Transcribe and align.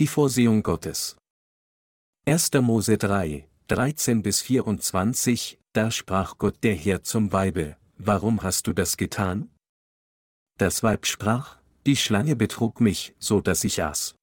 Die 0.00 0.08
Vorsehung 0.08 0.64
Gottes. 0.64 1.16
1. 2.26 2.50
Mose 2.54 2.98
3, 2.98 3.48
13 3.68 4.24
bis 4.24 4.42
24, 4.42 5.60
da 5.72 5.92
sprach 5.92 6.36
Gott 6.36 6.56
der 6.64 6.74
Herr 6.74 7.04
zum 7.04 7.30
Weibe, 7.30 7.76
warum 7.96 8.42
hast 8.42 8.66
du 8.66 8.72
das 8.72 8.96
getan? 8.96 9.50
Das 10.58 10.82
Weib 10.82 11.06
sprach, 11.06 11.58
die 11.86 11.94
Schlange 11.94 12.34
betrug 12.34 12.80
mich, 12.80 13.14
so 13.20 13.40
dass 13.40 13.62
ich 13.62 13.84
aß. 13.84 14.16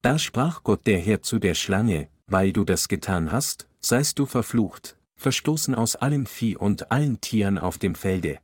Da 0.00 0.18
sprach 0.18 0.62
Gott 0.62 0.86
der 0.86 0.98
Herr 0.98 1.20
zu 1.20 1.38
der 1.38 1.54
Schlange, 1.54 2.08
weil 2.26 2.50
du 2.54 2.64
das 2.64 2.88
getan 2.88 3.30
hast, 3.32 3.68
seist 3.80 4.18
du 4.18 4.24
verflucht, 4.24 4.96
verstoßen 5.16 5.74
aus 5.74 5.94
allem 5.94 6.24
Vieh 6.24 6.56
und 6.56 6.90
allen 6.90 7.20
Tieren 7.20 7.58
auf 7.58 7.76
dem 7.76 7.94
Felde. 7.94 8.40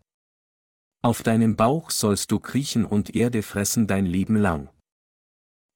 Auf 1.01 1.23
deinem 1.23 1.57
Bauch 1.57 1.91
sollst 1.91 2.31
du 2.31 2.41
kriechen 2.41 2.85
und 2.85 3.17
Erde 3.17 3.43
fressen 3.43 3.87
dein 3.87 4.05
Leben 4.05 4.37
lang. 4.37 4.69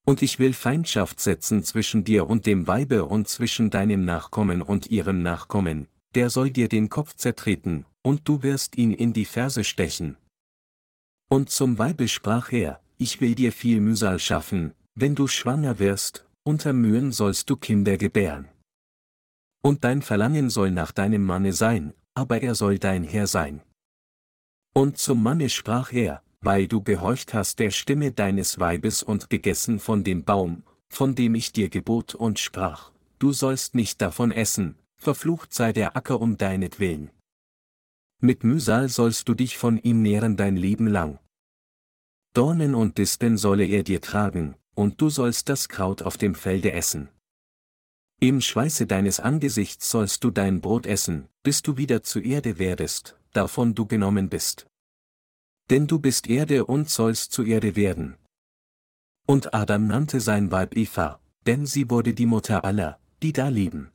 Und 0.05 0.21
ich 0.21 0.39
will 0.39 0.53
Feindschaft 0.53 1.19
setzen 1.19 1.63
zwischen 1.63 2.03
dir 2.03 2.27
und 2.27 2.45
dem 2.45 2.67
Weibe 2.67 3.05
und 3.05 3.27
zwischen 3.27 3.69
deinem 3.69 4.03
Nachkommen 4.03 4.61
und 4.61 4.87
ihrem 4.87 5.21
Nachkommen, 5.21 5.87
der 6.15 6.29
soll 6.29 6.49
dir 6.49 6.67
den 6.67 6.89
Kopf 6.89 7.15
zertreten, 7.15 7.85
und 8.01 8.27
du 8.27 8.43
wirst 8.43 8.77
ihn 8.77 8.91
in 8.91 9.13
die 9.13 9.25
Ferse 9.25 9.63
stechen. 9.63 10.17
Und 11.29 11.49
zum 11.49 11.77
Weibe 11.77 12.07
sprach 12.07 12.51
er, 12.51 12.81
ich 12.97 13.21
will 13.21 13.35
dir 13.35 13.51
viel 13.51 13.79
Mühsal 13.79 14.19
schaffen, 14.19 14.73
wenn 14.95 15.15
du 15.15 15.27
schwanger 15.27 15.79
wirst, 15.79 16.25
unter 16.43 16.73
Mühen 16.73 17.11
sollst 17.11 17.49
du 17.49 17.55
Kinder 17.55 17.97
gebären. 17.97 18.49
Und 19.61 19.83
dein 19.83 20.01
Verlangen 20.01 20.49
soll 20.49 20.71
nach 20.71 20.91
deinem 20.91 21.23
Manne 21.23 21.53
sein, 21.53 21.93
aber 22.15 22.41
er 22.41 22.55
soll 22.55 22.79
dein 22.79 23.03
Herr 23.03 23.27
sein. 23.27 23.61
Und 24.73 24.97
zum 24.97 25.21
Manne 25.21 25.49
sprach 25.49 25.93
er, 25.93 26.23
weil 26.41 26.67
du 26.67 26.81
gehorcht 26.81 27.33
hast 27.33 27.59
der 27.59 27.71
Stimme 27.71 28.11
deines 28.11 28.59
Weibes 28.59 29.03
und 29.03 29.29
gegessen 29.29 29.79
von 29.79 30.03
dem 30.03 30.23
Baum, 30.23 30.63
von 30.89 31.15
dem 31.15 31.35
ich 31.35 31.53
dir 31.53 31.69
gebot 31.69 32.15
und 32.15 32.39
sprach, 32.39 32.91
du 33.19 33.31
sollst 33.31 33.75
nicht 33.75 34.01
davon 34.01 34.31
essen, 34.31 34.75
verflucht 34.97 35.53
sei 35.53 35.71
der 35.71 35.95
Acker 35.95 36.19
um 36.19 36.37
deinetwillen. 36.37 37.11
Mit 38.19 38.43
Mühsal 38.43 38.89
sollst 38.89 39.27
du 39.29 39.33
dich 39.33 39.57
von 39.57 39.77
ihm 39.77 40.01
nähren 40.01 40.35
dein 40.35 40.55
Leben 40.55 40.87
lang. 40.87 41.19
Dornen 42.33 42.75
und 42.75 42.97
Disteln 42.97 43.37
solle 43.37 43.65
er 43.65 43.83
dir 43.83 44.01
tragen, 44.01 44.55
und 44.75 45.01
du 45.01 45.09
sollst 45.09 45.49
das 45.49 45.69
Kraut 45.69 46.01
auf 46.01 46.17
dem 46.17 46.35
Felde 46.35 46.71
essen. 46.71 47.09
Im 48.19 48.39
Schweiße 48.39 48.85
deines 48.85 49.19
Angesichts 49.19 49.89
sollst 49.89 50.23
du 50.23 50.29
dein 50.29 50.61
Brot 50.61 50.85
essen, 50.85 51.27
bis 51.41 51.61
du 51.63 51.77
wieder 51.77 52.03
zu 52.03 52.19
Erde 52.19 52.59
werdest, 52.59 53.17
davon 53.33 53.73
du 53.73 53.87
genommen 53.87 54.29
bist. 54.29 54.67
Denn 55.71 55.87
du 55.87 55.99
bist 55.99 56.27
Erde 56.27 56.65
und 56.65 56.89
sollst 56.89 57.31
zu 57.31 57.43
Erde 57.43 57.75
werden. 57.75 58.17
Und 59.25 59.53
Adam 59.53 59.87
nannte 59.87 60.19
sein 60.19 60.51
Weib 60.51 60.75
Eva, 60.75 61.19
denn 61.47 61.65
sie 61.65 61.89
wurde 61.89 62.13
die 62.13 62.25
Mutter 62.25 62.65
aller, 62.65 62.99
die 63.23 63.31
da 63.31 63.47
lieben. 63.47 63.89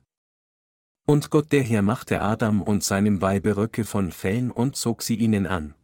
Und 1.05 1.29
Gott 1.29 1.51
der 1.51 1.63
Herr 1.63 1.83
machte 1.83 2.21
Adam 2.21 2.61
und 2.61 2.83
seinem 2.83 3.21
Weibe 3.21 3.55
Röcke 3.55 3.85
von 3.85 4.11
Fellen 4.11 4.51
und 4.51 4.75
zog 4.75 5.03
sie 5.03 5.15
ihnen 5.15 5.45
an. 5.45 5.75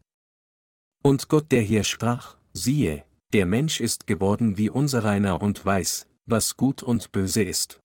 Und 1.03 1.30
Gott 1.30 1.52
der 1.52 1.61
Herr 1.61 1.83
sprach, 1.83 2.38
siehe, 2.53 3.05
der 3.31 3.45
Mensch 3.45 3.80
ist 3.80 4.08
geworden 4.08 4.58
wie 4.58 4.69
unsereiner 4.69 5.41
und 5.41 5.64
weiß, 5.66 6.08
was 6.25 6.58
gut 6.58 6.81
und 6.83 7.11
böse 7.11 7.44
ist. 7.44 7.80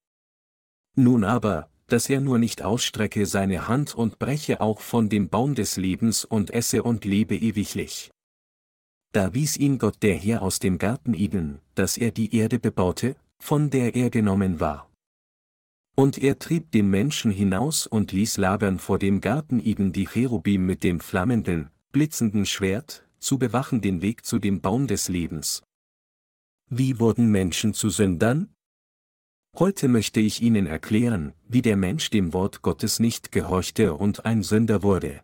Nun 0.97 1.25
aber, 1.25 1.69
dass 1.89 2.09
er 2.09 2.21
nur 2.21 2.39
nicht 2.39 2.63
ausstrecke 2.63 3.27
seine 3.27 3.67
Hand 3.67 3.95
und 3.95 4.19
breche 4.19 4.61
auch 4.61 4.81
von 4.81 5.09
dem 5.09 5.29
Baum 5.29 5.55
des 5.55 5.77
Lebens 5.77 6.25
und 6.25 6.51
esse 6.51 6.83
und 6.83 7.05
lebe 7.05 7.37
ewiglich. 7.37 8.11
Da 9.13 9.35
wies 9.35 9.57
ihn 9.57 9.79
Gott 9.79 10.03
der 10.03 10.15
Herr 10.15 10.43
aus 10.43 10.59
dem 10.59 10.79
Garten 10.79 11.15
Eden, 11.15 11.61
dass 11.75 11.97
er 11.97 12.11
die 12.11 12.37
Erde 12.37 12.59
bebaute, 12.59 13.17
von 13.39 13.71
der 13.71 13.95
er 13.97 14.11
genommen 14.11 14.61
war. 14.61 14.91
Und 15.97 16.19
er 16.19 16.39
trieb 16.39 16.71
den 16.71 16.91
Menschen 16.91 17.31
hinaus 17.31 17.87
und 17.87 18.13
ließ 18.13 18.37
lagern 18.37 18.79
vor 18.79 18.99
dem 18.99 19.21
Garten 19.21 19.59
Eden 19.59 19.93
die 19.93 20.07
Cherubim 20.07 20.67
mit 20.67 20.85
dem 20.85 21.01
flammenden, 21.01 21.71
blitzenden 21.91 22.47
Schwert, 22.47 23.05
zu 23.19 23.39
bewachen 23.39 23.81
den 23.81 24.03
Weg 24.03 24.25
zu 24.25 24.39
dem 24.39 24.61
Baum 24.61 24.87
des 24.87 25.09
Lebens. 25.09 25.63
Wie 26.71 27.01
wurden 27.01 27.31
Menschen 27.31 27.73
zu 27.73 27.89
Sündern? 27.89 28.55
Heute 29.57 29.89
möchte 29.89 30.21
ich 30.21 30.43
Ihnen 30.43 30.67
erklären, 30.67 31.33
wie 31.49 31.63
der 31.63 31.77
Mensch 31.77 32.11
dem 32.11 32.33
Wort 32.33 32.63
Gottes 32.63 33.01
nicht 33.01 33.33
gehorchte 33.33 33.95
und 33.95 34.25
ein 34.25 34.43
Sünder 34.43 34.83
wurde. 34.83 35.23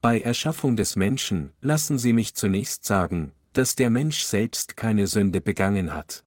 Bei 0.00 0.20
Erschaffung 0.20 0.76
des 0.76 0.94
Menschen 0.96 1.52
lassen 1.60 1.98
Sie 1.98 2.12
mich 2.12 2.34
zunächst 2.34 2.84
sagen, 2.84 3.32
dass 3.52 3.74
der 3.74 3.90
Mensch 3.90 4.22
selbst 4.22 4.76
keine 4.76 5.06
Sünde 5.06 5.40
begangen 5.40 5.94
hat. 5.94 6.24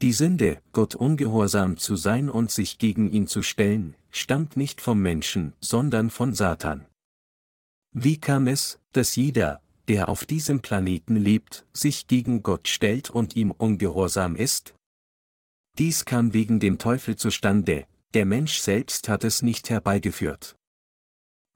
Die 0.00 0.12
Sünde, 0.14 0.62
Gott 0.72 0.94
ungehorsam 0.94 1.76
zu 1.76 1.96
sein 1.96 2.30
und 2.30 2.50
sich 2.50 2.78
gegen 2.78 3.10
ihn 3.10 3.26
zu 3.26 3.42
stellen, 3.42 3.94
stammt 4.10 4.56
nicht 4.56 4.80
vom 4.80 5.02
Menschen, 5.02 5.52
sondern 5.60 6.08
von 6.08 6.32
Satan. 6.32 6.86
Wie 7.92 8.18
kam 8.18 8.46
es, 8.46 8.78
dass 8.92 9.16
jeder, 9.16 9.60
der 9.88 10.08
auf 10.08 10.24
diesem 10.24 10.60
Planeten 10.60 11.16
lebt, 11.16 11.66
sich 11.74 12.06
gegen 12.06 12.42
Gott 12.42 12.68
stellt 12.68 13.10
und 13.10 13.36
ihm 13.36 13.50
ungehorsam 13.50 14.36
ist? 14.36 14.74
Dies 15.78 16.04
kam 16.04 16.32
wegen 16.32 16.60
dem 16.60 16.78
Teufel 16.78 17.16
zustande, 17.16 17.86
der 18.14 18.26
Mensch 18.26 18.58
selbst 18.58 19.08
hat 19.08 19.24
es 19.24 19.42
nicht 19.42 19.70
herbeigeführt. 19.70 20.56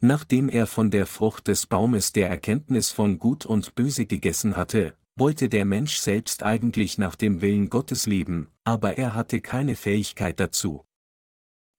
Nachdem 0.01 0.49
er 0.49 0.67
von 0.67 0.91
der 0.91 1.07
Frucht 1.07 1.49
des 1.49 1.67
Baumes 1.67 2.13
der 2.13 2.29
Erkenntnis 2.29 2.91
von 2.91 3.19
Gut 3.19 3.47
und 3.47 3.75
Böse 3.75 4.07
gegessen 4.07 4.57
hatte, 4.57 4.97
wollte 5.17 5.49
der 5.49 5.65
Mensch 5.65 5.97
selbst 5.97 6.43
eigentlich 6.43 6.99
nach 6.99 7.15
dem 7.15 7.41
Willen 7.41 7.71
Gottes 7.71 8.07
leben, 8.07 8.49
aber 8.65 8.99
er 8.99 9.15
hatte 9.15 9.41
keine 9.41 9.77
Fähigkeit 9.77 10.41
dazu. 10.41 10.85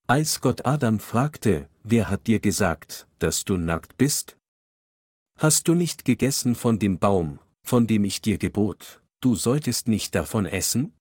Als 0.08 0.40
Gott 0.40 0.64
Adam 0.64 1.00
fragte, 1.00 1.68
wer 1.82 2.08
hat 2.08 2.26
dir 2.26 2.40
gesagt, 2.40 3.06
dass 3.18 3.44
du 3.44 3.56
nackt 3.56 3.96
bist? 3.96 4.36
Hast 5.38 5.68
du 5.68 5.74
nicht 5.74 6.04
gegessen 6.04 6.54
von 6.54 6.78
dem 6.78 6.98
Baum, 6.98 7.40
von 7.62 7.86
dem 7.86 8.04
ich 8.04 8.22
dir 8.22 8.38
gebot, 8.38 9.02
du 9.20 9.34
solltest 9.34 9.88
nicht 9.88 10.14
davon 10.14 10.46
essen? 10.46 10.95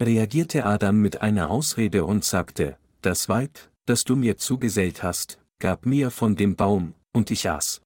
Reagierte 0.00 0.64
Adam 0.64 1.00
mit 1.00 1.22
einer 1.22 1.50
Ausrede 1.50 2.04
und 2.04 2.24
sagte, 2.24 2.78
das 3.02 3.28
Weib, 3.28 3.58
das 3.86 4.04
du 4.04 4.16
mir 4.16 4.36
zugesellt 4.36 5.02
hast, 5.02 5.38
gab 5.58 5.86
mir 5.86 6.10
von 6.10 6.36
dem 6.36 6.56
Baum, 6.56 6.94
und 7.12 7.30
ich 7.30 7.48
aß. 7.48 7.80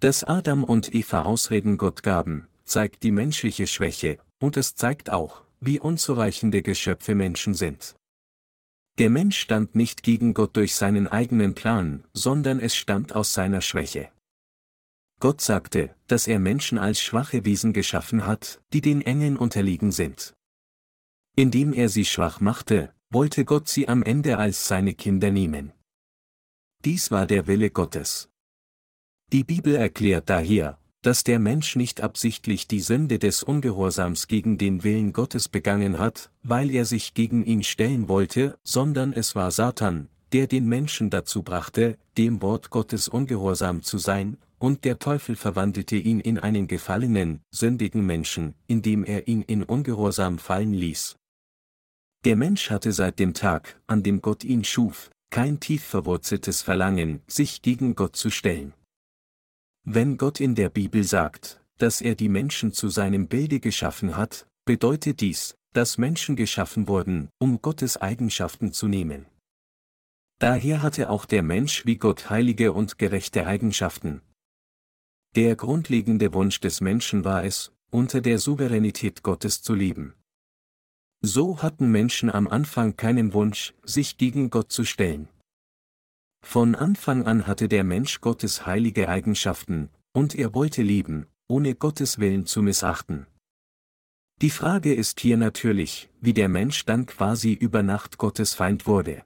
Dass 0.00 0.24
Adam 0.24 0.64
und 0.64 0.94
Eva 0.94 1.22
Ausreden 1.22 1.78
Gott 1.78 2.02
gaben, 2.02 2.46
zeigt 2.64 3.02
die 3.02 3.10
menschliche 3.10 3.66
Schwäche, 3.66 4.18
und 4.40 4.56
es 4.56 4.74
zeigt 4.74 5.10
auch, 5.10 5.42
wie 5.60 5.80
unzureichende 5.80 6.62
Geschöpfe 6.62 7.14
Menschen 7.14 7.54
sind. 7.54 7.96
Der 8.98 9.10
Mensch 9.10 9.38
stand 9.38 9.74
nicht 9.74 10.02
gegen 10.02 10.34
Gott 10.34 10.56
durch 10.56 10.74
seinen 10.74 11.06
eigenen 11.06 11.54
Plan, 11.54 12.04
sondern 12.12 12.60
es 12.60 12.74
stammt 12.74 13.14
aus 13.14 13.32
seiner 13.32 13.60
Schwäche. 13.60 14.10
Gott 15.20 15.40
sagte, 15.40 15.94
dass 16.06 16.26
er 16.26 16.38
Menschen 16.38 16.78
als 16.78 17.00
schwache 17.00 17.44
Wesen 17.44 17.72
geschaffen 17.72 18.26
hat, 18.26 18.60
die 18.72 18.80
den 18.80 19.02
Engeln 19.02 19.36
unterliegen 19.36 19.92
sind. 19.92 20.34
Indem 21.40 21.72
er 21.72 21.88
sie 21.88 22.04
schwach 22.04 22.42
machte, 22.42 22.92
wollte 23.08 23.46
Gott 23.46 23.66
sie 23.66 23.88
am 23.88 24.02
Ende 24.02 24.36
als 24.36 24.68
seine 24.68 24.92
Kinder 24.92 25.30
nehmen. 25.30 25.72
Dies 26.84 27.10
war 27.10 27.26
der 27.26 27.46
Wille 27.46 27.70
Gottes. 27.70 28.28
Die 29.32 29.42
Bibel 29.42 29.74
erklärt 29.74 30.28
daher, 30.28 30.78
dass 31.00 31.24
der 31.24 31.38
Mensch 31.38 31.76
nicht 31.76 32.02
absichtlich 32.02 32.68
die 32.68 32.80
Sünde 32.80 33.18
des 33.18 33.42
Ungehorsams 33.42 34.26
gegen 34.26 34.58
den 34.58 34.84
Willen 34.84 35.14
Gottes 35.14 35.48
begangen 35.48 35.98
hat, 35.98 36.30
weil 36.42 36.70
er 36.70 36.84
sich 36.84 37.14
gegen 37.14 37.42
ihn 37.46 37.62
stellen 37.62 38.10
wollte, 38.10 38.58
sondern 38.62 39.14
es 39.14 39.34
war 39.34 39.50
Satan, 39.50 40.10
der 40.34 40.46
den 40.46 40.66
Menschen 40.66 41.08
dazu 41.08 41.42
brachte, 41.42 41.96
dem 42.18 42.42
Wort 42.42 42.68
Gottes 42.68 43.08
ungehorsam 43.08 43.82
zu 43.82 43.96
sein, 43.96 44.36
und 44.58 44.84
der 44.84 44.98
Teufel 44.98 45.36
verwandelte 45.36 45.96
ihn 45.96 46.20
in 46.20 46.38
einen 46.38 46.66
gefallenen, 46.66 47.40
sündigen 47.50 48.04
Menschen, 48.04 48.56
indem 48.66 49.04
er 49.04 49.26
ihn 49.26 49.40
in 49.40 49.62
Ungehorsam 49.62 50.38
fallen 50.38 50.74
ließ. 50.74 51.16
Der 52.24 52.36
Mensch 52.36 52.70
hatte 52.70 52.92
seit 52.92 53.18
dem 53.18 53.32
Tag, 53.32 53.80
an 53.86 54.02
dem 54.02 54.20
Gott 54.20 54.44
ihn 54.44 54.62
schuf, 54.62 55.10
kein 55.30 55.58
tief 55.58 55.82
verwurzeltes 55.82 56.60
Verlangen, 56.60 57.22
sich 57.26 57.62
gegen 57.62 57.94
Gott 57.94 58.16
zu 58.16 58.30
stellen. 58.30 58.74
Wenn 59.84 60.18
Gott 60.18 60.40
in 60.40 60.54
der 60.54 60.68
Bibel 60.68 61.02
sagt, 61.04 61.62
dass 61.78 62.02
er 62.02 62.14
die 62.14 62.28
Menschen 62.28 62.72
zu 62.72 62.88
seinem 62.88 63.26
Bilde 63.26 63.58
geschaffen 63.58 64.16
hat, 64.16 64.46
bedeutet 64.66 65.22
dies, 65.22 65.54
dass 65.72 65.96
Menschen 65.96 66.36
geschaffen 66.36 66.88
wurden, 66.88 67.30
um 67.38 67.62
Gottes 67.62 67.96
Eigenschaften 67.96 68.72
zu 68.72 68.86
nehmen. 68.86 69.24
Daher 70.38 70.82
hatte 70.82 71.08
auch 71.08 71.24
der 71.24 71.42
Mensch 71.42 71.86
wie 71.86 71.96
Gott 71.96 72.28
heilige 72.28 72.72
und 72.72 72.98
gerechte 72.98 73.46
Eigenschaften. 73.46 74.20
Der 75.36 75.56
grundlegende 75.56 76.34
Wunsch 76.34 76.60
des 76.60 76.80
Menschen 76.80 77.24
war 77.24 77.44
es, 77.44 77.72
unter 77.90 78.20
der 78.20 78.38
Souveränität 78.38 79.22
Gottes 79.22 79.62
zu 79.62 79.74
leben. 79.74 80.14
So 81.22 81.62
hatten 81.62 81.90
Menschen 81.90 82.30
am 82.30 82.48
Anfang 82.48 82.96
keinen 82.96 83.34
Wunsch, 83.34 83.74
sich 83.82 84.16
gegen 84.16 84.48
Gott 84.48 84.72
zu 84.72 84.84
stellen. 84.84 85.28
Von 86.42 86.74
Anfang 86.74 87.26
an 87.26 87.46
hatte 87.46 87.68
der 87.68 87.84
Mensch 87.84 88.20
Gottes 88.22 88.64
heilige 88.64 89.08
Eigenschaften, 89.08 89.90
und 90.12 90.34
er 90.34 90.54
wollte 90.54 90.82
leben, 90.82 91.26
ohne 91.48 91.74
Gottes 91.74 92.18
Willen 92.18 92.46
zu 92.46 92.62
missachten. 92.62 93.26
Die 94.40 94.50
Frage 94.50 94.94
ist 94.94 95.20
hier 95.20 95.36
natürlich, 95.36 96.08
wie 96.22 96.32
der 96.32 96.48
Mensch 96.48 96.86
dann 96.86 97.04
quasi 97.04 97.52
über 97.52 97.82
Nacht 97.82 98.16
Gottes 98.16 98.54
Feind 98.54 98.86
wurde. 98.86 99.22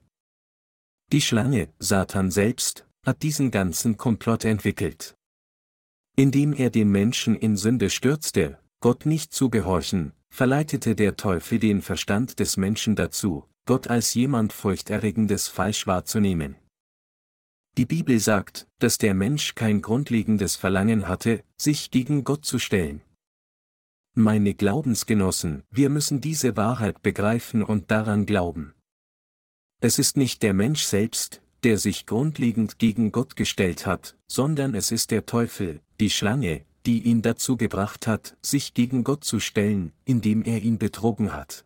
Die 1.12 1.20
Schlange, 1.20 1.68
Satan 1.78 2.32
selbst, 2.32 2.88
hat 3.06 3.22
diesen 3.22 3.52
ganzen 3.52 3.96
Komplott 3.96 4.44
entwickelt. 4.44 5.14
Indem 6.16 6.52
er 6.52 6.70
den 6.70 6.90
Menschen 6.90 7.36
in 7.36 7.56
Sünde 7.56 7.90
stürzte, 7.90 8.58
Gott 8.80 9.06
nicht 9.06 9.32
zu 9.32 9.50
gehorchen, 9.50 10.12
verleitete 10.34 10.96
der 10.96 11.14
Teufel 11.14 11.60
den 11.60 11.80
Verstand 11.80 12.40
des 12.40 12.56
Menschen 12.56 12.96
dazu, 12.96 13.44
Gott 13.66 13.86
als 13.86 14.14
jemand 14.14 14.52
furchterregendes 14.52 15.46
falsch 15.46 15.86
wahrzunehmen. 15.86 16.56
Die 17.76 17.86
Bibel 17.86 18.18
sagt, 18.18 18.66
dass 18.80 18.98
der 18.98 19.14
Mensch 19.14 19.54
kein 19.54 19.80
grundlegendes 19.80 20.56
Verlangen 20.56 21.06
hatte, 21.06 21.44
sich 21.56 21.92
gegen 21.92 22.24
Gott 22.24 22.44
zu 22.44 22.58
stellen. 22.58 23.00
Meine 24.16 24.54
Glaubensgenossen, 24.54 25.62
wir 25.70 25.88
müssen 25.88 26.20
diese 26.20 26.56
Wahrheit 26.56 27.00
begreifen 27.02 27.62
und 27.62 27.92
daran 27.92 28.26
glauben. 28.26 28.74
Es 29.80 30.00
ist 30.00 30.16
nicht 30.16 30.42
der 30.42 30.52
Mensch 30.52 30.82
selbst, 30.82 31.42
der 31.62 31.78
sich 31.78 32.06
grundlegend 32.06 32.80
gegen 32.80 33.12
Gott 33.12 33.36
gestellt 33.36 33.86
hat, 33.86 34.16
sondern 34.26 34.74
es 34.74 34.90
ist 34.90 35.12
der 35.12 35.26
Teufel, 35.26 35.80
die 36.00 36.10
Schlange, 36.10 36.64
die 36.86 37.02
ihn 37.02 37.22
dazu 37.22 37.56
gebracht 37.56 38.06
hat, 38.06 38.36
sich 38.42 38.74
gegen 38.74 39.04
Gott 39.04 39.24
zu 39.24 39.40
stellen, 39.40 39.92
indem 40.04 40.42
er 40.42 40.62
ihn 40.62 40.78
betrogen 40.78 41.32
hat. 41.32 41.64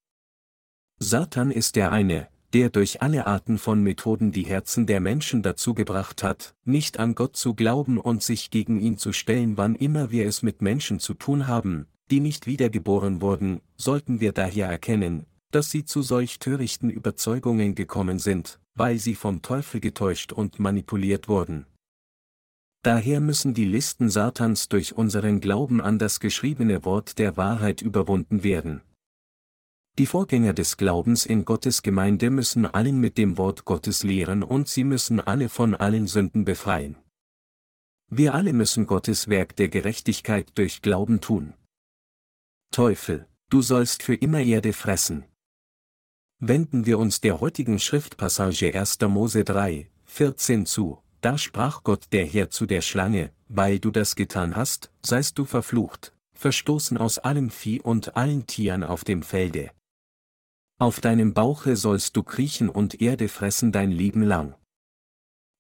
Satan 0.99 1.51
ist 1.51 1.77
der 1.77 1.93
eine, 1.93 2.29
der 2.53 2.71
durch 2.71 3.03
alle 3.03 3.27
Arten 3.27 3.59
von 3.59 3.83
Methoden 3.83 4.33
die 4.33 4.47
Herzen 4.47 4.87
der 4.87 5.01
Menschen 5.01 5.43
dazu 5.43 5.75
gebracht 5.75 6.23
hat, 6.23 6.55
nicht 6.65 6.99
an 6.99 7.15
Gott 7.15 7.37
zu 7.37 7.55
glauben 7.55 7.99
und 7.99 8.23
sich 8.23 8.51
gegen 8.51 8.81
ihn 8.81 8.97
zu 8.97 9.13
stellen, 9.13 9.57
wann 9.57 9.75
immer 9.75 10.11
wir 10.11 10.27
es 10.27 10.43
mit 10.43 10.63
Menschen 10.63 10.99
zu 10.99 11.15
tun 11.15 11.47
haben, 11.47 11.87
die 12.11 12.21
nicht 12.21 12.47
wiedergeboren 12.47 13.21
wurden, 13.21 13.61
sollten 13.77 14.21
wir 14.21 14.33
daher 14.33 14.69
erkennen, 14.69 15.27
dass 15.51 15.71
sie 15.71 15.85
zu 15.85 16.03
solch 16.03 16.39
törichten 16.39 16.91
Überzeugungen 16.91 17.75
gekommen 17.75 18.19
sind, 18.19 18.59
weil 18.75 18.99
sie 18.99 19.15
vom 19.15 19.43
Teufel 19.43 19.81
getäuscht 19.81 20.33
und 20.33 20.59
manipuliert 20.59 21.29
wurden. 21.29 21.67
Daher 22.83 23.21
müssen 23.21 23.55
die 23.55 23.65
Listen 23.65 24.09
Satans 24.09 24.69
durch 24.69 24.97
unseren 24.97 25.41
Glauben 25.41 25.81
an 25.81 25.99
das 25.99 26.21
geschriebene 26.21 26.85
Wort 26.85 27.19
der 27.19 27.37
Wahrheit 27.37 27.83
überwunden 27.83 28.45
werden. 28.45 28.83
Die 29.99 30.07
Vorgänger 30.07 30.53
des 30.53 30.77
Glaubens 30.77 31.27
in 31.27 31.45
Gottes 31.45 31.83
Gemeinde 31.83 32.31
müssen 32.31 32.67
allen 32.67 33.01
mit 33.01 33.19
dem 33.19 33.37
Wort 33.37 33.65
Gottes 33.65 34.05
lehren 34.05 34.45
und 34.45 34.69
sie 34.69 34.85
müssen 34.85 35.19
alle 35.21 35.49
von 35.49 35.75
allen 35.75 36.07
Sünden 36.07 36.45
befreien. 36.45 36.97
Wir 38.09 38.35
alle 38.35 38.53
müssen 38.53 38.87
Gottes 38.87 39.27
Werk 39.29 39.57
der 39.57 39.69
Gerechtigkeit 39.69 40.53
durch 40.55 40.83
Glauben 40.83 41.21
tun. 41.21 41.55
Teufel, 42.71 43.27
du 43.51 43.61
sollst 43.61 44.05
für 44.05 44.15
immer 44.15 44.41
Erde 44.41 44.73
fressen. 44.73 45.25
Wenden 46.39 46.87
wir 46.87 47.01
uns 47.01 47.21
der 47.21 47.41
heutigen 47.41 47.81
Schriftpassage 47.81 48.73
1. 48.73 49.01
Mose 49.09 49.43
3, 49.43 49.91
14 50.05 50.65
zu, 50.65 51.03
da 51.21 51.39
sprach 51.39 51.83
Gott 51.83 52.07
der 52.13 52.27
Herr 52.27 52.51
zu 52.51 52.67
der 52.67 52.81
Schlange, 52.81 53.33
weil 53.49 53.79
du 53.79 53.91
das 53.91 54.17
getan 54.17 54.57
hast, 54.57 54.91
seist 55.03 55.39
du 55.39 55.45
verflucht, 55.45 56.15
verstoßen 56.35 56.99
aus 56.99 57.19
allem 57.19 57.51
Vieh 57.51 57.81
und 57.81 58.17
allen 58.17 58.47
Tieren 58.47 58.85
auf 58.85 59.05
dem 59.05 59.23
Felde. 59.23 59.71
Auf 60.79 61.01
deinem 61.01 61.35
Bauche 61.35 61.77
sollst 61.77 62.17
du 62.17 62.23
kriechen 62.23 62.69
und 62.69 63.01
Erde 63.01 63.29
fressen 63.29 63.73
dein 63.73 63.91
Leben 63.91 64.23
lang. 64.23 64.55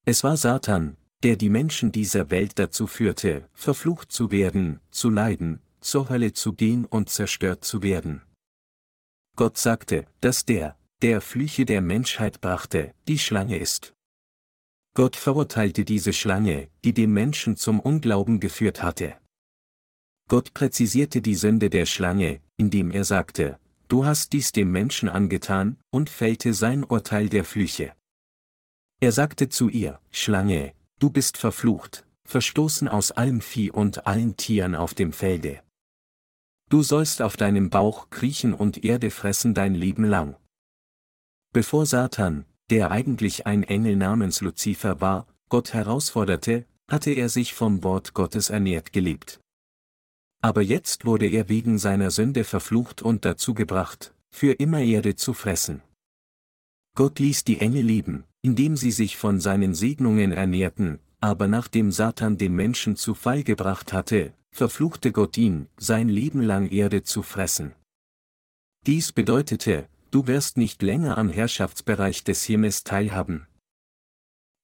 Es 0.05 0.23
war 0.23 0.37
Satan, 0.37 0.97
der 1.25 1.37
die 1.37 1.51
Menschen 1.51 1.91
dieser 1.91 2.31
Welt 2.31 2.59
dazu 2.59 2.87
führte, 2.87 3.49
verflucht 3.53 4.13
zu 4.13 4.31
werden, 4.31 4.81
zu 4.91 5.11
leiden, 5.11 5.61
zur 5.81 6.09
Hölle 6.09 6.33
zu 6.33 6.53
gehen 6.53 6.85
und 6.85 7.11
zerstört 7.11 7.65
zu 7.65 7.83
werden. 7.83 8.23
Gott 9.35 9.59
sagte, 9.59 10.07
dass 10.21 10.45
der, 10.45 10.77
der 11.03 11.21
Flüche 11.21 11.65
der 11.65 11.81
Menschheit 11.81 12.41
brachte, 12.41 12.95
die 13.09 13.19
Schlange 13.19 13.59
ist. 13.59 13.95
Gott 14.95 15.17
verurteilte 15.17 15.85
diese 15.85 16.13
Schlange, 16.13 16.69
die 16.85 16.93
den 16.93 17.13
Menschen 17.13 17.57
zum 17.57 17.81
Unglauben 17.81 18.41
geführt 18.41 18.83
hatte. 18.83 19.17
Gott 20.29 20.53
präzisierte 20.53 21.23
die 21.23 21.35
Sünde 21.35 21.71
der 21.71 21.87
Schlange, 21.87 22.41
indem 22.57 22.91
er 22.91 23.05
sagte, 23.05 23.59
du 23.89 24.05
hast 24.05 24.33
dies 24.33 24.53
dem 24.53 24.71
Menschen 24.71 25.09
angetan, 25.09 25.79
und 25.91 26.11
fällte 26.11 26.53
sein 26.53 26.85
Urteil 26.85 27.29
der 27.29 27.45
Flüche. 27.45 27.95
Er 29.01 29.13
sagte 29.13 29.49
zu 29.49 29.69
ihr, 29.69 30.01
Schlange, 30.11 30.75
du 30.99 31.11
bist 31.11 31.39
verflucht, 31.39 32.05
verstoßen 32.25 32.89
aus 32.89 33.13
allem 33.13 33.41
Vieh 33.41 33.71
und 33.71 34.07
allen 34.07 34.37
Tieren 34.37 34.75
auf 34.75 34.93
dem 34.93 35.13
Felde. 35.13 35.63
Du 36.69 36.83
sollst 36.83 37.23
auf 37.23 37.37
deinem 37.37 37.71
Bauch 37.71 38.11
kriechen 38.11 38.53
und 38.53 38.85
Erde 38.85 39.11
fressen 39.11 39.55
dein 39.55 39.75
Leben 39.75 40.05
lang. 40.05 40.37
Bevor 41.55 41.87
Satan, 41.87 42.45
der 42.71 42.91
eigentlich 42.91 43.47
ein 43.47 43.63
Engel 43.63 43.97
namens 43.97 44.41
Luzifer 44.41 45.01
war, 45.01 45.27
Gott 45.49 45.73
herausforderte, 45.73 46.67
hatte 46.89 47.11
er 47.11 47.29
sich 47.29 47.55
vom 47.55 47.83
Wort 47.83 48.15
Gottes 48.15 48.51
ernährt 48.51 48.93
gelebt. 48.93 49.41
Aber 50.41 50.63
jetzt 50.63 51.05
wurde 51.05 51.27
er 51.27 51.49
wegen 51.49 51.79
seiner 51.79 52.11
Sünde 52.11 52.45
verflucht 52.45 53.03
und 53.03 53.25
dazu 53.25 53.55
gebracht, 53.55 54.15
für 54.31 54.53
immer 54.53 54.81
Erde 54.81 55.17
zu 55.17 55.35
fressen. 55.35 55.83
Gott 56.95 57.19
ließ 57.19 57.45
die 57.45 57.61
Engel 57.61 57.85
leben, 57.85 58.25
indem 58.43 58.77
sie 58.77 58.91
sich 58.91 59.17
von 59.17 59.41
seinen 59.41 59.75
Segnungen 59.75 60.33
ernährten, 60.33 61.01
aber 61.21 61.49
nachdem 61.49 61.91
Satan 61.91 62.39
den 62.39 62.55
Menschen 62.55 62.97
zu 62.97 63.15
Fall 63.15 63.43
gebracht 63.43 63.93
hatte, 63.93 64.33
verfluchte 64.51 65.13
Gott 65.13 65.37
ihn, 65.37 65.69
sein 65.77 66.09
Leben 66.09 66.43
lang 66.43 66.69
Erde 66.71 67.03
zu 67.03 67.23
fressen. 67.23 67.75
Dies 68.87 69.13
bedeutete, 69.13 69.89
du 70.11 70.27
wirst 70.27 70.57
nicht 70.57 70.83
länger 70.83 71.19
am 71.19 71.29
Herrschaftsbereich 71.29 72.25
des 72.25 72.45
Himmels 72.45 72.85
teilhaben. 72.85 73.47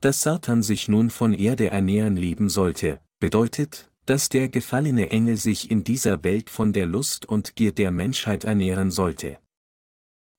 Dass 0.01 0.21
Satan 0.21 0.63
sich 0.63 0.89
nun 0.89 1.11
von 1.11 1.33
Erde 1.33 1.71
ernähren 1.71 2.17
lieben 2.17 2.49
sollte, 2.49 3.01
bedeutet, 3.21 3.91
dass 4.07 4.29
der 4.29 4.49
gefallene 4.49 5.11
Engel 5.11 5.37
sich 5.37 5.71
in 5.71 5.83
dieser 5.83 6.23
Welt 6.25 6.51
von 6.51 6.73
der 6.73 6.87
Lust 6.87 7.27
und 7.27 7.57
Gier 7.57 7.73
der 7.73 7.91
Menschheit 7.91 8.45
ernähren 8.45 8.91
sollte. 8.91 9.39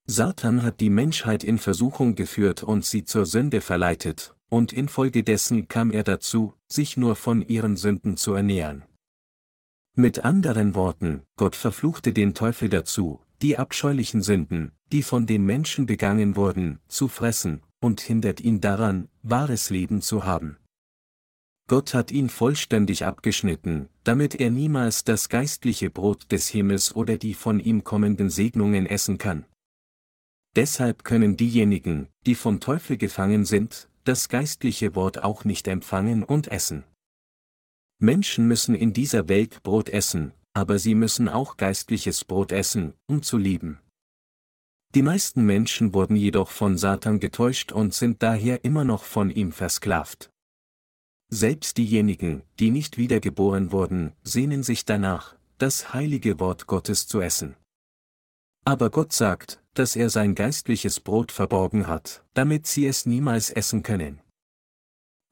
Satan 0.06 0.62
hat 0.62 0.82
die 0.82 0.92
Menschheit 0.92 1.44
in 1.44 1.58
Versuchung 1.58 2.14
geführt 2.14 2.62
und 2.62 2.86
sie 2.86 3.06
zur 3.06 3.26
Sünde 3.26 3.62
verleitet, 3.62 4.36
und 4.50 4.72
infolgedessen 4.72 5.68
kam 5.68 5.90
er 5.90 6.04
dazu, 6.04 6.54
sich 6.68 6.96
nur 6.96 7.16
von 7.16 7.42
ihren 7.42 7.76
Sünden 7.76 8.16
zu 8.18 8.34
ernähren. 8.34 8.84
Mit 9.96 10.24
anderen 10.24 10.76
Worten, 10.76 11.24
Gott 11.38 11.56
verfluchte 11.56 12.14
den 12.14 12.36
Teufel 12.36 12.70
dazu, 12.70 13.22
die 13.42 13.58
abscheulichen 13.58 14.22
Sünden, 14.22 14.74
die 14.92 15.04
von 15.04 15.26
den 15.26 15.46
Menschen 15.46 15.86
begangen 15.86 16.36
wurden, 16.36 16.80
zu 16.88 17.08
fressen, 17.08 17.62
und 17.80 18.02
hindert 18.02 18.42
ihn 18.42 18.62
daran, 18.62 19.10
wahres 19.24 19.70
Leben 19.70 20.02
zu 20.02 20.24
haben. 20.24 20.58
Gott 21.68 21.96
hat 21.96 22.12
ihn 22.12 22.30
vollständig 22.30 23.06
abgeschnitten, 23.06 23.90
damit 24.04 24.36
er 24.36 24.52
niemals 24.52 25.04
das 25.04 25.30
geistliche 25.30 25.90
Brot 25.90 26.32
des 26.32 26.48
Himmels 26.48 26.96
oder 26.96 27.18
die 27.18 27.34
von 27.34 27.60
ihm 27.60 27.84
kommenden 27.84 28.30
Segnungen 28.30 28.86
essen 28.86 29.18
kann. 29.18 29.46
Deshalb 30.56 31.04
können 31.04 31.38
diejenigen, 31.38 32.08
die 32.26 32.36
vom 32.36 32.60
Teufel 32.60 32.98
gefangen 32.98 33.46
sind, 33.46 33.90
das 34.04 34.30
geistliche 34.30 34.96
Wort 34.96 35.24
auch 35.24 35.44
nicht 35.44 35.68
empfangen 35.68 36.24
und 36.24 36.48
essen. 36.48 36.84
Menschen 38.00 38.48
müssen 38.48 38.76
in 38.76 38.94
dieser 38.94 39.28
Welt 39.28 39.64
Brot 39.64 39.90
essen, 39.90 40.34
aber 40.54 40.78
sie 40.78 40.96
müssen 40.96 41.28
auch 41.28 41.58
geistliches 41.58 42.24
Brot 42.24 42.52
essen, 42.52 42.94
um 43.08 43.24
zu 43.24 43.38
lieben. 43.38 43.80
Die 44.96 45.02
meisten 45.02 45.46
Menschen 45.46 45.94
wurden 45.94 46.16
jedoch 46.16 46.50
von 46.50 46.78
Satan 46.78 47.20
getäuscht 47.20 47.74
und 47.74 47.94
sind 47.94 48.24
daher 48.24 48.64
immer 48.64 48.86
noch 48.86 49.04
von 49.04 49.30
ihm 49.30 49.52
versklavt. 49.52 50.30
Selbst 51.30 51.78
diejenigen, 51.78 52.44
die 52.62 52.72
nicht 52.72 52.98
wiedergeboren 52.98 53.74
wurden, 53.74 54.14
sehnen 54.24 54.64
sich 54.64 54.86
danach, 54.86 55.36
das 55.58 55.94
heilige 55.94 56.40
Wort 56.40 56.66
Gottes 56.68 57.08
zu 57.08 57.20
essen. 57.20 57.58
Aber 58.64 58.90
Gott 58.90 59.12
sagt, 59.12 59.62
dass 59.74 59.98
er 59.98 60.10
sein 60.10 60.34
geistliches 60.34 61.02
Brot 61.02 61.34
verborgen 61.34 61.88
hat, 61.88 62.24
damit 62.34 62.66
sie 62.66 62.88
es 62.88 63.06
niemals 63.06 63.50
essen 63.50 63.84
können. 63.84 64.22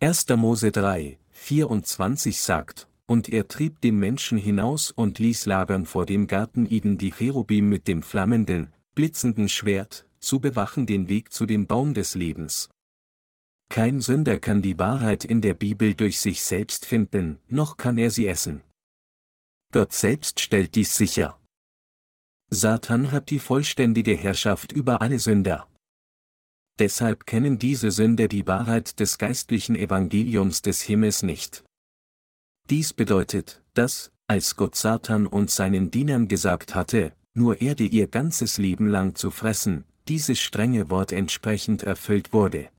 1. 0.02 0.28
Mose 0.36 0.74
3, 0.74 1.18
24 1.32 2.42
sagt, 2.42 2.90
und 3.06 3.30
er 3.30 3.48
trieb 3.48 3.80
den 3.80 3.98
Menschen 3.98 4.38
hinaus 4.38 4.92
und 4.92 5.20
ließ 5.20 5.46
lagern 5.46 5.86
vor 5.86 6.06
dem 6.06 6.28
Garten 6.28 6.66
Eden 6.70 6.98
die 6.98 7.12
Cherubim 7.12 7.70
mit 7.70 7.88
dem 7.88 8.04
flammenden, 8.04 8.74
blitzenden 8.96 9.50
Schwert, 9.50 10.08
zu 10.20 10.40
bewachen 10.40 10.86
den 10.86 11.10
Weg 11.10 11.34
zu 11.34 11.46
dem 11.46 11.68
Baum 11.68 11.94
des 11.94 12.16
Lebens, 12.16 12.70
kein 13.74 14.02
Sünder 14.02 14.40
kann 14.40 14.62
die 14.62 14.78
Wahrheit 14.78 15.26
in 15.26 15.42
der 15.42 15.56
Bibel 15.56 15.96
durch 15.96 16.20
sich 16.20 16.44
selbst 16.44 16.86
finden, 16.86 17.40
noch 17.48 17.76
kann 17.76 17.98
er 17.98 18.12
sie 18.12 18.28
essen. 18.28 18.62
Gott 19.72 19.94
selbst 19.94 20.40
stellt 20.40 20.76
dies 20.76 20.96
sicher. 20.96 21.40
Satan 22.52 23.12
hat 23.12 23.32
die 23.32 23.40
vollständige 23.40 24.14
Herrschaft 24.14 24.74
über 24.74 25.02
alle 25.02 25.18
Sünder. 25.18 25.68
Deshalb 26.78 27.26
kennen 27.26 27.58
diese 27.58 27.90
Sünder 27.90 28.28
die 28.28 28.46
Wahrheit 28.46 29.00
des 29.00 29.18
geistlichen 29.18 29.76
Evangeliums 29.76 30.62
des 30.62 30.84
Himmels 30.84 31.24
nicht. 31.24 31.64
Dies 32.70 32.94
bedeutet, 32.94 33.64
dass, 33.74 34.12
als 34.28 34.56
Gott 34.56 34.76
Satan 34.76 35.26
und 35.26 35.50
seinen 35.50 35.90
Dienern 35.90 36.28
gesagt 36.28 36.76
hatte, 36.76 37.16
nur 37.34 37.62
Erde 37.62 37.84
ihr 37.84 38.08
ganzes 38.08 38.58
Leben 38.58 38.88
lang 38.88 39.16
zu 39.16 39.32
fressen, 39.32 39.86
dieses 40.08 40.40
strenge 40.40 40.90
Wort 40.90 41.12
entsprechend 41.12 41.84
erfüllt 41.84 42.34
wurde. 42.34 42.70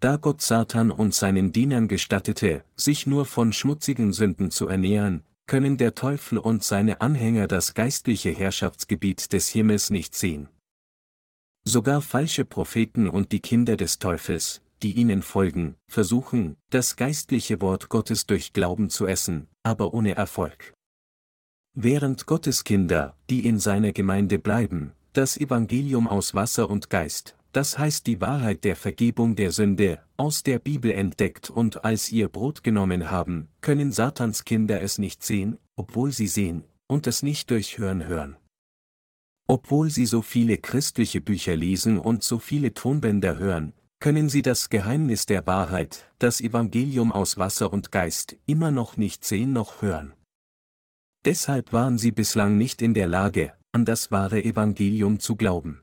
Da 0.00 0.16
Gott 0.16 0.42
Satan 0.42 0.90
und 0.90 1.14
seinen 1.14 1.52
Dienern 1.52 1.88
gestattete, 1.88 2.64
sich 2.76 3.06
nur 3.06 3.24
von 3.24 3.52
schmutzigen 3.52 4.12
Sünden 4.12 4.50
zu 4.50 4.68
ernähren, 4.68 5.22
können 5.46 5.76
der 5.76 5.94
Teufel 5.94 6.38
und 6.38 6.64
seine 6.64 7.00
Anhänger 7.00 7.48
das 7.48 7.74
geistliche 7.74 8.30
Herrschaftsgebiet 8.30 9.32
des 9.32 9.48
Himmels 9.48 9.90
nicht 9.90 10.14
sehen. 10.14 10.48
Sogar 11.66 12.02
falsche 12.02 12.44
Propheten 12.44 13.08
und 13.08 13.32
die 13.32 13.40
Kinder 13.40 13.76
des 13.76 13.98
Teufels, 13.98 14.60
die 14.82 14.92
ihnen 14.92 15.22
folgen, 15.22 15.76
versuchen, 15.88 16.56
das 16.68 16.96
geistliche 16.96 17.62
Wort 17.62 17.88
Gottes 17.88 18.26
durch 18.26 18.52
Glauben 18.52 18.90
zu 18.90 19.06
essen, 19.06 19.48
aber 19.62 19.94
ohne 19.94 20.14
Erfolg. 20.14 20.73
Während 21.76 22.26
Gottes 22.26 22.62
Kinder, 22.62 23.16
die 23.28 23.44
in 23.44 23.58
seiner 23.58 23.90
Gemeinde 23.92 24.38
bleiben, 24.38 24.92
das 25.12 25.36
Evangelium 25.36 26.06
aus 26.06 26.32
Wasser 26.32 26.70
und 26.70 26.88
Geist, 26.88 27.36
das 27.50 27.78
heißt 27.78 28.06
die 28.06 28.20
Wahrheit 28.20 28.62
der 28.62 28.76
Vergebung 28.76 29.34
der 29.34 29.50
Sünde, 29.50 29.98
aus 30.16 30.44
der 30.44 30.60
Bibel 30.60 30.92
entdeckt 30.92 31.50
und 31.50 31.84
als 31.84 32.12
ihr 32.12 32.28
Brot 32.28 32.62
genommen 32.62 33.10
haben, 33.10 33.48
können 33.60 33.90
Satans 33.90 34.44
Kinder 34.44 34.82
es 34.82 34.98
nicht 34.98 35.24
sehen, 35.24 35.58
obwohl 35.74 36.12
sie 36.12 36.28
sehen, 36.28 36.62
und 36.86 37.08
es 37.08 37.24
nicht 37.24 37.50
durch 37.50 37.76
Hören 37.76 38.06
hören. 38.06 38.36
Obwohl 39.48 39.90
sie 39.90 40.06
so 40.06 40.22
viele 40.22 40.58
christliche 40.58 41.20
Bücher 41.20 41.56
lesen 41.56 41.98
und 41.98 42.22
so 42.22 42.38
viele 42.38 42.72
Tonbänder 42.72 43.36
hören, 43.36 43.72
können 43.98 44.28
sie 44.28 44.42
das 44.42 44.68
Geheimnis 44.68 45.26
der 45.26 45.44
Wahrheit, 45.48 46.08
das 46.20 46.40
Evangelium 46.40 47.10
aus 47.10 47.36
Wasser 47.36 47.72
und 47.72 47.90
Geist, 47.90 48.36
immer 48.46 48.70
noch 48.70 48.96
nicht 48.96 49.24
sehen 49.24 49.52
noch 49.52 49.82
hören. 49.82 50.12
Deshalb 51.24 51.72
waren 51.72 51.96
sie 51.96 52.12
bislang 52.12 52.58
nicht 52.58 52.82
in 52.82 52.92
der 52.92 53.06
Lage, 53.06 53.54
an 53.72 53.84
das 53.84 54.10
wahre 54.10 54.44
Evangelium 54.44 55.20
zu 55.20 55.36
glauben. 55.36 55.80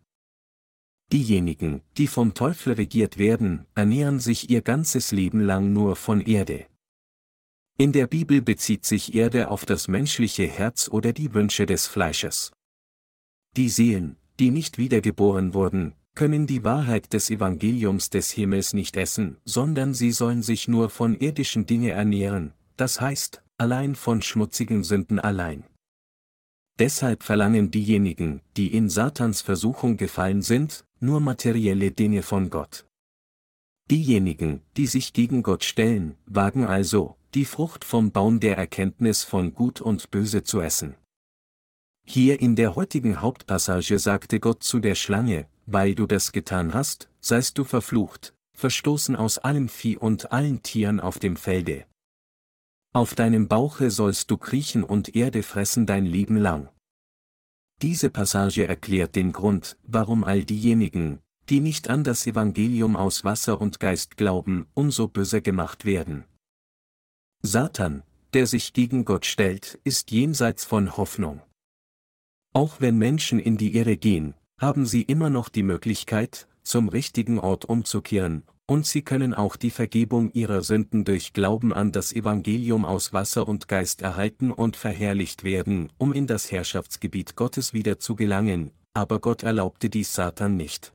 Diejenigen, 1.12 1.82
die 1.98 2.08
vom 2.08 2.34
Teufel 2.34 2.74
regiert 2.74 3.18
werden, 3.18 3.66
ernähren 3.76 4.20
sich 4.20 4.50
ihr 4.50 4.62
ganzes 4.62 5.12
Leben 5.12 5.42
lang 5.42 5.74
nur 5.74 5.96
von 5.96 6.22
Erde. 6.22 6.68
In 7.78 7.92
der 7.92 8.08
Bibel 8.08 8.42
bezieht 8.42 8.86
sich 8.86 9.16
Erde 9.16 9.50
auf 9.50 9.66
das 9.66 9.88
menschliche 9.88 10.46
Herz 10.46 10.88
oder 10.88 11.12
die 11.12 11.34
Wünsche 11.34 11.66
des 11.66 11.88
Fleisches. 11.88 12.52
Die 13.58 13.70
Seelen, 13.70 14.18
die 14.40 14.52
nicht 14.52 14.78
wiedergeboren 14.78 15.54
wurden, 15.54 15.96
können 16.14 16.46
die 16.46 16.64
Wahrheit 16.64 17.14
des 17.14 17.30
Evangeliums 17.30 18.10
des 18.10 18.32
Himmels 18.32 18.74
nicht 18.74 18.96
essen, 18.96 19.38
sondern 19.44 19.94
sie 19.94 20.12
sollen 20.12 20.44
sich 20.44 20.68
nur 20.68 20.90
von 20.90 21.16
irdischen 21.16 21.66
Dinge 21.66 21.92
ernähren, 21.92 22.54
das 22.78 23.02
heißt, 23.02 23.42
allein 23.62 23.94
von 23.94 24.24
schmutzigen 24.24 24.84
Sünden 24.84 25.20
allein. 25.20 25.64
Deshalb 26.80 27.22
verlangen 27.22 27.70
diejenigen, 27.70 28.42
die 28.58 28.74
in 28.74 28.90
Satans 28.90 29.44
Versuchung 29.44 29.98
gefallen 29.98 30.42
sind, 30.42 30.84
nur 31.00 31.20
materielle 31.20 31.92
Dinge 31.92 32.24
von 32.24 32.50
Gott. 32.50 32.88
Diejenigen, 33.92 34.64
die 34.78 34.88
sich 34.88 35.14
gegen 35.14 35.44
Gott 35.44 35.64
stellen, 35.64 36.18
wagen 36.26 36.66
also, 36.66 37.18
die 37.36 37.46
Frucht 37.46 37.86
vom 37.86 38.12
Baum 38.12 38.40
der 38.40 38.58
Erkenntnis 38.58 39.24
von 39.24 39.54
Gut 39.54 39.80
und 39.80 40.10
Böse 40.10 40.42
zu 40.42 40.60
essen. 40.60 40.96
Hier 42.04 42.42
in 42.42 42.56
der 42.56 42.76
heutigen 42.76 43.22
Hauptpassage 43.22 44.00
sagte 44.00 44.40
Gott 44.40 44.64
zu 44.64 44.80
der 44.80 44.96
Schlange, 44.96 45.46
weil 45.68 45.94
du 45.94 46.08
das 46.08 46.32
getan 46.32 46.74
hast, 46.74 47.10
seist 47.20 47.60
du 47.60 47.64
verflucht, 47.64 48.34
verstoßen 48.58 49.16
aus 49.16 49.38
allem 49.38 49.70
Vieh 49.70 49.98
und 49.98 50.32
allen 50.32 50.64
Tieren 50.64 51.00
auf 51.00 51.20
dem 51.20 51.36
Felde. 51.36 51.86
Auf 52.94 53.16
deinem 53.16 53.48
Bauche 53.48 53.90
sollst 53.90 54.30
du 54.32 54.38
kriechen 54.38 54.84
und 54.84 55.16
Erde 55.16 55.44
fressen 55.44 55.86
dein 55.86 56.06
Leben 56.06 56.36
lang. 56.36 56.70
Diese 57.82 58.10
Passage 58.10 58.68
erklärt 58.68 59.16
den 59.16 59.32
Grund, 59.32 59.78
warum 59.84 60.26
all 60.26 60.44
diejenigen, 60.44 61.20
die 61.50 61.62
nicht 61.62 61.90
an 61.90 62.04
das 62.04 62.28
Evangelium 62.28 62.98
aus 62.98 63.24
Wasser 63.24 63.62
und 63.62 63.80
Geist 63.80 64.18
glauben, 64.18 64.68
umso 64.74 65.08
böser 65.08 65.40
gemacht 65.40 65.86
werden. 65.86 66.26
Satan, 67.42 68.04
der 68.34 68.46
sich 68.46 68.74
gegen 68.74 69.06
Gott 69.06 69.26
stellt, 69.26 69.80
ist 69.86 70.12
jenseits 70.12 70.66
von 70.66 70.98
Hoffnung. 70.98 71.42
Auch 72.54 72.82
wenn 72.82 72.98
Menschen 72.98 73.40
in 73.40 73.58
die 73.58 73.76
Irre 73.76 73.96
gehen, 73.96 74.36
haben 74.60 74.86
sie 74.86 75.02
immer 75.02 75.30
noch 75.30 75.48
die 75.48 75.64
Möglichkeit, 75.64 76.48
zum 76.62 76.90
richtigen 76.90 77.40
Ort 77.40 77.66
umzukehren, 77.66 78.44
und 78.72 78.86
sie 78.86 79.02
können 79.02 79.34
auch 79.34 79.58
die 79.58 79.70
Vergebung 79.70 80.32
ihrer 80.32 80.62
Sünden 80.62 81.04
durch 81.04 81.34
Glauben 81.34 81.74
an 81.74 81.92
das 81.92 82.14
Evangelium 82.14 82.86
aus 82.86 83.12
Wasser 83.12 83.46
und 83.46 83.68
Geist 83.68 84.02
erhalten 84.02 84.50
und 84.50 84.78
verherrlicht 84.78 85.44
werden, 85.44 85.92
um 85.98 86.14
in 86.14 86.26
das 86.26 86.54
Herrschaftsgebiet 86.54 87.36
Gottes 87.36 87.74
wieder 87.74 88.00
zu 88.00 88.16
gelangen, 88.16 88.72
aber 88.94 89.20
Gott 89.20 89.44
erlaubte 89.44 89.90
dies 89.90 90.14
Satan 90.14 90.56
nicht. 90.56 90.94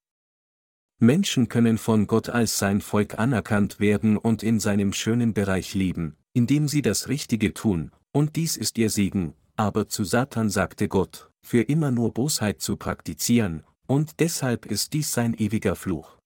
Menschen 1.00 1.50
können 1.50 1.76
von 1.76 2.06
Gott 2.06 2.30
als 2.30 2.58
sein 2.58 2.80
Volk 2.80 3.18
anerkannt 3.18 3.78
werden 3.78 4.16
und 4.16 4.42
in 4.42 4.58
seinem 4.58 4.94
schönen 4.94 5.34
Bereich 5.34 5.74
leben, 5.74 6.16
indem 6.32 6.68
sie 6.68 6.80
das 6.80 7.08
Richtige 7.08 7.52
tun, 7.52 7.90
und 8.10 8.36
dies 8.36 8.56
ist 8.56 8.78
ihr 8.78 8.88
Segen, 8.88 9.34
aber 9.54 9.86
zu 9.86 10.04
Satan 10.04 10.48
sagte 10.48 10.88
Gott, 10.88 11.30
für 11.42 11.60
immer 11.60 11.90
nur 11.90 12.14
Bosheit 12.14 12.62
zu 12.62 12.78
praktizieren, 12.78 13.64
und 13.86 14.18
deshalb 14.18 14.64
ist 14.64 14.94
dies 14.94 15.12
sein 15.12 15.34
ewiger 15.34 15.76
Fluch. 15.76 16.16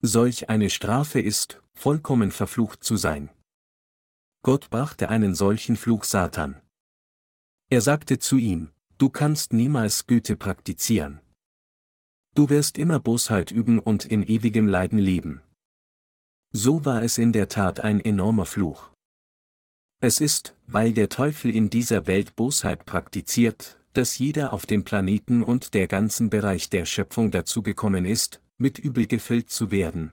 Solch 0.00 0.48
eine 0.48 0.70
Strafe 0.70 1.20
ist, 1.20 1.60
vollkommen 1.74 2.30
verflucht 2.30 2.84
zu 2.84 2.96
sein. 2.96 3.30
Gott 4.42 4.70
brachte 4.70 5.08
einen 5.08 5.34
solchen 5.34 5.76
Fluch 5.76 6.04
Satan. 6.04 6.60
Er 7.68 7.80
sagte 7.80 8.20
zu 8.20 8.36
ihm, 8.36 8.70
du 8.98 9.10
kannst 9.10 9.52
niemals 9.52 10.06
Güte 10.06 10.36
praktizieren. 10.36 11.20
Du 12.34 12.48
wirst 12.48 12.78
immer 12.78 13.00
Bosheit 13.00 13.50
üben 13.50 13.80
und 13.80 14.04
in 14.04 14.22
ewigem 14.22 14.68
Leiden 14.68 15.00
leben. 15.00 15.42
So 16.52 16.84
war 16.84 17.02
es 17.02 17.18
in 17.18 17.32
der 17.32 17.48
Tat 17.48 17.80
ein 17.80 18.00
enormer 18.00 18.46
Fluch. 18.46 18.90
Es 20.00 20.20
ist, 20.20 20.54
weil 20.68 20.92
der 20.92 21.08
Teufel 21.08 21.54
in 21.54 21.70
dieser 21.70 22.06
Welt 22.06 22.36
Bosheit 22.36 22.86
praktiziert, 22.86 23.80
dass 23.94 24.18
jeder 24.18 24.52
auf 24.52 24.64
dem 24.64 24.84
Planeten 24.84 25.42
und 25.42 25.74
der 25.74 25.88
ganzen 25.88 26.30
Bereich 26.30 26.70
der 26.70 26.84
Schöpfung 26.84 27.32
dazu 27.32 27.64
gekommen 27.64 28.04
ist, 28.04 28.40
mit 28.58 28.78
Übel 28.78 29.06
gefüllt 29.06 29.50
zu 29.50 29.70
werden. 29.70 30.12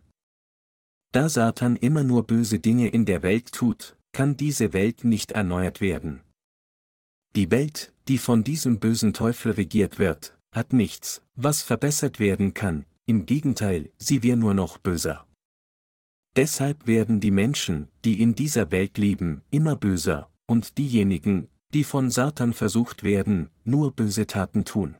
Da 1.11 1.29
Satan 1.29 1.75
immer 1.75 2.03
nur 2.03 2.25
böse 2.25 2.59
Dinge 2.59 2.87
in 2.89 3.05
der 3.05 3.23
Welt 3.23 3.51
tut, 3.51 3.97
kann 4.11 4.37
diese 4.37 4.73
Welt 4.73 5.03
nicht 5.03 5.31
erneuert 5.33 5.81
werden. 5.81 6.21
Die 7.35 7.51
Welt, 7.51 7.93
die 8.07 8.17
von 8.17 8.43
diesem 8.43 8.79
bösen 8.79 9.13
Teufel 9.13 9.51
regiert 9.51 9.99
wird, 9.99 10.37
hat 10.53 10.71
nichts, 10.71 11.21
was 11.35 11.61
verbessert 11.61 12.19
werden 12.19 12.53
kann, 12.53 12.85
im 13.05 13.25
Gegenteil, 13.25 13.91
sie 13.97 14.23
wird 14.23 14.39
nur 14.39 14.53
noch 14.53 14.77
böser. 14.77 15.27
Deshalb 16.35 16.87
werden 16.87 17.19
die 17.19 17.31
Menschen, 17.31 17.87
die 18.03 18.21
in 18.21 18.35
dieser 18.35 18.71
Welt 18.71 18.97
leben, 18.97 19.41
immer 19.51 19.75
böser, 19.75 20.29
und 20.47 20.77
diejenigen, 20.77 21.47
die 21.73 21.83
von 21.83 22.09
Satan 22.09 22.53
versucht 22.53 23.03
werden, 23.03 23.49
nur 23.63 23.91
böse 23.91 24.27
Taten 24.27 24.65
tun. 24.65 24.95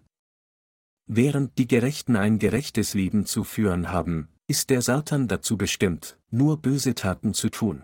Während 1.08 1.58
die 1.60 1.68
Gerechten 1.68 2.16
ein 2.16 2.40
gerechtes 2.40 2.96
Leben 2.96 3.26
zu 3.26 3.44
führen 3.44 3.92
haben, 3.92 4.30
ist 4.48 4.72
der 4.72 4.82
Satan 4.82 5.28
dazu 5.28 5.56
bestimmt, 5.56 6.18
nur 6.32 6.58
böse 6.62 6.96
Taten 6.96 7.34
zu 7.34 7.50
tun. 7.50 7.84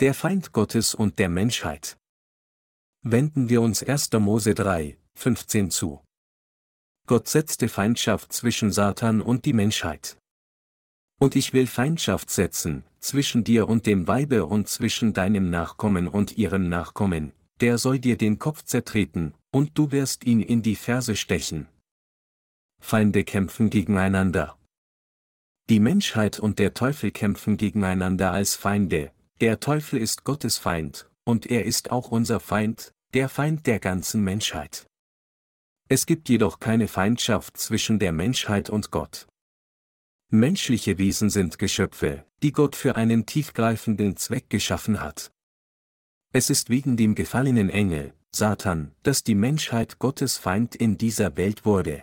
Der 0.00 0.14
Feind 0.14 0.52
Gottes 0.52 0.94
und 0.94 1.20
der 1.20 1.28
Menschheit. 1.28 1.96
Wenden 3.02 3.48
wir 3.48 3.62
uns 3.62 3.84
1. 3.84 4.12
Mose 4.14 4.54
3, 4.54 4.98
15 5.14 5.70
zu. 5.70 6.00
Gott 7.06 7.28
setzte 7.28 7.68
Feindschaft 7.68 8.32
zwischen 8.32 8.72
Satan 8.72 9.20
und 9.20 9.44
die 9.44 9.52
Menschheit. 9.52 10.16
Und 11.20 11.36
ich 11.36 11.52
will 11.52 11.68
Feindschaft 11.68 12.30
setzen, 12.30 12.84
zwischen 12.98 13.44
dir 13.44 13.68
und 13.68 13.86
dem 13.86 14.08
Weibe 14.08 14.46
und 14.46 14.68
zwischen 14.68 15.12
deinem 15.12 15.50
Nachkommen 15.50 16.08
und 16.08 16.36
ihrem 16.36 16.68
Nachkommen, 16.68 17.32
der 17.60 17.78
soll 17.78 18.00
dir 18.00 18.16
den 18.16 18.40
Kopf 18.40 18.64
zertreten, 18.64 19.34
und 19.52 19.78
du 19.78 19.92
wirst 19.92 20.24
ihn 20.24 20.40
in 20.40 20.62
die 20.62 20.76
Ferse 20.76 21.14
stechen. 21.14 21.68
Feinde 22.82 23.24
kämpfen 23.24 23.70
gegeneinander. 23.70 24.58
Die 25.70 25.80
Menschheit 25.80 26.38
und 26.38 26.58
der 26.58 26.74
Teufel 26.74 27.12
kämpfen 27.12 27.56
gegeneinander 27.56 28.32
als 28.32 28.56
Feinde, 28.56 29.12
der 29.40 29.60
Teufel 29.60 30.00
ist 30.00 30.24
Gottes 30.24 30.58
Feind, 30.58 31.08
und 31.24 31.46
er 31.46 31.64
ist 31.64 31.90
auch 31.90 32.10
unser 32.10 32.40
Feind, 32.40 32.92
der 33.14 33.28
Feind 33.28 33.66
der 33.66 33.78
ganzen 33.78 34.22
Menschheit. 34.22 34.86
Es 35.88 36.06
gibt 36.06 36.28
jedoch 36.28 36.58
keine 36.60 36.88
Feindschaft 36.88 37.56
zwischen 37.56 37.98
der 37.98 38.12
Menschheit 38.12 38.68
und 38.68 38.90
Gott. 38.90 39.26
Menschliche 40.28 40.98
Wesen 40.98 41.30
sind 41.30 41.58
Geschöpfe, 41.58 42.24
die 42.42 42.52
Gott 42.52 42.74
für 42.76 42.96
einen 42.96 43.26
tiefgreifenden 43.26 44.16
Zweck 44.16 44.50
geschaffen 44.50 45.00
hat. 45.00 45.30
Es 46.32 46.50
ist 46.50 46.68
wegen 46.68 46.96
dem 46.96 47.14
gefallenen 47.14 47.70
Engel, 47.70 48.14
Satan, 48.34 48.92
dass 49.02 49.22
die 49.22 49.34
Menschheit 49.34 49.98
Gottes 49.98 50.38
Feind 50.38 50.74
in 50.74 50.98
dieser 50.98 51.36
Welt 51.36 51.64
wurde. 51.64 52.02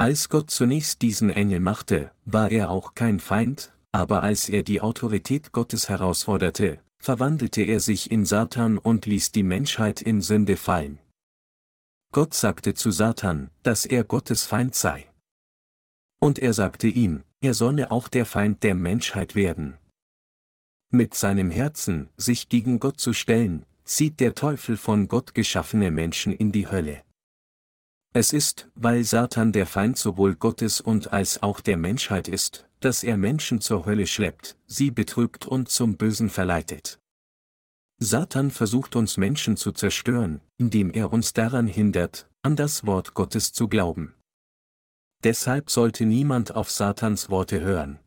Als 0.00 0.28
Gott 0.28 0.52
zunächst 0.52 1.02
diesen 1.02 1.28
Engel 1.28 1.58
machte, 1.58 2.12
war 2.24 2.52
er 2.52 2.70
auch 2.70 2.94
kein 2.94 3.18
Feind, 3.18 3.72
aber 3.90 4.22
als 4.22 4.48
er 4.48 4.62
die 4.62 4.80
Autorität 4.80 5.50
Gottes 5.50 5.88
herausforderte, 5.88 6.78
verwandelte 7.00 7.62
er 7.62 7.80
sich 7.80 8.12
in 8.12 8.24
Satan 8.24 8.78
und 8.78 9.06
ließ 9.06 9.32
die 9.32 9.42
Menschheit 9.42 10.00
in 10.00 10.20
Sünde 10.20 10.56
fallen. 10.56 11.00
Gott 12.12 12.32
sagte 12.32 12.74
zu 12.74 12.92
Satan, 12.92 13.50
dass 13.64 13.86
er 13.86 14.04
Gottes 14.04 14.44
Feind 14.44 14.76
sei. 14.76 15.10
Und 16.20 16.38
er 16.38 16.52
sagte 16.52 16.86
ihm, 16.86 17.24
er 17.40 17.54
solle 17.54 17.90
auch 17.90 18.06
der 18.06 18.24
Feind 18.24 18.62
der 18.62 18.76
Menschheit 18.76 19.34
werden. 19.34 19.78
Mit 20.90 21.14
seinem 21.14 21.50
Herzen, 21.50 22.08
sich 22.16 22.48
gegen 22.48 22.78
Gott 22.78 23.00
zu 23.00 23.12
stellen, 23.12 23.66
zieht 23.84 24.20
der 24.20 24.36
Teufel 24.36 24.76
von 24.76 25.08
Gott 25.08 25.34
geschaffene 25.34 25.90
Menschen 25.90 26.32
in 26.32 26.52
die 26.52 26.70
Hölle. 26.70 27.02
Es 28.18 28.32
ist, 28.32 28.68
weil 28.74 29.04
Satan 29.04 29.52
der 29.52 29.64
Feind 29.64 29.96
sowohl 29.96 30.34
Gottes 30.34 30.80
und 30.80 31.12
als 31.12 31.40
auch 31.40 31.60
der 31.60 31.76
Menschheit 31.76 32.26
ist, 32.26 32.66
dass 32.80 33.04
er 33.04 33.16
Menschen 33.16 33.60
zur 33.60 33.86
Hölle 33.86 34.08
schleppt, 34.08 34.56
sie 34.66 34.90
betrügt 34.90 35.46
und 35.46 35.68
zum 35.68 35.96
Bösen 35.96 36.28
verleitet. 36.28 36.98
Satan 38.00 38.50
versucht 38.50 38.96
uns 38.96 39.18
Menschen 39.18 39.56
zu 39.56 39.70
zerstören, 39.70 40.40
indem 40.56 40.90
er 40.90 41.12
uns 41.12 41.32
daran 41.32 41.68
hindert, 41.68 42.28
an 42.42 42.56
das 42.56 42.84
Wort 42.84 43.14
Gottes 43.14 43.52
zu 43.52 43.68
glauben. 43.68 44.16
Deshalb 45.22 45.70
sollte 45.70 46.04
niemand 46.04 46.56
auf 46.56 46.72
Satans 46.72 47.30
Worte 47.30 47.60
hören. 47.60 48.00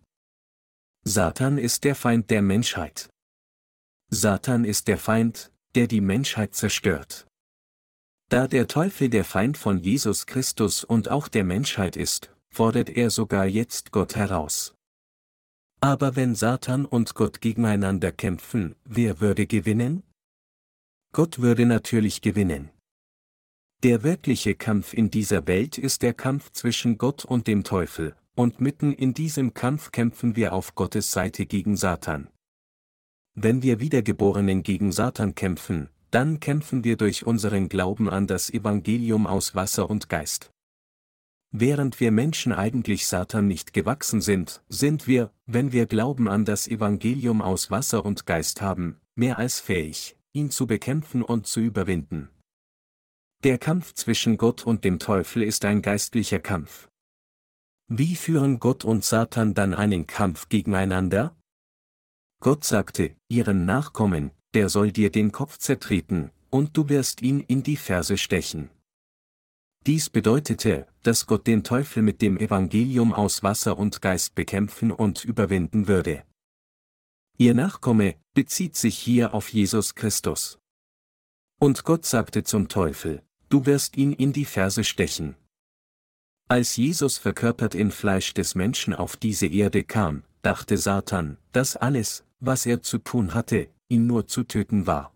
Satan 1.05 1.57
ist 1.57 1.85
der 1.85 1.95
Feind 1.95 2.29
der 2.31 2.41
Menschheit. 2.41 3.09
Satan 4.09 4.65
ist 4.65 4.89
der 4.89 4.97
Feind, 4.97 5.53
der 5.75 5.87
die 5.87 6.01
Menschheit 6.01 6.53
zerstört. 6.53 7.27
Da 8.31 8.47
der 8.47 8.67
Teufel 8.67 9.09
der 9.09 9.25
Feind 9.25 9.57
von 9.57 9.79
Jesus 9.79 10.25
Christus 10.25 10.85
und 10.85 11.11
auch 11.11 11.27
der 11.27 11.43
Menschheit 11.43 11.97
ist, 11.97 12.33
fordert 12.47 12.89
er 12.89 13.09
sogar 13.09 13.45
jetzt 13.45 13.91
Gott 13.91 14.15
heraus. 14.15 14.73
Aber 15.81 16.15
wenn 16.15 16.33
Satan 16.33 16.85
und 16.85 17.13
Gott 17.13 17.41
gegeneinander 17.41 18.13
kämpfen, 18.13 18.75
wer 18.85 19.19
würde 19.19 19.47
gewinnen? 19.47 20.03
Gott 21.11 21.39
würde 21.39 21.65
natürlich 21.65 22.21
gewinnen. 22.21 22.69
Der 23.83 24.01
wirkliche 24.01 24.55
Kampf 24.55 24.93
in 24.93 25.11
dieser 25.11 25.45
Welt 25.45 25.77
ist 25.77 26.01
der 26.01 26.13
Kampf 26.13 26.53
zwischen 26.53 26.97
Gott 26.97 27.25
und 27.25 27.47
dem 27.47 27.65
Teufel, 27.65 28.15
und 28.35 28.61
mitten 28.61 28.93
in 28.93 29.13
diesem 29.13 29.53
Kampf 29.53 29.91
kämpfen 29.91 30.37
wir 30.37 30.53
auf 30.53 30.73
Gottes 30.75 31.11
Seite 31.11 31.45
gegen 31.45 31.75
Satan. 31.75 32.29
Wenn 33.33 33.61
wir 33.61 33.81
Wiedergeborenen 33.81 34.63
gegen 34.63 34.93
Satan 34.93 35.35
kämpfen, 35.35 35.89
dann 36.11 36.39
kämpfen 36.39 36.83
wir 36.83 36.97
durch 36.97 37.25
unseren 37.25 37.69
Glauben 37.69 38.09
an 38.09 38.27
das 38.27 38.49
Evangelium 38.49 39.25
aus 39.25 39.55
Wasser 39.55 39.89
und 39.89 40.09
Geist. 40.09 40.51
Während 41.53 41.99
wir 41.99 42.11
Menschen 42.11 42.53
eigentlich 42.53 43.07
Satan 43.07 43.47
nicht 43.47 43.73
gewachsen 43.73 44.21
sind, 44.21 44.61
sind 44.69 45.07
wir, 45.07 45.33
wenn 45.45 45.71
wir 45.71 45.85
Glauben 45.85 46.29
an 46.29 46.45
das 46.45 46.67
Evangelium 46.67 47.41
aus 47.41 47.71
Wasser 47.71 48.05
und 48.05 48.25
Geist 48.25 48.61
haben, 48.61 49.01
mehr 49.15 49.37
als 49.37 49.59
fähig, 49.59 50.17
ihn 50.33 50.49
zu 50.49 50.67
bekämpfen 50.67 51.23
und 51.23 51.47
zu 51.47 51.59
überwinden. 51.59 52.29
Der 53.43 53.57
Kampf 53.57 53.93
zwischen 53.93 54.37
Gott 54.37 54.65
und 54.65 54.83
dem 54.83 54.99
Teufel 54.99 55.43
ist 55.43 55.65
ein 55.65 55.81
geistlicher 55.81 56.39
Kampf. 56.39 56.89
Wie 57.87 58.15
führen 58.15 58.59
Gott 58.59 58.85
und 58.85 59.03
Satan 59.03 59.53
dann 59.53 59.73
einen 59.73 60.07
Kampf 60.07 60.47
gegeneinander? 60.47 61.35
Gott 62.39 62.63
sagte, 62.63 63.15
ihren 63.27 63.65
Nachkommen, 63.65 64.31
der 64.53 64.69
soll 64.69 64.91
dir 64.91 65.11
den 65.11 65.31
Kopf 65.31 65.57
zertreten, 65.57 66.31
und 66.49 66.75
du 66.77 66.89
wirst 66.89 67.21
ihn 67.21 67.39
in 67.39 67.63
die 67.63 67.77
Ferse 67.77 68.17
stechen. 68.17 68.69
Dies 69.87 70.09
bedeutete, 70.09 70.87
dass 71.01 71.25
Gott 71.25 71.47
den 71.47 71.63
Teufel 71.63 72.03
mit 72.03 72.21
dem 72.21 72.37
Evangelium 72.37 73.13
aus 73.13 73.41
Wasser 73.41 73.79
und 73.79 74.01
Geist 74.01 74.35
bekämpfen 74.35 74.91
und 74.91 75.25
überwinden 75.25 75.87
würde. 75.87 76.23
Ihr 77.37 77.55
Nachkomme 77.55 78.15
bezieht 78.35 78.75
sich 78.75 78.97
hier 78.97 79.33
auf 79.33 79.49
Jesus 79.49 79.95
Christus. 79.95 80.59
Und 81.59 81.83
Gott 81.83 82.05
sagte 82.05 82.43
zum 82.43 82.67
Teufel, 82.67 83.23
du 83.49 83.65
wirst 83.65 83.97
ihn 83.97 84.13
in 84.13 84.33
die 84.33 84.45
Ferse 84.45 84.83
stechen. 84.83 85.35
Als 86.47 86.75
Jesus 86.75 87.17
verkörpert 87.17 87.73
in 87.73 87.91
Fleisch 87.91 88.33
des 88.33 88.53
Menschen 88.53 88.93
auf 88.93 89.17
diese 89.17 89.47
Erde 89.47 89.83
kam, 89.83 90.23
dachte 90.43 90.77
Satan, 90.77 91.37
dass 91.53 91.75
alles, 91.75 92.23
was 92.39 92.65
er 92.65 92.83
zu 92.83 92.99
tun 92.99 93.33
hatte, 93.33 93.69
ihn 93.91 94.07
nur 94.07 94.27
zu 94.27 94.43
töten 94.43 94.87
war. 94.87 95.13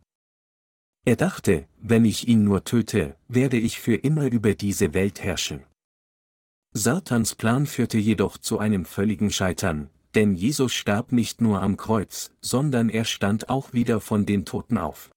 Er 1.06 1.16
dachte, 1.16 1.68
wenn 1.78 2.04
ich 2.04 2.28
ihn 2.28 2.44
nur 2.44 2.64
töte, 2.64 3.16
werde 3.28 3.58
ich 3.58 3.80
für 3.80 3.96
immer 3.96 4.26
über 4.32 4.54
diese 4.54 4.94
Welt 4.94 5.24
herrschen. 5.24 5.64
Satans 6.74 7.36
Plan 7.36 7.68
führte 7.68 7.98
jedoch 7.98 8.38
zu 8.38 8.60
einem 8.60 8.86
völligen 8.86 9.32
Scheitern, 9.32 9.90
denn 10.16 10.36
Jesus 10.36 10.74
starb 10.74 11.12
nicht 11.12 11.42
nur 11.42 11.62
am 11.62 11.78
Kreuz, 11.78 12.32
sondern 12.42 12.90
er 12.90 13.06
stand 13.06 13.50
auch 13.50 13.72
wieder 13.74 14.02
von 14.02 14.26
den 14.26 14.46
Toten 14.46 14.78
auf. 14.78 15.12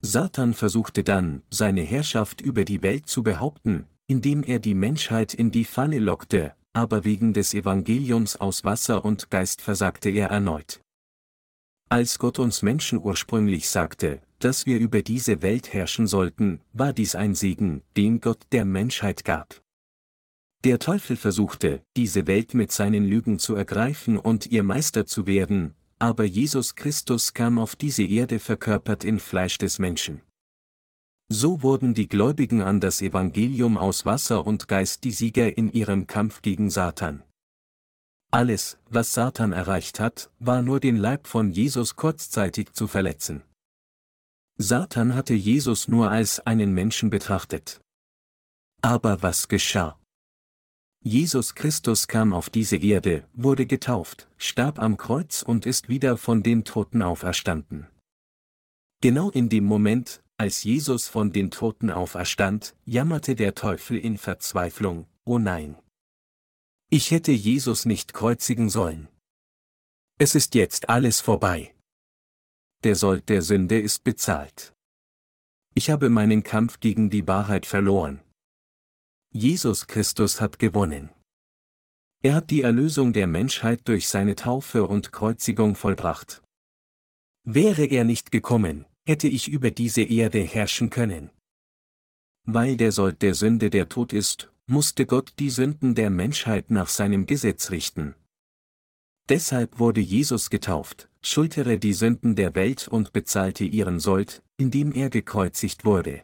Satan 0.00 0.52
versuchte 0.52 1.02
dann, 1.02 1.42
seine 1.50 1.82
Herrschaft 1.82 2.40
über 2.40 2.64
die 2.64 2.82
Welt 2.82 3.08
zu 3.08 3.22
behaupten, 3.22 3.86
indem 4.06 4.42
er 4.42 4.58
die 4.58 4.74
Menschheit 4.74 5.32
in 5.32 5.50
die 5.50 5.64
Falle 5.64 5.98
lockte, 5.98 6.54
aber 6.74 7.04
wegen 7.04 7.32
des 7.32 7.54
Evangeliums 7.54 8.36
aus 8.36 8.64
Wasser 8.64 9.04
und 9.04 9.30
Geist 9.30 9.62
versagte 9.62 10.10
er 10.10 10.28
erneut. 10.28 10.83
Als 11.94 12.18
Gott 12.18 12.40
uns 12.40 12.62
Menschen 12.62 12.98
ursprünglich 13.00 13.68
sagte, 13.68 14.20
dass 14.40 14.66
wir 14.66 14.80
über 14.80 15.02
diese 15.02 15.42
Welt 15.42 15.72
herrschen 15.72 16.08
sollten, 16.08 16.60
war 16.72 16.92
dies 16.92 17.14
ein 17.14 17.36
Segen, 17.36 17.82
den 17.96 18.20
Gott 18.20 18.40
der 18.50 18.64
Menschheit 18.64 19.24
gab. 19.24 19.62
Der 20.64 20.80
Teufel 20.80 21.16
versuchte, 21.16 21.84
diese 21.96 22.26
Welt 22.26 22.52
mit 22.52 22.72
seinen 22.72 23.04
Lügen 23.04 23.38
zu 23.38 23.54
ergreifen 23.54 24.18
und 24.18 24.46
ihr 24.46 24.64
Meister 24.64 25.06
zu 25.06 25.28
werden, 25.28 25.76
aber 26.00 26.24
Jesus 26.24 26.74
Christus 26.74 27.32
kam 27.32 27.60
auf 27.60 27.76
diese 27.76 28.02
Erde 28.02 28.40
verkörpert 28.40 29.04
in 29.04 29.20
Fleisch 29.20 29.58
des 29.58 29.78
Menschen. 29.78 30.20
So 31.28 31.62
wurden 31.62 31.94
die 31.94 32.08
Gläubigen 32.08 32.60
an 32.60 32.80
das 32.80 33.02
Evangelium 33.02 33.78
aus 33.78 34.04
Wasser 34.04 34.44
und 34.48 34.66
Geist 34.66 35.04
die 35.04 35.12
Sieger 35.12 35.56
in 35.56 35.70
ihrem 35.70 36.08
Kampf 36.08 36.42
gegen 36.42 36.70
Satan. 36.70 37.22
Alles, 38.34 38.78
was 38.90 39.12
Satan 39.14 39.52
erreicht 39.52 40.00
hat, 40.00 40.28
war 40.40 40.60
nur 40.60 40.80
den 40.80 40.96
Leib 40.96 41.28
von 41.28 41.52
Jesus 41.52 41.94
kurzzeitig 41.94 42.72
zu 42.72 42.88
verletzen. 42.88 43.44
Satan 44.58 45.14
hatte 45.14 45.34
Jesus 45.34 45.86
nur 45.86 46.10
als 46.10 46.40
einen 46.44 46.74
Menschen 46.74 47.10
betrachtet. 47.10 47.80
Aber 48.82 49.22
was 49.22 49.46
geschah? 49.46 50.00
Jesus 51.00 51.54
Christus 51.54 52.08
kam 52.08 52.32
auf 52.32 52.50
diese 52.50 52.76
Erde, 52.76 53.24
wurde 53.34 53.66
getauft, 53.66 54.26
starb 54.36 54.80
am 54.80 54.96
Kreuz 54.96 55.42
und 55.42 55.64
ist 55.64 55.88
wieder 55.88 56.16
von 56.16 56.42
den 56.42 56.64
Toten 56.64 57.02
auferstanden. 57.02 57.86
Genau 59.00 59.30
in 59.30 59.48
dem 59.48 59.64
Moment, 59.64 60.24
als 60.38 60.64
Jesus 60.64 61.06
von 61.06 61.30
den 61.32 61.52
Toten 61.52 61.88
auferstand, 61.88 62.74
jammerte 62.84 63.36
der 63.36 63.54
Teufel 63.54 63.96
in 63.96 64.18
Verzweiflung, 64.18 65.06
oh 65.24 65.38
nein. 65.38 65.76
Ich 66.96 67.10
hätte 67.10 67.32
Jesus 67.32 67.86
nicht 67.86 68.14
kreuzigen 68.14 68.68
sollen. 68.70 69.08
Es 70.18 70.34
ist 70.34 70.54
jetzt 70.54 70.88
alles 70.88 71.20
vorbei 71.20 71.74
der 72.84 72.96
Sold 72.96 73.30
der 73.30 73.40
Sünde 73.40 73.80
ist 73.80 74.04
bezahlt. 74.04 74.74
Ich 75.74 75.88
habe 75.88 76.10
meinen 76.10 76.42
Kampf 76.42 76.80
gegen 76.80 77.08
die 77.08 77.26
Wahrheit 77.26 77.64
verloren. 77.64 78.20
Jesus 79.32 79.86
Christus 79.86 80.40
hat 80.40 80.58
gewonnen. 80.58 81.08
Er 82.22 82.34
hat 82.34 82.50
die 82.50 82.62
Erlösung 82.62 83.12
der 83.12 83.26
Menschheit 83.26 83.88
durch 83.88 84.08
seine 84.08 84.36
Taufe 84.36 84.86
und 84.86 85.12
Kreuzigung 85.12 85.74
vollbracht. 85.76 86.42
Wäre 87.44 87.86
er 87.86 88.04
nicht 88.04 88.30
gekommen, 88.30 88.86
hätte 89.06 89.28
ich 89.28 89.48
über 89.48 89.70
diese 89.70 90.02
Erde 90.02 90.40
herrschen 90.40 90.90
können. 90.90 91.30
Weil 92.46 92.76
der 92.76 92.92
Sold 92.92 93.22
der 93.22 93.34
Sünde 93.34 93.70
der 93.70 93.88
Tod 93.88 94.12
ist, 94.12 94.52
musste 94.66 95.06
Gott 95.06 95.34
die 95.38 95.50
Sünden 95.50 95.94
der 95.94 96.10
Menschheit 96.10 96.70
nach 96.70 96.88
seinem 96.88 97.26
Gesetz 97.26 97.70
richten. 97.70 98.14
Deshalb 99.28 99.78
wurde 99.78 100.00
Jesus 100.00 100.50
getauft, 100.50 101.08
schultere 101.22 101.78
die 101.78 101.94
Sünden 101.94 102.36
der 102.36 102.54
Welt 102.54 102.88
und 102.88 103.12
bezahlte 103.12 103.64
ihren 103.64 104.00
Sold, 104.00 104.42
indem 104.58 104.92
er 104.92 105.10
gekreuzigt 105.10 105.84
wurde. 105.84 106.22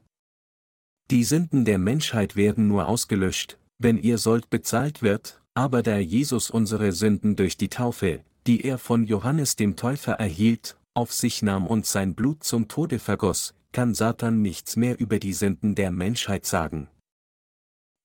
Die 1.11 1.25
Sünden 1.25 1.65
der 1.65 1.79
Menschheit 1.79 2.37
werden 2.37 2.69
nur 2.69 2.87
ausgelöscht, 2.89 3.59
wenn 3.79 3.99
ihr 3.99 4.19
Sold 4.19 4.51
bezahlt 4.51 5.03
wird, 5.03 5.41
aber 5.55 5.83
da 5.83 5.99
Jesus 5.99 6.51
unsere 6.51 6.93
Sünden 6.93 7.37
durch 7.37 7.57
die 7.57 7.69
Taufe, 7.69 8.21
die 8.47 8.65
er 8.65 8.79
von 8.79 9.05
Johannes 9.05 9.57
dem 9.57 9.77
Täufer 9.77 10.13
erhielt, 10.13 10.77
auf 10.95 11.13
sich 11.13 11.43
nahm 11.43 11.67
und 11.67 11.87
sein 11.87 12.15
Blut 12.15 12.45
zum 12.45 12.69
Tode 12.69 12.99
vergoss, 12.99 13.55
kann 13.73 13.95
Satan 13.95 14.43
nichts 14.43 14.77
mehr 14.77 14.99
über 14.99 15.19
die 15.19 15.33
Sünden 15.33 15.75
der 15.75 15.91
Menschheit 15.91 16.45
sagen. 16.45 16.89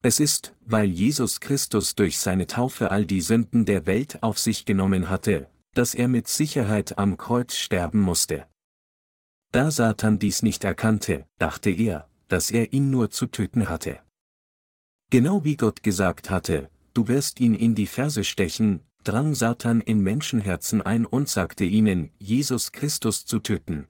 Es 0.05 0.19
ist, 0.19 0.53
weil 0.63 0.85
Jesus 0.85 1.39
Christus 1.39 1.95
durch 1.95 2.19
seine 2.19 2.45
Taufe 2.45 2.91
all 2.91 3.07
die 3.07 3.21
Sünden 3.21 3.65
der 3.65 3.87
Welt 3.87 4.21
auf 4.21 4.37
sich 4.37 4.63
genommen 4.65 5.09
hatte, 5.09 5.49
dass 5.73 5.95
er 5.95 6.07
mit 6.07 6.27
Sicherheit 6.27 6.99
am 6.99 7.17
Kreuz 7.17 7.55
sterben 7.55 8.01
musste. 8.01 8.45
Da 9.51 9.71
Satan 9.71 10.19
dies 10.19 10.43
nicht 10.43 10.63
erkannte, 10.63 11.25
dachte 11.39 11.71
er, 11.71 12.07
dass 12.27 12.51
er 12.51 12.71
ihn 12.71 12.91
nur 12.91 13.09
zu 13.09 13.25
töten 13.25 13.67
hatte. 13.67 13.99
Genau 15.09 15.43
wie 15.43 15.57
Gott 15.57 15.81
gesagt 15.81 16.29
hatte, 16.29 16.69
du 16.93 17.07
wirst 17.07 17.39
ihn 17.39 17.55
in 17.55 17.73
die 17.73 17.87
Ferse 17.87 18.23
stechen, 18.23 18.81
drang 19.03 19.33
Satan 19.33 19.81
in 19.81 20.01
Menschenherzen 20.01 20.83
ein 20.83 21.07
und 21.07 21.29
sagte 21.29 21.63
ihnen, 21.63 22.11
Jesus 22.19 22.71
Christus 22.71 23.25
zu 23.25 23.39
töten. 23.39 23.87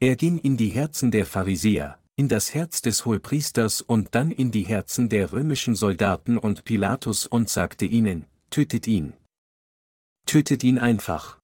Er 0.00 0.16
ging 0.16 0.36
in 0.36 0.58
die 0.58 0.68
Herzen 0.68 1.10
der 1.10 1.24
Pharisäer, 1.24 1.98
in 2.18 2.26
das 2.26 2.52
Herz 2.52 2.82
des 2.82 3.06
Hohepriesters 3.06 3.80
und 3.80 4.16
dann 4.16 4.32
in 4.32 4.50
die 4.50 4.66
Herzen 4.66 5.08
der 5.08 5.32
römischen 5.32 5.76
Soldaten 5.76 6.36
und 6.36 6.64
Pilatus 6.64 7.28
und 7.28 7.48
sagte 7.48 7.84
ihnen, 7.84 8.26
tötet 8.50 8.88
ihn. 8.88 9.12
Tötet 10.26 10.64
ihn 10.64 10.80
einfach. 10.80 11.38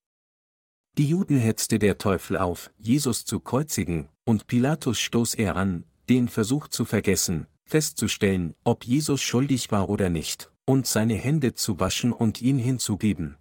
Die 0.97 1.07
Juden 1.07 1.37
hetzte 1.37 1.79
der 1.79 1.97
Teufel 1.97 2.35
auf, 2.35 2.71
Jesus 2.77 3.23
zu 3.23 3.39
kreuzigen, 3.39 4.09
und 4.25 4.47
Pilatus 4.47 4.99
stoß 4.99 5.35
er 5.35 5.55
an, 5.55 5.85
den 6.09 6.27
Versuch 6.27 6.67
zu 6.67 6.83
vergessen, 6.83 7.47
festzustellen, 7.63 8.53
ob 8.65 8.83
Jesus 8.83 9.21
schuldig 9.21 9.71
war 9.71 9.87
oder 9.87 10.09
nicht, 10.09 10.51
und 10.65 10.87
seine 10.87 11.15
Hände 11.15 11.53
zu 11.53 11.79
waschen 11.79 12.11
und 12.11 12.41
ihn 12.41 12.57
hinzugeben. 12.57 13.37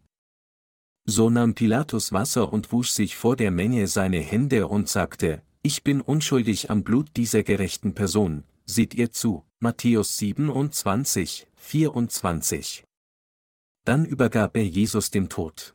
So 1.04 1.30
nahm 1.30 1.56
Pilatus 1.56 2.12
Wasser 2.12 2.52
und 2.52 2.70
wusch 2.70 2.90
sich 2.90 3.16
vor 3.16 3.34
der 3.34 3.50
Menge 3.50 3.88
seine 3.88 4.20
Hände 4.20 4.68
und 4.68 4.88
sagte, 4.88 5.42
ich 5.66 5.82
bin 5.82 6.02
unschuldig 6.02 6.70
am 6.70 6.84
Blut 6.84 7.16
dieser 7.16 7.42
gerechten 7.42 7.94
Person, 7.94 8.44
seht 8.66 8.92
ihr 8.92 9.10
zu, 9.12 9.44
Matthäus 9.60 10.18
27, 10.18 11.46
24. 11.56 12.84
Dann 13.86 14.04
übergab 14.04 14.58
er 14.58 14.66
Jesus 14.66 15.10
dem 15.10 15.30
Tod. 15.30 15.74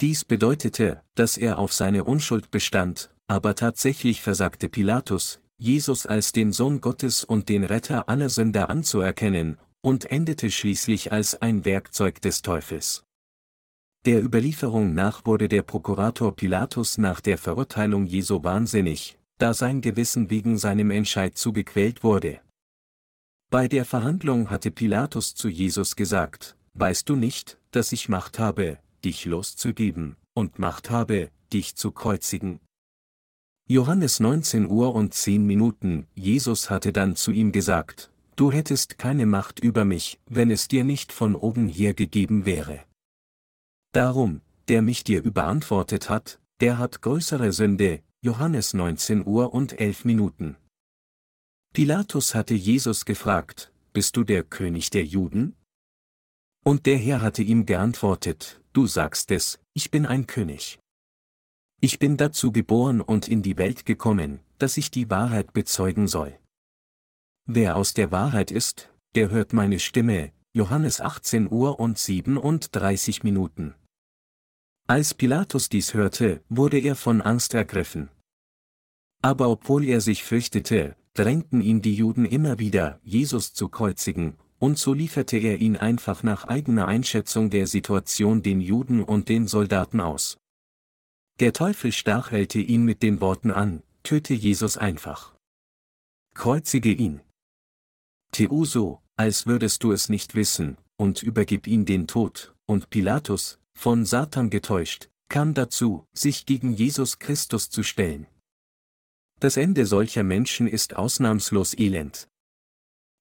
Dies 0.00 0.24
bedeutete, 0.24 1.02
dass 1.14 1.36
er 1.36 1.58
auf 1.58 1.74
seine 1.74 2.04
Unschuld 2.04 2.50
bestand, 2.50 3.14
aber 3.26 3.54
tatsächlich 3.54 4.22
versagte 4.22 4.70
Pilatus, 4.70 5.40
Jesus 5.58 6.06
als 6.06 6.32
den 6.32 6.50
Sohn 6.50 6.80
Gottes 6.80 7.22
und 7.22 7.50
den 7.50 7.64
Retter 7.64 8.08
aller 8.08 8.30
Sünder 8.30 8.70
anzuerkennen, 8.70 9.58
und 9.82 10.10
endete 10.10 10.50
schließlich 10.50 11.12
als 11.12 11.34
ein 11.42 11.66
Werkzeug 11.66 12.22
des 12.22 12.40
Teufels. 12.40 13.04
Der 14.06 14.24
Überlieferung 14.24 14.94
nach 14.94 15.26
wurde 15.26 15.46
der 15.46 15.62
Prokurator 15.62 16.34
Pilatus 16.34 16.96
nach 16.96 17.20
der 17.20 17.36
Verurteilung 17.36 18.06
Jesu 18.06 18.42
wahnsinnig, 18.42 19.18
da 19.36 19.52
sein 19.52 19.82
Gewissen 19.82 20.30
wegen 20.30 20.56
seinem 20.56 20.90
Entscheid 20.90 21.36
zu 21.36 21.52
gequält 21.52 22.02
wurde. 22.02 22.40
Bei 23.50 23.68
der 23.68 23.84
Verhandlung 23.84 24.48
hatte 24.48 24.70
Pilatus 24.70 25.34
zu 25.34 25.48
Jesus 25.48 25.96
gesagt, 25.96 26.56
Weißt 26.72 27.10
du 27.10 27.16
nicht, 27.16 27.58
dass 27.72 27.92
ich 27.92 28.08
Macht 28.08 28.38
habe, 28.38 28.78
dich 29.04 29.26
loszugeben, 29.26 30.16
und 30.32 30.58
Macht 30.58 30.88
habe, 30.88 31.30
dich 31.52 31.76
zu 31.76 31.90
kreuzigen. 31.90 32.60
Johannes 33.68 34.18
19 34.18 34.66
Uhr 34.70 34.94
und 34.94 35.12
10 35.12 35.44
Minuten, 35.44 36.06
Jesus 36.14 36.70
hatte 36.70 36.92
dann 36.94 37.16
zu 37.16 37.32
ihm 37.32 37.52
gesagt, 37.52 38.10
du 38.36 38.50
hättest 38.50 38.98
keine 38.98 39.26
Macht 39.26 39.60
über 39.60 39.84
mich, 39.84 40.18
wenn 40.26 40.50
es 40.50 40.68
dir 40.68 40.84
nicht 40.84 41.12
von 41.12 41.34
oben 41.34 41.68
her 41.68 41.92
gegeben 41.92 42.46
wäre. 42.46 42.80
Darum, 43.92 44.40
der 44.68 44.82
mich 44.82 45.04
dir 45.04 45.22
überantwortet 45.22 46.08
hat, 46.08 46.40
der 46.60 46.78
hat 46.78 47.02
größere 47.02 47.52
Sünde, 47.52 48.02
Johannes 48.20 48.74
19 48.74 49.26
Uhr 49.26 49.52
und 49.52 49.80
11 49.80 50.04
Minuten. 50.04 50.56
Pilatus 51.72 52.34
hatte 52.34 52.54
Jesus 52.54 53.04
gefragt, 53.04 53.72
bist 53.92 54.16
du 54.16 54.24
der 54.24 54.44
König 54.44 54.90
der 54.90 55.04
Juden? 55.04 55.56
Und 56.64 56.86
der 56.86 56.98
Herr 56.98 57.22
hatte 57.22 57.42
ihm 57.42 57.66
geantwortet, 57.66 58.60
Du 58.72 58.86
sagst 58.86 59.32
es, 59.32 59.58
ich 59.74 59.90
bin 59.90 60.06
ein 60.06 60.28
König. 60.28 60.78
Ich 61.80 61.98
bin 61.98 62.16
dazu 62.16 62.52
geboren 62.52 63.00
und 63.00 63.26
in 63.26 63.42
die 63.42 63.58
Welt 63.58 63.84
gekommen, 63.84 64.38
dass 64.58 64.76
ich 64.76 64.92
die 64.92 65.10
Wahrheit 65.10 65.52
bezeugen 65.52 66.06
soll. 66.06 66.38
Wer 67.46 67.74
aus 67.74 67.94
der 67.94 68.12
Wahrheit 68.12 68.52
ist, 68.52 68.92
der 69.16 69.30
hört 69.30 69.52
meine 69.52 69.80
Stimme, 69.80 70.32
Johannes 70.52 71.00
18 71.00 71.50
Uhr 71.50 71.80
und 71.80 71.98
37 71.98 73.24
Minuten. 73.24 73.74
Als 74.90 75.14
Pilatus 75.14 75.68
dies 75.68 75.94
hörte, 75.94 76.42
wurde 76.48 76.80
er 76.80 76.96
von 76.96 77.20
Angst 77.22 77.54
ergriffen. 77.54 78.08
Aber 79.22 79.48
obwohl 79.48 79.84
er 79.84 80.00
sich 80.00 80.24
fürchtete, 80.24 80.96
drängten 81.14 81.60
ihn 81.60 81.80
die 81.80 81.94
Juden 81.94 82.24
immer 82.24 82.58
wieder, 82.58 82.98
Jesus 83.04 83.54
zu 83.54 83.68
kreuzigen, 83.68 84.36
und 84.58 84.78
so 84.78 84.92
lieferte 84.92 85.36
er 85.36 85.58
ihn 85.58 85.76
einfach 85.76 86.24
nach 86.24 86.42
eigener 86.48 86.88
Einschätzung 86.88 87.50
der 87.50 87.68
Situation 87.68 88.42
den 88.42 88.60
Juden 88.60 89.04
und 89.04 89.28
den 89.28 89.46
Soldaten 89.46 90.00
aus. 90.00 90.38
Der 91.38 91.52
Teufel 91.52 91.92
stachelte 91.92 92.58
ihn 92.58 92.84
mit 92.84 93.04
den 93.04 93.20
Worten 93.20 93.52
an, 93.52 93.84
töte 94.02 94.34
Jesus 94.34 94.76
einfach. 94.76 95.36
Kreuzige 96.34 96.90
ihn. 96.90 97.20
Tu 98.32 98.64
so, 98.64 99.00
als 99.14 99.46
würdest 99.46 99.84
du 99.84 99.92
es 99.92 100.08
nicht 100.08 100.34
wissen, 100.34 100.78
und 100.96 101.22
übergib 101.22 101.68
ihn 101.68 101.84
den 101.84 102.08
Tod, 102.08 102.56
und 102.66 102.90
Pilatus, 102.90 103.59
von 103.76 104.04
Satan 104.04 104.50
getäuscht, 104.50 105.08
kam 105.28 105.54
dazu, 105.54 106.06
sich 106.12 106.44
gegen 106.46 106.72
Jesus 106.72 107.18
Christus 107.18 107.70
zu 107.70 107.82
stellen. 107.82 108.26
Das 109.38 109.56
Ende 109.56 109.86
solcher 109.86 110.22
Menschen 110.22 110.66
ist 110.66 110.96
ausnahmslos 110.96 111.78
elend. 111.78 112.28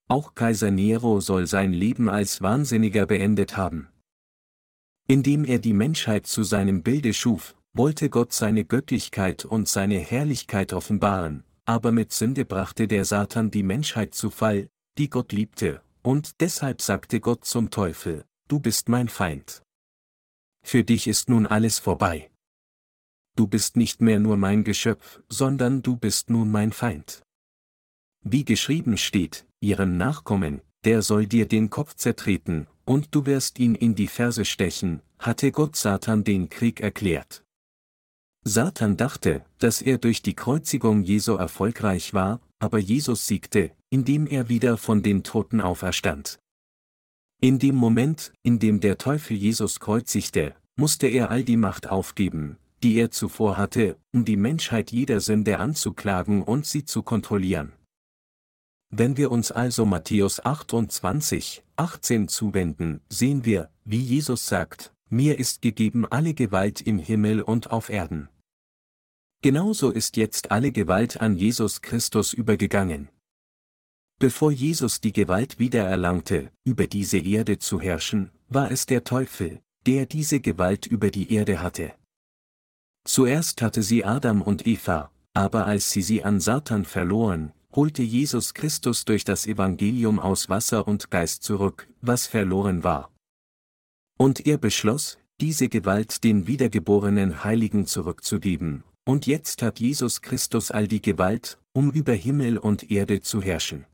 Auch 0.10 0.36
Kaiser 0.36 0.72
Nero 0.72 1.22
soll 1.22 1.48
sein 1.48 1.72
Leben 1.72 2.10
als 2.10 2.42
Wahnsinniger 2.42 3.06
beendet 3.06 3.56
haben. 3.56 3.90
Indem 5.08 5.46
er 5.46 5.60
die 5.60 5.74
Menschheit 5.74 6.28
zu 6.28 6.44
seinem 6.44 6.84
Bilde 6.84 7.14
schuf, 7.14 7.56
wollte 7.74 8.10
Gott 8.10 8.34
seine 8.34 8.66
Göttlichkeit 8.66 9.46
und 9.46 9.68
seine 9.68 10.00
Herrlichkeit 10.00 10.74
offenbaren, 10.74 11.44
aber 11.66 11.92
mit 11.92 12.12
Sünde 12.12 12.44
brachte 12.44 12.88
der 12.88 13.06
Satan 13.06 13.52
die 13.52 13.64
Menschheit 13.64 14.16
zu 14.16 14.32
Fall, 14.32 14.70
die 14.98 15.10
Gott 15.10 15.32
liebte, 15.32 15.82
und 16.02 16.42
deshalb 16.42 16.82
sagte 16.82 17.20
Gott 17.20 17.46
zum 17.46 17.70
Teufel, 17.70 18.26
du 18.48 18.60
bist 18.60 18.90
mein 18.90 19.08
Feind. 19.08 19.62
Für 20.62 20.84
dich 20.84 21.08
ist 21.08 21.30
nun 21.30 21.48
alles 21.48 21.80
vorbei. 21.80 22.30
Du 23.36 23.48
bist 23.48 23.78
nicht 23.78 24.02
mehr 24.02 24.19
nur 24.19 24.38
mein 24.38 24.63
Geschöpf, 24.63 25.22
sondern 25.30 25.82
du 25.82 25.95
bist 25.95 26.30
nun 26.30 26.52
mein 26.52 26.72
Feind. 26.72 27.24
Wie 28.22 28.43
geschrieben 28.43 28.98
steht, 28.98 29.45
ihrem 29.62 29.98
Nachkommen, 29.98 30.62
der 30.84 31.02
soll 31.02 31.26
dir 31.26 31.48
den 31.48 31.69
Kopf 31.69 31.95
zertreten, 31.95 32.67
und 32.86 33.13
du 33.15 33.26
wirst 33.26 33.60
ihn 33.60 33.76
in 33.76 33.95
die 33.95 34.08
Ferse 34.08 34.45
stechen, 34.45 35.02
hatte 35.19 35.52
Gott 35.52 35.76
Satan 35.76 36.24
den 36.24 36.50
Krieg 36.50 36.82
erklärt. 36.82 37.43
Satan 38.43 38.98
dachte, 38.98 39.45
dass 39.60 39.82
er 39.82 39.98
durch 39.98 40.22
die 40.22 40.34
Kreuzigung 40.34 41.04
Jesu 41.04 41.36
erfolgreich 41.36 42.13
war, 42.13 42.41
aber 42.60 42.80
Jesus 42.80 43.28
siegte, 43.28 43.72
indem 43.89 44.28
er 44.28 44.50
wieder 44.50 44.78
von 44.78 45.04
den 45.04 45.24
Toten 45.24 45.62
auferstand. 45.62 46.39
In 47.41 47.58
dem 47.58 47.75
Moment, 47.75 48.34
in 48.43 48.60
dem 48.60 48.82
der 48.82 48.97
Teufel 48.97 49.38
Jesus 49.38 49.80
kreuzigte, 49.80 50.56
musste 50.75 51.08
er 51.08 51.32
all 51.32 51.45
die 51.45 51.56
Macht 51.56 51.89
aufgeben, 51.89 52.58
die 52.84 52.95
er 52.95 53.12
zuvor 53.12 53.56
hatte, 53.56 53.97
um 54.12 54.25
die 54.25 54.36
Menschheit 54.36 54.91
jeder 54.91 55.21
Sünde 55.21 55.58
anzuklagen 55.58 56.43
und 56.43 56.65
sie 56.65 56.84
zu 56.84 57.02
kontrollieren. 57.02 57.71
Wenn 58.89 59.15
wir 59.15 59.32
uns 59.32 59.54
also 59.54 59.86
Matthäus 59.86 60.43
28, 60.43 61.63
18 61.78 62.28
zuwenden, 62.28 62.99
sehen 63.08 63.45
wir, 63.45 63.69
wie 63.86 64.02
Jesus 64.02 64.47
sagt, 64.47 64.91
mir 65.10 65.39
ist 65.39 65.62
gegeben 65.62 66.06
alle 66.06 66.34
Gewalt 66.34 66.82
im 66.82 66.99
Himmel 66.99 67.41
und 67.41 67.71
auf 67.71 67.89
Erden. 67.89 68.28
Genauso 69.41 69.91
ist 69.91 70.17
jetzt 70.17 70.52
alle 70.52 70.73
Gewalt 70.73 71.21
an 71.21 71.38
Jesus 71.38 71.82
Christus 71.82 72.34
übergegangen. 72.34 73.08
Bevor 74.20 74.52
Jesus 74.52 75.00
die 75.00 75.14
Gewalt 75.14 75.60
wiedererlangte, 75.60 76.52
über 76.66 76.88
diese 76.88 77.18
Erde 77.20 77.58
zu 77.58 77.80
herrschen, 77.80 78.32
war 78.50 78.70
es 78.70 78.86
der 78.86 79.06
Teufel, 79.06 79.62
der 79.86 80.06
diese 80.08 80.42
Gewalt 80.42 80.86
über 80.86 81.10
die 81.10 81.34
Erde 81.34 81.62
hatte. 81.62 81.94
Zuerst 83.06 83.62
hatte 83.62 83.82
sie 83.82 84.04
Adam 84.04 84.42
und 84.42 84.68
Eva, 84.68 85.10
aber 85.34 85.68
als 85.68 85.92
sie 85.92 86.02
sie 86.02 86.22
an 86.26 86.42
Satan 86.42 86.84
verloren, 86.84 87.54
holte 87.74 88.04
Jesus 88.04 88.54
Christus 88.54 89.06
durch 89.06 89.24
das 89.24 89.48
Evangelium 89.48 90.20
aus 90.20 90.50
Wasser 90.50 90.86
und 90.86 91.10
Geist 91.12 91.44
zurück, 91.44 91.88
was 92.02 92.28
verloren 92.28 92.84
war. 92.84 93.14
Und 94.18 94.46
er 94.46 94.58
beschloss, 94.58 95.18
diese 95.40 95.70
Gewalt 95.70 96.26
den 96.26 96.46
wiedergeborenen 96.46 97.46
Heiligen 97.46 97.86
zurückzugeben, 97.86 98.84
und 99.06 99.28
jetzt 99.28 99.62
hat 99.62 99.80
Jesus 99.80 100.22
Christus 100.22 100.72
all 100.72 100.90
die 100.90 101.02
Gewalt, 101.02 101.58
um 101.72 101.90
über 101.90 102.12
Himmel 102.12 102.58
und 102.58 102.92
Erde 102.92 103.22
zu 103.22 103.42
herrschen. 103.42 103.86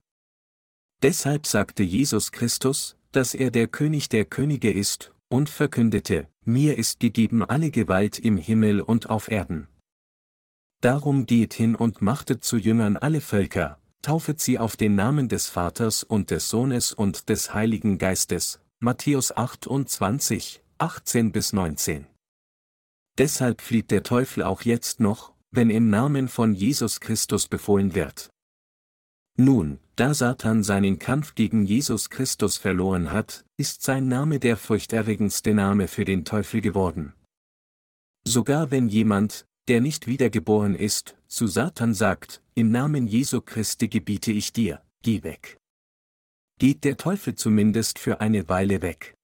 Deshalb 1.01 1.45
sagte 1.45 1.83
Jesus 1.83 2.31
Christus, 2.31 2.97
dass 3.11 3.33
er 3.33 3.51
der 3.51 3.67
König 3.67 4.09
der 4.09 4.25
Könige 4.25 4.71
ist, 4.71 5.11
und 5.29 5.49
verkündete, 5.49 6.27
mir 6.43 6.77
ist 6.77 6.99
gegeben 6.99 7.43
alle 7.43 7.71
Gewalt 7.71 8.19
im 8.19 8.37
Himmel 8.37 8.81
und 8.81 9.09
auf 9.09 9.29
Erden. 9.29 9.67
Darum 10.81 11.25
geht 11.25 11.53
hin 11.53 11.75
und 11.75 12.01
machtet 12.01 12.43
zu 12.43 12.57
Jüngern 12.57 12.97
alle 12.97 13.21
Völker, 13.21 13.79
taufet 14.01 14.39
sie 14.39 14.59
auf 14.59 14.77
den 14.77 14.95
Namen 14.95 15.29
des 15.29 15.47
Vaters 15.47 16.03
und 16.03 16.29
des 16.29 16.49
Sohnes 16.49 16.93
und 16.93 17.29
des 17.29 17.53
Heiligen 17.53 17.97
Geistes. 17.97 18.59
Matthäus 18.79 19.35
28, 19.35 20.61
18 20.77 21.31
bis 21.31 21.53
19. 21.53 22.05
Deshalb 23.17 23.61
flieht 23.61 23.89
der 23.91 24.03
Teufel 24.03 24.43
auch 24.43 24.61
jetzt 24.61 24.99
noch, 24.99 25.33
wenn 25.51 25.69
im 25.69 25.89
Namen 25.89 26.27
von 26.27 26.53
Jesus 26.53 26.99
Christus 26.99 27.47
befohlen 27.47 27.95
wird. 27.95 28.29
Nun, 29.37 29.79
da 29.97 30.13
Satan 30.13 30.63
seinen 30.63 30.97
Kampf 30.97 31.35
gegen 31.35 31.65
Jesus 31.65 32.09
Christus 32.09 32.57
verloren 32.57 33.11
hat, 33.11 33.45
ist 33.57 33.81
sein 33.81 34.07
Name 34.07 34.39
der 34.39 34.55
furchterregendste 34.55 35.53
Name 35.53 35.89
für 35.89 36.05
den 36.05 36.23
Teufel 36.23 36.61
geworden. 36.61 37.13
Sogar 38.25 38.71
wenn 38.71 38.87
jemand, 38.87 39.45
der 39.67 39.81
nicht 39.81 40.07
wiedergeboren 40.07 40.73
ist, 40.73 41.15
zu 41.27 41.47
Satan 41.47 41.93
sagt, 41.93 42.41
im 42.53 42.71
Namen 42.71 43.07
Jesu 43.07 43.41
Christi 43.41 43.89
gebiete 43.89 44.31
ich 44.31 44.53
dir, 44.53 44.81
geh 45.01 45.21
weg. 45.23 45.57
Geht 46.57 46.85
der 46.85 46.95
Teufel 46.95 47.35
zumindest 47.35 47.99
für 47.99 48.21
eine 48.21 48.47
Weile 48.47 48.81
weg. 48.81 49.15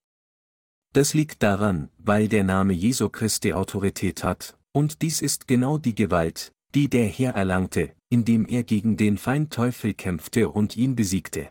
Das 0.92 1.14
liegt 1.14 1.42
daran, 1.42 1.88
weil 1.96 2.28
der 2.28 2.44
Name 2.44 2.74
Jesu 2.74 3.08
Christi 3.08 3.54
Autorität 3.54 4.22
hat, 4.22 4.58
und 4.72 5.00
dies 5.00 5.22
ist 5.22 5.48
genau 5.48 5.78
die 5.78 5.94
Gewalt, 5.94 6.52
die 6.74 6.88
der 6.88 7.06
Herr 7.06 7.34
erlangte, 7.34 7.94
indem 8.08 8.46
er 8.46 8.62
gegen 8.62 8.96
den 8.96 9.18
Feind 9.18 9.52
Teufel 9.52 9.94
kämpfte 9.94 10.48
und 10.48 10.76
ihn 10.76 10.96
besiegte. 10.96 11.50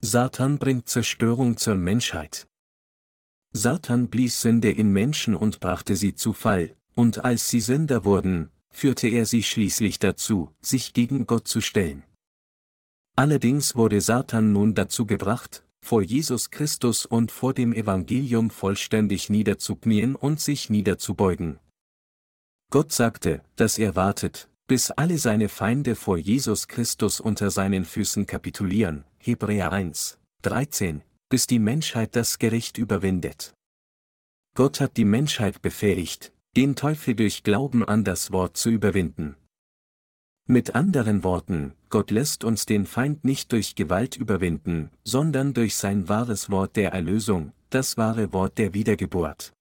Satan 0.00 0.58
bringt 0.58 0.88
Zerstörung 0.88 1.56
zur 1.56 1.74
Menschheit. 1.74 2.48
Satan 3.52 4.08
blies 4.08 4.40
Sünde 4.40 4.70
in 4.70 4.92
Menschen 4.92 5.34
und 5.34 5.60
brachte 5.60 5.96
sie 5.96 6.14
zu 6.14 6.32
Fall, 6.32 6.76
und 6.94 7.24
als 7.24 7.48
sie 7.48 7.60
Sünder 7.60 8.04
wurden, 8.04 8.50
führte 8.70 9.08
er 9.08 9.26
sie 9.26 9.42
schließlich 9.42 9.98
dazu, 9.98 10.54
sich 10.60 10.92
gegen 10.92 11.26
Gott 11.26 11.48
zu 11.48 11.60
stellen. 11.60 12.04
Allerdings 13.16 13.76
wurde 13.76 14.00
Satan 14.00 14.52
nun 14.52 14.74
dazu 14.74 15.04
gebracht, 15.06 15.64
vor 15.82 16.02
Jesus 16.02 16.50
Christus 16.50 17.06
und 17.06 17.32
vor 17.32 17.54
dem 17.54 17.72
Evangelium 17.72 18.50
vollständig 18.50 19.30
niederzuknien 19.30 20.14
und 20.14 20.40
sich 20.40 20.70
niederzubeugen. 20.70 21.58
Gott 22.70 22.92
sagte, 22.92 23.42
dass 23.56 23.78
er 23.78 23.96
wartet, 23.96 24.48
bis 24.68 24.92
alle 24.92 25.18
seine 25.18 25.48
Feinde 25.48 25.96
vor 25.96 26.16
Jesus 26.16 26.68
Christus 26.68 27.18
unter 27.18 27.50
seinen 27.50 27.84
Füßen 27.84 28.26
kapitulieren, 28.26 29.04
Hebräer 29.18 29.72
1, 29.72 30.20
13, 30.42 31.02
bis 31.28 31.48
die 31.48 31.58
Menschheit 31.58 32.14
das 32.14 32.38
Gericht 32.38 32.78
überwindet. 32.78 33.54
Gott 34.54 34.80
hat 34.80 34.96
die 34.96 35.04
Menschheit 35.04 35.62
befähigt, 35.62 36.32
den 36.56 36.76
Teufel 36.76 37.16
durch 37.16 37.42
Glauben 37.42 37.84
an 37.84 38.04
das 38.04 38.30
Wort 38.30 38.56
zu 38.56 38.70
überwinden. 38.70 39.34
Mit 40.46 40.76
anderen 40.76 41.24
Worten, 41.24 41.74
Gott 41.88 42.12
lässt 42.12 42.44
uns 42.44 42.66
den 42.66 42.86
Feind 42.86 43.24
nicht 43.24 43.50
durch 43.50 43.74
Gewalt 43.74 44.16
überwinden, 44.16 44.90
sondern 45.02 45.54
durch 45.54 45.74
sein 45.74 46.08
wahres 46.08 46.50
Wort 46.50 46.76
der 46.76 46.92
Erlösung, 46.92 47.52
das 47.70 47.96
wahre 47.96 48.32
Wort 48.32 48.58
der 48.58 48.74
Wiedergeburt. 48.74 49.52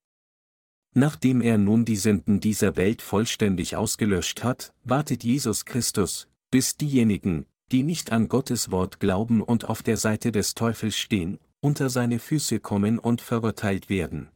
Nachdem 0.95 1.41
er 1.41 1.57
nun 1.57 1.85
die 1.85 1.95
Sünden 1.95 2.39
dieser 2.39 2.75
Welt 2.75 3.01
vollständig 3.01 3.75
ausgelöscht 3.75 4.43
hat, 4.43 4.73
wartet 4.83 5.23
Jesus 5.23 5.65
Christus, 5.65 6.27
bis 6.49 6.77
diejenigen, 6.77 7.45
die 7.71 7.83
nicht 7.83 8.11
an 8.11 8.27
Gottes 8.27 8.71
Wort 8.71 8.99
glauben 8.99 9.41
und 9.41 9.65
auf 9.65 9.83
der 9.83 9.97
Seite 9.97 10.31
des 10.31 10.55
Teufels 10.55 10.97
stehen, 10.97 11.39
unter 11.61 11.89
seine 11.89 12.19
Füße 12.19 12.59
kommen 12.59 12.97
und 12.97 13.21
verurteilt 13.21 13.89
werden. 13.89 14.29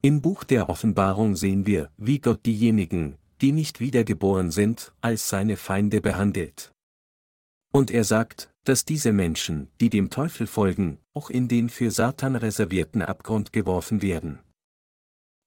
Im 0.00 0.20
Buch 0.20 0.44
der 0.44 0.68
Offenbarung 0.68 1.36
sehen 1.36 1.66
wir, 1.66 1.90
wie 1.96 2.18
Gott 2.18 2.46
diejenigen, 2.46 3.16
die 3.40 3.52
nicht 3.52 3.80
wiedergeboren 3.80 4.50
sind, 4.50 4.92
als 5.00 5.28
seine 5.28 5.56
Feinde 5.56 6.00
behandelt. 6.00 6.72
Und 7.72 7.90
er 7.90 8.04
sagt, 8.04 8.50
dass 8.64 8.84
diese 8.84 9.12
Menschen, 9.12 9.68
die 9.80 9.90
dem 9.90 10.08
Teufel 10.08 10.46
folgen, 10.46 10.98
auch 11.12 11.28
in 11.28 11.48
den 11.48 11.68
für 11.68 11.90
Satan 11.90 12.36
reservierten 12.36 13.02
Abgrund 13.02 13.52
geworfen 13.52 14.00
werden. 14.00 14.38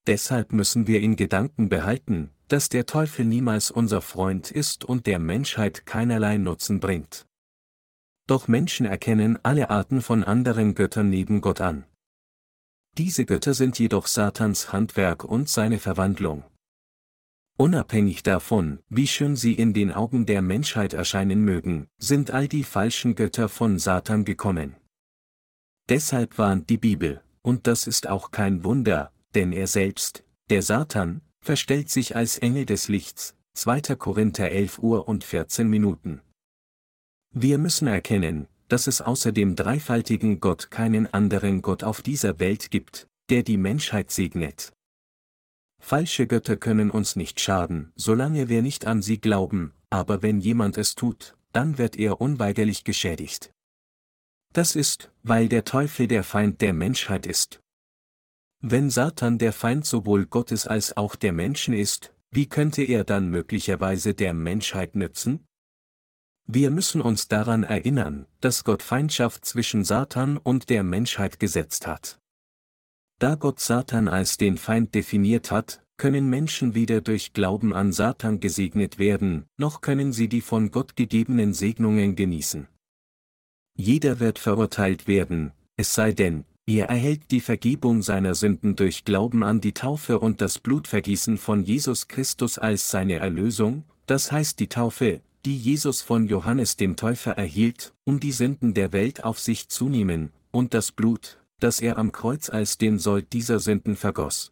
Deshalb 0.07 0.53
müssen 0.53 0.87
wir 0.87 1.01
in 1.01 1.17
Gedanken 1.17 1.67
behalten, 1.67 2.31
dass 2.47 2.69
der 2.69 2.85
Teufel 2.85 3.25
niemals 3.25 3.71
unser 3.71 4.01
Freund 4.01 4.51
ist 4.51 4.85
und 4.85 5.05
der 5.05 5.19
Menschheit 5.19 5.85
keinerlei 5.85 6.37
Nutzen 6.37 6.79
bringt. 6.79 7.27
Doch 8.25 8.47
Menschen 8.47 8.85
erkennen 8.85 9.37
alle 9.43 9.69
Arten 9.69 10.01
von 10.01 10.23
anderen 10.23 10.75
Göttern 10.75 11.09
neben 11.09 11.41
Gott 11.41 11.59
an. 11.59 11.83
Diese 12.97 13.25
Götter 13.25 13.53
sind 13.53 13.77
jedoch 13.79 14.07
Satans 14.07 14.71
Handwerk 14.71 15.25
und 15.25 15.49
seine 15.49 15.77
Verwandlung. 15.77 16.45
Unabhängig 17.57 18.23
davon, 18.23 18.79
wie 18.87 19.07
schön 19.07 19.35
sie 19.35 19.53
in 19.53 19.73
den 19.73 19.91
Augen 19.91 20.25
der 20.25 20.41
Menschheit 20.41 20.93
erscheinen 20.93 21.43
mögen, 21.43 21.87
sind 21.97 22.31
all 22.31 22.47
die 22.47 22.63
falschen 22.63 23.15
Götter 23.15 23.49
von 23.49 23.77
Satan 23.77 24.23
gekommen. 24.23 24.77
Deshalb 25.89 26.37
warnt 26.37 26.69
die 26.69 26.77
Bibel, 26.77 27.21
und 27.41 27.67
das 27.67 27.87
ist 27.87 28.07
auch 28.07 28.31
kein 28.31 28.63
Wunder, 28.63 29.11
denn 29.37 29.53
er 29.53 29.67
selbst, 29.67 30.23
der 30.49 30.63
Satan, 30.63 31.21
verstellt 31.41 31.91
sich 31.91 32.15
als 32.15 32.39
Engel 32.39 32.65
des 32.65 32.87
Lichts, 32.87 33.35
2. 33.53 33.95
Korinther 33.95 34.49
11 34.49 34.79
Uhr 34.79 35.07
und 35.07 35.23
14 35.23 35.69
Minuten. 35.69 36.21
Wir 37.35 37.59
müssen 37.59 37.87
erkennen, 37.87 38.47
dass 38.67 38.87
es 38.87 38.99
außer 38.99 39.31
dem 39.31 39.55
dreifaltigen 39.55 40.39
Gott 40.39 40.71
keinen 40.71 41.05
anderen 41.13 41.61
Gott 41.61 41.83
auf 41.83 42.01
dieser 42.01 42.39
Welt 42.39 42.71
gibt, 42.71 43.05
der 43.29 43.43
die 43.43 43.57
Menschheit 43.57 44.09
segnet. 44.09 44.73
Falsche 45.79 46.25
Götter 46.25 46.57
können 46.57 46.89
uns 46.89 47.15
nicht 47.15 47.39
schaden, 47.39 47.91
solange 47.95 48.49
wir 48.49 48.63
nicht 48.63 48.87
an 48.87 49.03
sie 49.03 49.21
glauben, 49.21 49.71
aber 49.91 50.23
wenn 50.23 50.39
jemand 50.39 50.79
es 50.79 50.95
tut, 50.95 51.35
dann 51.53 51.77
wird 51.77 51.95
er 51.95 52.21
unweigerlich 52.21 52.83
geschädigt. 52.83 53.51
Das 54.53 54.75
ist, 54.75 55.11
weil 55.21 55.47
der 55.47 55.63
Teufel 55.63 56.07
der 56.07 56.23
Feind 56.23 56.59
der 56.61 56.73
Menschheit 56.73 57.27
ist. 57.27 57.61
Wenn 58.59 58.89
Satan 58.89 59.37
der 59.37 59.53
Feind 59.53 59.85
sowohl 59.85 60.25
Gottes 60.25 60.65
als 60.65 60.97
auch 60.97 61.15
der 61.15 61.31
Menschen 61.31 61.75
ist, 61.75 62.13
wie 62.31 62.47
könnte 62.47 62.83
er 62.83 63.03
dann 63.03 63.29
möglicherweise 63.29 64.15
der 64.15 64.33
Menschheit 64.33 64.95
nützen? 64.95 65.45
Wir 66.47 66.71
müssen 66.71 67.01
uns 67.01 67.27
daran 67.27 67.63
erinnern, 67.63 68.25
dass 68.41 68.63
Gott 68.63 68.81
Feindschaft 68.81 69.45
zwischen 69.45 69.83
Satan 69.83 70.37
und 70.37 70.69
der 70.69 70.81
Menschheit 70.83 71.39
gesetzt 71.39 71.85
hat. 71.85 72.19
Da 73.19 73.35
Gott 73.35 73.59
Satan 73.59 74.07
als 74.07 74.37
den 74.37 74.57
Feind 74.57 74.95
definiert 74.95 75.51
hat, 75.51 75.83
können 75.97 76.29
Menschen 76.29 76.73
weder 76.73 77.01
durch 77.01 77.33
Glauben 77.33 77.73
an 77.73 77.91
Satan 77.91 78.39
gesegnet 78.39 78.97
werden, 78.97 79.45
noch 79.57 79.81
können 79.81 80.13
sie 80.13 80.29
die 80.29 80.41
von 80.41 80.71
Gott 80.71 80.95
gegebenen 80.95 81.53
Segnungen 81.53 82.15
genießen. 82.15 82.67
Jeder 83.75 84.19
wird 84.19 84.39
verurteilt 84.39 85.07
werden, 85.07 85.51
es 85.75 85.93
sei 85.93 86.11
denn, 86.11 86.45
er 86.67 86.89
erhält 86.89 87.31
die 87.31 87.39
Vergebung 87.39 88.01
seiner 88.01 88.35
Sünden 88.35 88.75
durch 88.75 89.05
Glauben 89.05 89.41
an 89.41 89.61
die 89.61 89.73
Taufe 89.73 90.19
und 90.19 90.41
das 90.41 90.59
Blutvergießen 90.59 91.37
von 91.37 91.63
Jesus 91.63 92.09
Christus 92.09 92.57
als 92.57 92.91
seine 92.91 93.15
Erlösung, 93.15 93.85
das 94.05 94.33
heißt 94.33 94.59
die 94.59 94.67
Taufe, 94.67 95.21
die 95.45 95.57
Jesus 95.57 96.01
von 96.01 96.27
Johannes 96.27 96.75
dem 96.75 96.97
Täufer 96.97 97.31
erhielt, 97.31 97.93
um 98.03 98.19
die 98.19 98.33
Sünden 98.33 98.73
der 98.73 98.91
Welt 98.91 99.23
auf 99.23 99.39
sich 99.39 99.69
zu 99.69 99.87
nehmen, 99.87 100.33
und 100.51 100.73
das 100.73 100.91
Blut, 100.91 101.39
das 101.59 101.79
er 101.79 101.97
am 101.97 102.11
Kreuz 102.11 102.49
als 102.49 102.77
den 102.77 102.99
Sold 102.99 103.31
dieser 103.31 103.59
Sünden 103.59 103.95
vergoss. 103.95 104.51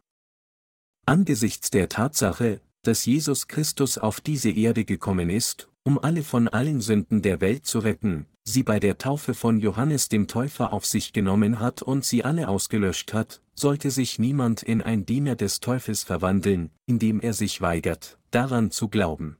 Angesichts 1.05 1.69
der 1.69 1.89
Tatsache, 1.89 2.61
dass 2.81 3.05
Jesus 3.05 3.49
Christus 3.49 3.97
auf 3.97 4.21
diese 4.21 4.51
Erde 4.51 4.85
gekommen 4.85 5.29
ist, 5.29 5.67
um 5.83 5.99
alle 5.99 6.23
von 6.23 6.47
allen 6.47 6.79
Sünden 6.79 7.21
der 7.21 7.41
Welt 7.41 7.65
zu 7.65 7.79
retten, 7.79 8.25
sie 8.45 8.63
bei 8.63 8.79
der 8.79 8.97
Taufe 8.97 9.33
von 9.33 9.59
Johannes 9.59 10.07
dem 10.07 10.27
Täufer 10.27 10.71
auf 10.71 10.85
sich 10.85 11.13
genommen 11.13 11.59
hat 11.59 11.81
und 11.81 12.05
sie 12.05 12.23
alle 12.23 12.47
ausgelöscht 12.47 13.13
hat, 13.13 13.41
sollte 13.55 13.91
sich 13.91 14.19
niemand 14.19 14.63
in 14.63 14.81
ein 14.81 15.05
Diener 15.05 15.35
des 15.35 15.59
Teufels 15.59 16.03
verwandeln, 16.03 16.69
indem 16.85 17.19
er 17.19 17.33
sich 17.33 17.61
weigert, 17.61 18.17
daran 18.31 18.71
zu 18.71 18.87
glauben. 18.87 19.37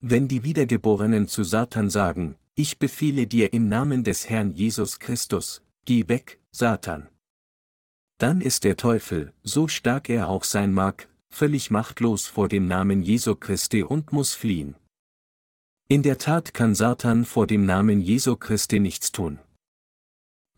Wenn 0.00 0.26
die 0.26 0.42
Wiedergeborenen 0.42 1.28
zu 1.28 1.44
Satan 1.44 1.88
sagen, 1.88 2.34
ich 2.54 2.78
befehle 2.78 3.26
dir 3.26 3.52
im 3.52 3.68
Namen 3.68 4.02
des 4.02 4.28
Herrn 4.28 4.52
Jesus 4.52 4.98
Christus, 4.98 5.62
geh 5.84 6.08
weg, 6.08 6.40
Satan. 6.50 7.08
Dann 8.18 8.40
ist 8.40 8.64
der 8.64 8.76
Teufel, 8.76 9.32
so 9.42 9.68
stark 9.68 10.08
er 10.08 10.28
auch 10.28 10.44
sein 10.44 10.74
mag, 10.74 11.08
völlig 11.30 11.70
machtlos 11.70 12.26
vor 12.26 12.48
dem 12.48 12.66
Namen 12.66 13.02
Jesu 13.02 13.36
Christi 13.36 13.82
und 13.82 14.12
muss 14.12 14.34
fliehen. 14.34 14.74
In 15.88 16.02
der 16.02 16.18
Tat 16.18 16.54
kann 16.54 16.74
Satan 16.74 17.24
vor 17.24 17.46
dem 17.46 17.66
Namen 17.66 18.00
Jesu 18.00 18.36
Christi 18.36 18.80
nichts 18.80 19.12
tun. 19.12 19.38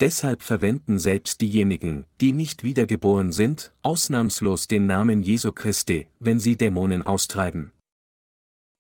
Deshalb 0.01 0.43
verwenden 0.43 0.99
selbst 0.99 1.41
diejenigen, 1.41 2.05
die 2.21 2.33
nicht 2.33 2.65
wiedergeboren 2.65 3.31
sind, 3.31 3.73
ausnahmslos 3.83 4.67
den 4.67 4.87
Namen 4.87 5.23
Jesu 5.23 5.53
Christi, 5.53 6.09
wenn 6.19 6.41
sie 6.41 6.57
Dämonen 6.57 7.03
austreiben. 7.03 7.73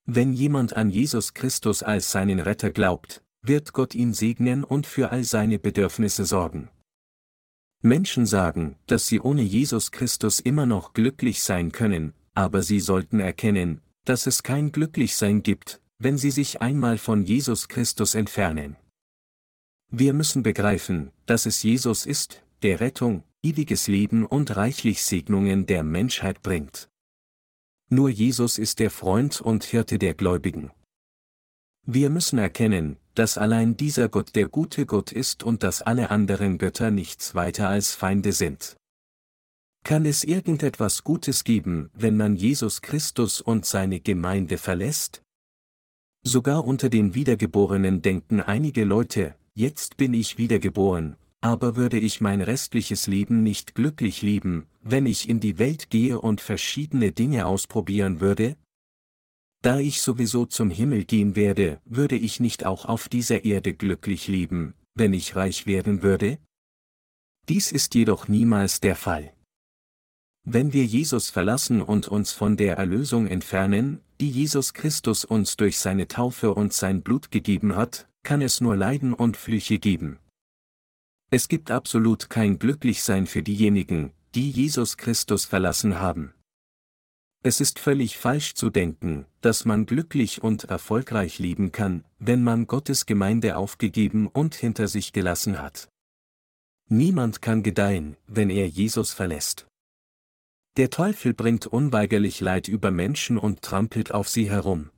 Wenn 0.07 0.33
jemand 0.33 0.76
an 0.76 0.90
Jesus 0.90 1.33
Christus 1.35 1.83
als 1.83 2.11
seinen 2.11 2.40
Retter 2.40 2.70
glaubt, 2.70 3.22
wird 3.42 3.72
Gott 3.72 3.94
ihn 3.94 4.12
segnen 4.12 4.64
und 4.64 4.87
für 4.87 5.11
all 5.12 5.24
seine 5.24 5.59
Bedürfnisse 5.59 6.24
sorgen. 6.24 6.68
Menschen 7.80 8.26
sagen, 8.26 8.76
dass 8.87 9.07
sie 9.07 9.20
ohne 9.20 9.42
Jesus 9.42 9.92
Christus 9.92 10.40
immer 10.40 10.66
noch 10.66 10.94
glücklich 10.94 11.42
sein 11.42 11.70
können, 11.70 12.14
aber 12.35 12.62
sie 12.62 12.80
sollten 12.80 13.20
erkennen, 13.20 13.83
dass 14.04 14.26
es 14.26 14.42
kein 14.42 14.72
Glücklichsein 14.72 15.42
gibt, 15.42 15.80
wenn 15.98 16.18
sie 16.18 16.30
sich 16.30 16.61
einmal 16.61 16.98
von 16.98 17.22
Jesus 17.22 17.68
Christus 17.68 18.14
entfernen. 18.14 18.76
Wir 19.90 20.12
müssen 20.12 20.42
begreifen, 20.42 21.12
dass 21.26 21.46
es 21.46 21.62
Jesus 21.62 22.07
ist, 22.07 22.42
der 22.62 22.80
Rettung, 22.80 23.22
ewiges 23.42 23.87
Leben 23.87 24.26
und 24.26 24.57
reichlich 24.57 25.04
Segnungen 25.04 25.66
der 25.66 25.85
Menschheit 25.85 26.42
bringt. 26.42 26.88
Nur 27.90 28.09
Jesus 28.09 28.59
ist 28.59 28.78
der 28.78 28.90
Freund 28.90 29.40
und 29.40 29.64
Hirte 29.64 29.98
der 29.98 30.14
Gläubigen. 30.14 30.70
Wir 31.87 32.09
müssen 32.09 32.38
erkennen, 32.38 32.96
dass 33.14 33.37
allein 33.37 33.76
dieser 33.76 34.09
Gott 34.09 34.35
der 34.35 34.48
gute 34.48 34.87
Gott 34.87 35.12
ist 35.12 35.42
und 35.42 35.62
dass 35.62 35.83
alle 35.83 36.11
anderen 36.11 36.59
Götter 36.59 36.90
nichts 36.90 37.35
weiter 37.35 37.68
als 37.68 37.94
Feinde 37.94 38.33
sind. 38.33 38.76
Kann 39.85 40.07
es 40.07 40.24
irgendetwas 40.24 41.04
Gutes 41.04 41.44
geben, 41.44 41.90
wenn 41.92 42.16
man 42.16 42.37
Jesus 42.37 42.80
Christus 42.80 43.42
und 43.42 43.66
seine 43.66 44.00
Gemeinde 44.00 44.57
verlässt? 44.57 45.23
Sogar 46.26 46.64
unter 46.64 46.88
den 46.88 47.14
Wiedergeborenen 47.14 48.00
denken 48.00 48.40
einige 48.40 48.84
Leute, 48.84 49.34
jetzt 49.54 49.98
bin 49.98 50.14
ich 50.14 50.38
wiedergeboren, 50.38 51.16
aber 51.42 51.76
würde 51.76 51.98
ich 51.98 52.22
mein 52.22 52.40
restliches 52.40 53.06
Leben 53.06 53.42
nicht 53.42 53.74
glücklich 53.74 54.22
leben, 54.22 54.66
wenn 54.80 55.04
ich 55.04 55.28
in 55.28 55.38
die 55.38 55.58
Welt 55.58 55.90
gehe 55.90 56.18
und 56.18 56.40
verschiedene 56.40 57.12
Dinge 57.12 57.44
ausprobieren 57.44 58.20
würde? 58.20 58.56
Da 59.60 59.78
ich 59.78 60.00
sowieso 60.00 60.46
zum 60.46 60.70
Himmel 60.70 61.04
gehen 61.04 61.37
werde, 61.37 61.80
würde 61.84 62.16
ich 62.16 62.40
nicht 62.40 62.64
auch 62.64 62.87
auf 62.87 63.10
dieser 63.10 63.44
Erde 63.44 63.74
glücklich 63.74 64.26
leben, 64.26 64.72
wenn 64.94 65.12
ich 65.12 65.37
reich 65.37 65.66
werden 65.66 66.02
würde? 66.02 66.38
Dies 67.50 67.70
ist 67.70 67.94
jedoch 67.94 68.28
niemals 68.28 68.80
der 68.80 68.96
Fall. 68.96 69.34
Wenn 70.44 70.74
wir 70.74 70.85
Jesus 70.85 71.30
verlassen 71.30 71.80
und 71.80 72.07
uns 72.07 72.33
von 72.33 72.59
der 72.59 72.76
Erlösung 72.76 73.26
entfernen, 73.26 74.00
die 74.20 74.30
Jesus 74.30 74.74
Christus 74.74 75.24
uns 75.24 75.57
durch 75.57 75.78
seine 75.78 76.07
Taufe 76.07 76.52
und 76.52 76.74
sein 76.74 77.02
Blut 77.02 77.30
gegeben 77.30 77.76
hat, 77.76 78.07
kann 78.22 78.42
es 78.42 78.61
nur 78.61 78.76
Leiden 78.76 79.14
und 79.14 79.38
Flüche 79.38 79.78
geben. 79.78 80.18
Es 81.30 81.48
gibt 81.48 81.70
absolut 81.70 82.28
kein 82.28 82.59
Glücklichsein 82.59 83.26
für 83.26 83.42
diejenigen, 83.42 84.12
die 84.35 84.50
Jesus 84.50 84.98
Christus 84.98 85.46
verlassen 85.46 85.98
haben. 85.98 86.35
Es 87.42 87.61
ist 87.61 87.78
völlig 87.78 88.18
falsch 88.18 88.54
zu 88.54 88.70
denken, 88.70 89.26
dass 89.40 89.64
man 89.64 89.87
glücklich 89.87 90.42
und 90.42 90.64
erfolgreich 90.64 91.38
leben 91.38 91.72
kann, 91.72 92.04
wenn 92.18 92.42
man 92.42 92.66
Gottes 92.66 93.07
Gemeinde 93.07 93.57
aufgegeben 93.57 94.26
und 94.28 94.54
hinter 94.54 94.88
sich 94.88 95.12
gelassen 95.12 95.61
hat. 95.61 95.88
Niemand 96.88 97.40
kann 97.40 97.62
gedeihen, 97.62 98.16
wenn 98.26 98.50
er 98.50 98.68
Jesus 98.68 99.12
verlässt. 99.12 99.66
Der 100.76 100.90
Teufel 100.90 101.34
bringt 101.34 101.66
unweigerlich 101.66 102.40
Leid 102.40 102.66
über 102.66 102.90
Menschen 102.90 103.38
und 103.38 103.62
trampelt 103.62 104.12
auf 104.12 104.28
sie 104.28 104.50
herum. 104.50 104.90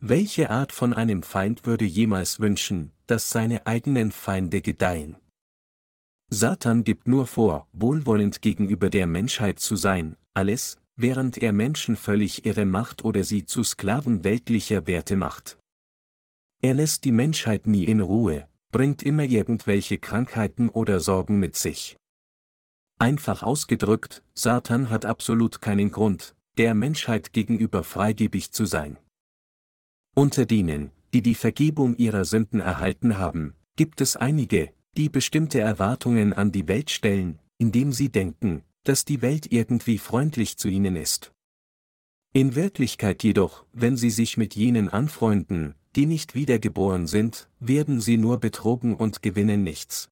Welche 0.00 0.50
Art 0.50 0.72
von 0.72 0.92
einem 0.92 1.22
Feind 1.22 1.64
würde 1.64 1.84
jemals 1.84 2.40
wünschen, 2.40 2.90
dass 3.06 3.30
seine 3.30 3.66
eigenen 3.66 4.10
Feinde 4.10 4.62
gedeihen? 4.62 5.16
Satan 6.28 6.82
gibt 6.82 7.06
nur 7.06 7.28
vor, 7.28 7.68
wohlwollend 7.72 8.42
gegenüber 8.42 8.90
der 8.90 9.06
Menschheit 9.06 9.60
zu 9.60 9.76
sein, 9.76 10.16
alles, 10.34 10.76
während 10.96 11.38
er 11.38 11.52
Menschen 11.52 11.94
völlig 11.94 12.44
irre 12.44 12.64
macht 12.64 13.04
oder 13.04 13.22
sie 13.22 13.46
zu 13.46 13.62
Sklaven 13.62 14.24
weltlicher 14.24 14.88
Werte 14.88 15.14
macht. 15.14 15.58
Er 16.60 16.74
lässt 16.74 17.04
die 17.04 17.12
Menschheit 17.12 17.68
nie 17.68 17.84
in 17.84 18.00
Ruhe, 18.00 18.48
bringt 18.72 19.04
immer 19.04 19.22
irgendwelche 19.22 19.98
Krankheiten 19.98 20.68
oder 20.68 20.98
Sorgen 20.98 21.38
mit 21.38 21.54
sich. 21.54 21.96
Einfach 22.98 23.42
ausgedrückt, 23.42 24.22
Satan 24.34 24.90
hat 24.90 25.04
absolut 25.04 25.60
keinen 25.60 25.90
Grund, 25.90 26.34
der 26.56 26.74
Menschheit 26.74 27.32
gegenüber 27.32 27.82
freigebig 27.82 28.52
zu 28.52 28.64
sein. 28.66 28.98
Unter 30.14 30.46
denen, 30.46 30.92
die 31.12 31.22
die 31.22 31.34
Vergebung 31.34 31.96
ihrer 31.96 32.24
Sünden 32.24 32.60
erhalten 32.60 33.18
haben, 33.18 33.54
gibt 33.76 34.00
es 34.00 34.16
einige, 34.16 34.72
die 34.96 35.08
bestimmte 35.08 35.60
Erwartungen 35.60 36.32
an 36.32 36.52
die 36.52 36.68
Welt 36.68 36.90
stellen, 36.90 37.40
indem 37.58 37.92
sie 37.92 38.10
denken, 38.10 38.62
dass 38.84 39.04
die 39.04 39.22
Welt 39.22 39.50
irgendwie 39.50 39.98
freundlich 39.98 40.56
zu 40.56 40.68
ihnen 40.68 40.94
ist. 40.94 41.32
In 42.32 42.54
Wirklichkeit 42.54 43.22
jedoch, 43.22 43.64
wenn 43.72 43.96
sie 43.96 44.10
sich 44.10 44.36
mit 44.36 44.54
jenen 44.54 44.88
anfreunden, 44.88 45.74
die 45.96 46.06
nicht 46.06 46.34
wiedergeboren 46.34 47.06
sind, 47.06 47.48
werden 47.60 48.00
sie 48.00 48.16
nur 48.16 48.38
betrogen 48.38 48.94
und 48.94 49.22
gewinnen 49.22 49.62
nichts. 49.62 50.10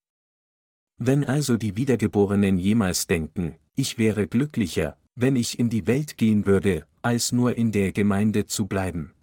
Wenn 0.97 1.25
also 1.25 1.57
die 1.57 1.75
Wiedergeborenen 1.75 2.57
jemals 2.57 3.07
denken, 3.07 3.55
ich 3.75 3.97
wäre 3.97 4.27
glücklicher, 4.27 4.97
wenn 5.15 5.35
ich 5.35 5.59
in 5.59 5.69
die 5.69 5.87
Welt 5.87 6.17
gehen 6.17 6.45
würde, 6.45 6.85
als 7.01 7.31
nur 7.31 7.57
in 7.57 7.71
der 7.71 7.91
Gemeinde 7.91 8.45
zu 8.45 8.67
bleiben. 8.67 9.13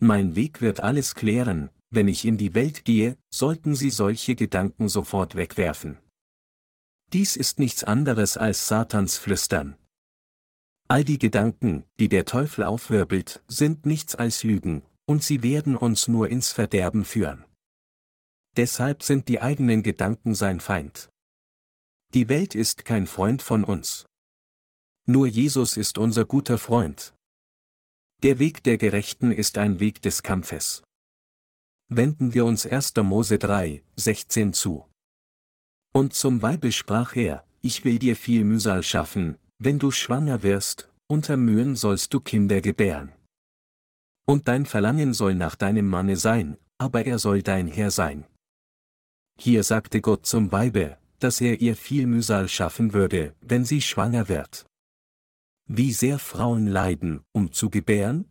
Mein 0.00 0.36
Weg 0.36 0.60
wird 0.60 0.80
alles 0.80 1.14
klären, 1.14 1.70
wenn 1.90 2.08
ich 2.08 2.24
in 2.24 2.38
die 2.38 2.54
Welt 2.54 2.84
gehe, 2.84 3.16
sollten 3.30 3.74
Sie 3.74 3.90
solche 3.90 4.34
Gedanken 4.34 4.88
sofort 4.88 5.34
wegwerfen. 5.34 5.98
Dies 7.12 7.36
ist 7.36 7.58
nichts 7.58 7.82
anderes 7.82 8.36
als 8.36 8.68
Satans 8.68 9.18
Flüstern. 9.18 9.76
All 10.86 11.04
die 11.04 11.18
Gedanken, 11.18 11.84
die 11.98 12.08
der 12.08 12.24
Teufel 12.24 12.64
aufwirbelt, 12.64 13.42
sind 13.48 13.84
nichts 13.84 14.14
als 14.14 14.44
Lügen, 14.44 14.82
und 15.06 15.22
sie 15.22 15.42
werden 15.42 15.76
uns 15.76 16.08
nur 16.08 16.28
ins 16.28 16.52
Verderben 16.52 17.04
führen. 17.04 17.44
Deshalb 18.56 19.02
sind 19.02 19.28
die 19.28 19.40
eigenen 19.40 19.82
Gedanken 19.82 20.34
sein 20.34 20.60
Feind. 20.60 21.10
Die 22.14 22.28
Welt 22.28 22.54
ist 22.54 22.84
kein 22.84 23.06
Freund 23.06 23.42
von 23.42 23.62
uns. 23.62 24.06
Nur 25.06 25.26
Jesus 25.26 25.76
ist 25.76 25.98
unser 25.98 26.24
guter 26.24 26.58
Freund. 26.58 27.14
Der 28.22 28.38
Weg 28.38 28.62
der 28.64 28.76
Gerechten 28.76 29.32
ist 29.32 29.56
ein 29.58 29.80
Weg 29.80 30.02
des 30.02 30.22
Kampfes. 30.22 30.82
Wenden 31.88 32.34
wir 32.34 32.44
uns 32.44 32.66
1. 32.66 32.94
Mose 32.96 33.38
3, 33.38 33.82
16 33.96 34.52
zu. 34.52 34.86
Und 35.92 36.14
zum 36.14 36.42
Weibe 36.42 36.70
sprach 36.70 37.16
er, 37.16 37.44
ich 37.62 37.84
will 37.84 37.98
dir 37.98 38.16
viel 38.16 38.44
Mühsal 38.44 38.82
schaffen, 38.82 39.38
wenn 39.58 39.78
du 39.78 39.90
schwanger 39.90 40.42
wirst, 40.42 40.90
unter 41.08 41.36
Mühen 41.36 41.76
sollst 41.76 42.14
du 42.14 42.20
Kinder 42.20 42.60
gebären. 42.60 43.12
Und 44.26 44.48
dein 44.48 44.66
Verlangen 44.66 45.12
soll 45.14 45.34
nach 45.34 45.56
deinem 45.56 45.88
Manne 45.88 46.16
sein, 46.16 46.56
aber 46.78 47.06
er 47.06 47.18
soll 47.18 47.42
dein 47.42 47.66
Herr 47.66 47.90
sein. 47.90 48.26
Hier 49.42 49.62
sagte 49.62 50.02
Gott 50.02 50.26
zum 50.26 50.52
Weibe, 50.52 50.98
dass 51.18 51.40
er 51.40 51.62
ihr 51.62 51.74
viel 51.74 52.06
Mühsal 52.06 52.46
schaffen 52.46 52.92
würde, 52.92 53.34
wenn 53.40 53.64
sie 53.64 53.80
schwanger 53.80 54.28
wird. 54.28 54.66
Wie 55.66 55.94
sehr 55.94 56.18
Frauen 56.18 56.66
leiden, 56.66 57.22
um 57.32 57.50
zu 57.50 57.70
gebären? 57.70 58.30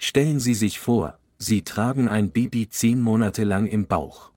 Stellen 0.00 0.38
Sie 0.38 0.54
sich 0.54 0.78
vor, 0.78 1.18
Sie 1.38 1.62
tragen 1.62 2.06
ein 2.06 2.30
Baby 2.30 2.68
zehn 2.68 3.00
Monate 3.00 3.42
lang 3.42 3.66
im 3.66 3.88
Bauch. 3.88 4.30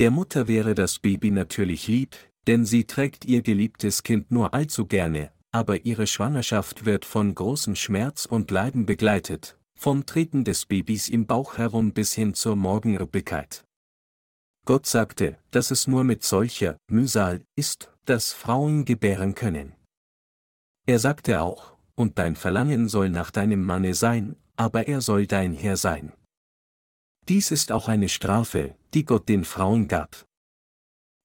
Der 0.00 0.10
Mutter 0.10 0.48
wäre 0.48 0.74
das 0.74 0.98
Baby 0.98 1.30
natürlich 1.30 1.86
lieb, 1.86 2.16
denn 2.48 2.64
sie 2.64 2.86
trägt 2.86 3.24
ihr 3.24 3.42
geliebtes 3.42 4.02
Kind 4.02 4.32
nur 4.32 4.52
allzu 4.52 4.86
gerne, 4.86 5.30
aber 5.52 5.84
ihre 5.84 6.08
Schwangerschaft 6.08 6.84
wird 6.84 7.04
von 7.04 7.36
großem 7.36 7.76
Schmerz 7.76 8.26
und 8.26 8.50
Leiden 8.50 8.84
begleitet, 8.84 9.58
vom 9.78 10.06
Treten 10.06 10.42
des 10.42 10.66
Babys 10.66 11.08
im 11.08 11.26
Bauch 11.26 11.56
herum 11.56 11.92
bis 11.92 12.14
hin 12.14 12.34
zur 12.34 12.56
Morgenüppigkeit. 12.56 13.65
Gott 14.66 14.84
sagte, 14.84 15.38
dass 15.52 15.70
es 15.70 15.86
nur 15.86 16.02
mit 16.02 16.24
solcher 16.24 16.76
Mühsal 16.90 17.44
ist, 17.54 17.92
dass 18.04 18.32
Frauen 18.32 18.84
gebären 18.84 19.36
können. 19.36 19.74
Er 20.86 20.98
sagte 20.98 21.40
auch, 21.40 21.76
und 21.94 22.18
dein 22.18 22.34
Verlangen 22.34 22.88
soll 22.88 23.08
nach 23.08 23.30
deinem 23.30 23.62
Manne 23.62 23.94
sein, 23.94 24.34
aber 24.56 24.88
er 24.88 25.00
soll 25.00 25.28
dein 25.28 25.54
Herr 25.54 25.76
sein. 25.76 26.12
Dies 27.28 27.52
ist 27.52 27.70
auch 27.70 27.88
eine 27.88 28.08
Strafe, 28.08 28.74
die 28.92 29.04
Gott 29.04 29.28
den 29.28 29.44
Frauen 29.44 29.86
gab. 29.86 30.26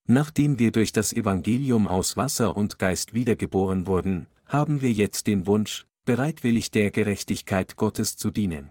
Nachdem 0.08 0.60
wir 0.60 0.72
durch 0.72 0.92
das 0.92 1.12
Evangelium 1.12 1.88
aus 1.88 2.18
Wasser 2.18 2.56
und 2.56 2.78
Geist 2.78 3.16
wiedergeboren 3.16 3.88
wurden, 3.88 4.28
haben 4.46 4.82
wir 4.82 4.92
jetzt 4.92 5.26
den 5.26 5.48
Wunsch, 5.48 5.88
bereitwillig 6.06 6.70
der 6.70 6.92
Gerechtigkeit 6.92 7.76
Gottes 7.76 8.18
zu 8.18 8.30
dienen. 8.30 8.70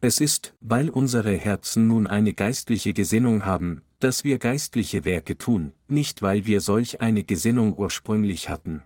Es 0.00 0.20
ist, 0.20 0.54
weil 0.60 0.90
unsere 0.90 1.32
Herzen 1.32 1.88
nun 1.88 2.06
eine 2.06 2.32
geistliche 2.32 2.92
Gesinnung 2.92 3.44
haben, 3.44 3.82
dass 3.98 4.22
wir 4.22 4.38
geistliche 4.38 5.04
Werke 5.04 5.36
tun, 5.36 5.72
nicht 5.88 6.22
weil 6.22 6.46
wir 6.46 6.60
solch 6.60 7.00
eine 7.00 7.24
Gesinnung 7.24 7.76
ursprünglich 7.76 8.48
hatten. 8.48 8.82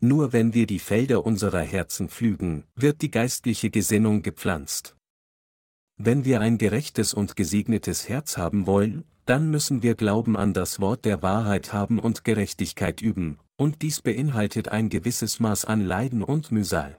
Nur 0.00 0.32
wenn 0.32 0.54
wir 0.54 0.66
die 0.66 0.80
Felder 0.80 1.24
unserer 1.24 1.60
Herzen 1.60 2.08
pflügen, 2.08 2.64
wird 2.74 3.02
die 3.02 3.12
geistliche 3.12 3.70
Gesinnung 3.70 4.22
gepflanzt. 4.22 4.96
Wenn 5.96 6.24
wir 6.24 6.40
ein 6.40 6.58
gerechtes 6.58 7.14
und 7.14 7.36
gesegnetes 7.36 8.08
Herz 8.08 8.36
haben 8.36 8.66
wollen, 8.66 9.04
dann 9.24 9.52
müssen 9.52 9.84
wir 9.84 9.94
Glauben 9.94 10.36
an 10.36 10.52
das 10.52 10.80
Wort 10.80 11.04
der 11.04 11.22
Wahrheit 11.22 11.72
haben 11.72 12.00
und 12.00 12.24
Gerechtigkeit 12.24 13.00
üben, 13.00 13.38
und 13.56 13.82
dies 13.82 14.02
beinhaltet 14.02 14.68
ein 14.68 14.88
gewisses 14.88 15.38
Maß 15.38 15.64
an 15.64 15.80
Leiden 15.80 16.24
und 16.24 16.50
Mühsal. 16.50 16.98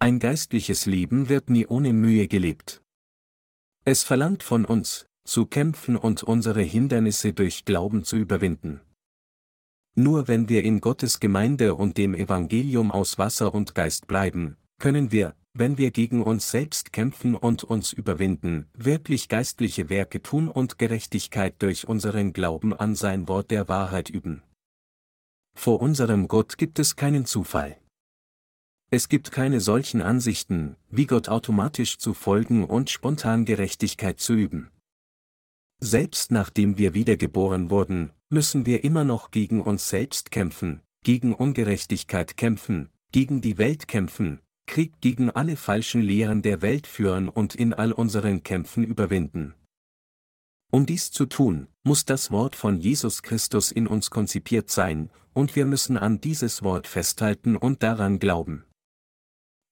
Ein 0.00 0.20
geistliches 0.20 0.86
Leben 0.86 1.28
wird 1.28 1.50
nie 1.50 1.66
ohne 1.66 1.92
Mühe 1.92 2.28
gelebt. 2.28 2.82
Es 3.84 4.04
verlangt 4.04 4.44
von 4.44 4.64
uns, 4.64 5.06
zu 5.24 5.44
kämpfen 5.44 5.96
und 5.96 6.22
unsere 6.22 6.62
Hindernisse 6.62 7.32
durch 7.32 7.64
Glauben 7.64 8.04
zu 8.04 8.16
überwinden. 8.16 8.80
Nur 9.96 10.28
wenn 10.28 10.48
wir 10.48 10.62
in 10.62 10.80
Gottes 10.80 11.18
Gemeinde 11.18 11.74
und 11.74 11.98
dem 11.98 12.14
Evangelium 12.14 12.92
aus 12.92 13.18
Wasser 13.18 13.52
und 13.52 13.74
Geist 13.74 14.06
bleiben, 14.06 14.56
können 14.78 15.10
wir, 15.10 15.34
wenn 15.52 15.78
wir 15.78 15.90
gegen 15.90 16.22
uns 16.22 16.48
selbst 16.52 16.92
kämpfen 16.92 17.34
und 17.34 17.64
uns 17.64 17.92
überwinden, 17.92 18.68
wirklich 18.74 19.28
geistliche 19.28 19.88
Werke 19.88 20.22
tun 20.22 20.46
und 20.46 20.78
Gerechtigkeit 20.78 21.56
durch 21.58 21.88
unseren 21.88 22.32
Glauben 22.32 22.72
an 22.72 22.94
sein 22.94 23.26
Wort 23.26 23.50
der 23.50 23.68
Wahrheit 23.68 24.10
üben. 24.10 24.44
Vor 25.56 25.82
unserem 25.82 26.28
Gott 26.28 26.56
gibt 26.56 26.78
es 26.78 26.94
keinen 26.94 27.26
Zufall. 27.26 27.76
Es 28.90 29.10
gibt 29.10 29.30
keine 29.32 29.60
solchen 29.60 30.00
Ansichten, 30.00 30.76
wie 30.90 31.04
Gott 31.04 31.28
automatisch 31.28 31.98
zu 31.98 32.14
folgen 32.14 32.64
und 32.64 32.88
spontan 32.88 33.44
Gerechtigkeit 33.44 34.18
zu 34.18 34.32
üben. 34.32 34.70
Selbst 35.78 36.30
nachdem 36.30 36.78
wir 36.78 36.94
wiedergeboren 36.94 37.68
wurden, 37.70 38.12
müssen 38.30 38.64
wir 38.64 38.84
immer 38.84 39.04
noch 39.04 39.30
gegen 39.30 39.60
uns 39.60 39.90
selbst 39.90 40.30
kämpfen, 40.30 40.80
gegen 41.04 41.34
Ungerechtigkeit 41.34 42.38
kämpfen, 42.38 42.88
gegen 43.12 43.42
die 43.42 43.58
Welt 43.58 43.88
kämpfen, 43.88 44.40
Krieg 44.66 45.00
gegen 45.02 45.30
alle 45.30 45.56
falschen 45.56 46.00
Lehren 46.00 46.40
der 46.40 46.62
Welt 46.62 46.86
führen 46.86 47.28
und 47.28 47.54
in 47.54 47.74
all 47.74 47.92
unseren 47.92 48.42
Kämpfen 48.42 48.84
überwinden. 48.84 49.54
Um 50.70 50.86
dies 50.86 51.10
zu 51.10 51.26
tun, 51.26 51.68
muss 51.82 52.06
das 52.06 52.30
Wort 52.30 52.56
von 52.56 52.80
Jesus 52.80 53.22
Christus 53.22 53.70
in 53.70 53.86
uns 53.86 54.10
konzipiert 54.10 54.70
sein, 54.70 55.10
und 55.34 55.56
wir 55.56 55.66
müssen 55.66 55.96
an 55.96 56.20
dieses 56.20 56.62
Wort 56.62 56.86
festhalten 56.86 57.56
und 57.56 57.82
daran 57.82 58.18
glauben. 58.18 58.64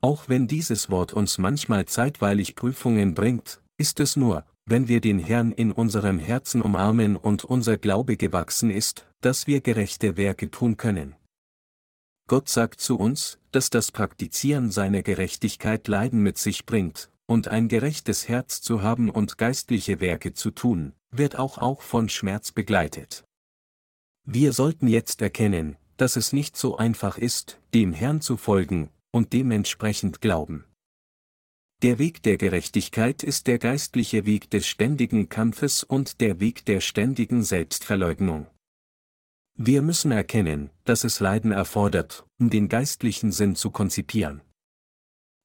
Auch 0.01 0.29
wenn 0.29 0.47
dieses 0.47 0.91
Wort 0.91 1.13
uns 1.13 1.39
manchmal 1.39 1.87
zeitweilig 1.87 2.55
Prüfungen 2.55 3.15
bringt, 3.15 3.61
ist 3.79 4.01
es 4.01 4.17
nur, 4.17 4.45
wenn 4.65 4.89
wir 4.89 5.01
den 5.01 5.19
Herrn 5.19 5.53
in 5.53 5.73
unserem 5.73 6.19
Herzen 6.19 6.61
umarmen 6.61 7.17
und 7.17 7.45
unser 7.45 7.79
Glaube 7.79 8.17
gewachsen 8.17 8.71
ist, 8.71 9.07
dass 9.21 9.47
wir 9.47 9.61
gerechte 9.61 10.17
Werke 10.17 10.51
tun 10.51 10.77
können. 10.77 11.15
Gott 12.29 12.49
sagt 12.49 12.81
zu 12.81 12.99
uns, 12.99 13.39
dass 13.53 13.71
das 13.71 13.93
Praktizieren 13.93 14.71
seiner 14.71 15.03
Gerechtigkeit 15.03 15.87
Leiden 15.87 16.23
mit 16.23 16.39
sich 16.39 16.67
bringt, 16.67 17.11
und 17.27 17.49
ein 17.49 17.69
gerechtes 17.69 18.29
Herz 18.29 18.61
zu 18.61 18.83
haben 18.83 19.11
und 19.11 19.39
geistliche 19.39 20.01
Werke 20.01 20.33
zu 20.33 20.51
tun, 20.51 20.93
wird 21.11 21.39
auch 21.39 21.59
auch 21.59 21.83
von 21.83 22.09
Schmerz 22.09 22.53
begleitet. 22.53 23.25
Wir 24.25 24.53
sollten 24.53 24.89
jetzt 24.89 25.23
erkennen, 25.23 25.77
dass 25.97 26.17
es 26.17 26.33
nicht 26.33 26.57
so 26.57 26.77
einfach 26.77 27.19
ist, 27.19 27.61
dem 27.75 27.93
Herrn 27.93 28.21
zu 28.21 28.37
folgen, 28.37 28.91
und 29.17 29.33
dementsprechend 29.33 30.21
glauben. 30.21 30.67
Der 31.81 31.99
Weg 31.99 32.23
der 32.23 32.37
Gerechtigkeit 32.37 33.23
ist 33.23 33.47
der 33.47 33.59
geistliche 33.59 34.27
Weg 34.27 34.51
des 34.51 34.67
ständigen 34.67 35.31
Kampfes 35.31 35.83
und 35.83 36.21
der 36.21 36.39
Weg 36.39 36.67
der 36.67 36.81
ständigen 36.81 37.43
Selbstverleugnung. 37.43 38.47
Wir 39.55 39.81
müssen 39.81 40.12
erkennen, 40.12 40.69
dass 40.85 41.03
es 41.03 41.19
Leiden 41.21 41.51
erfordert, 41.51 42.27
um 42.39 42.51
den 42.51 42.69
geistlichen 42.69 43.33
Sinn 43.33 43.57
zu 43.57 43.71
konzipieren. 43.71 44.43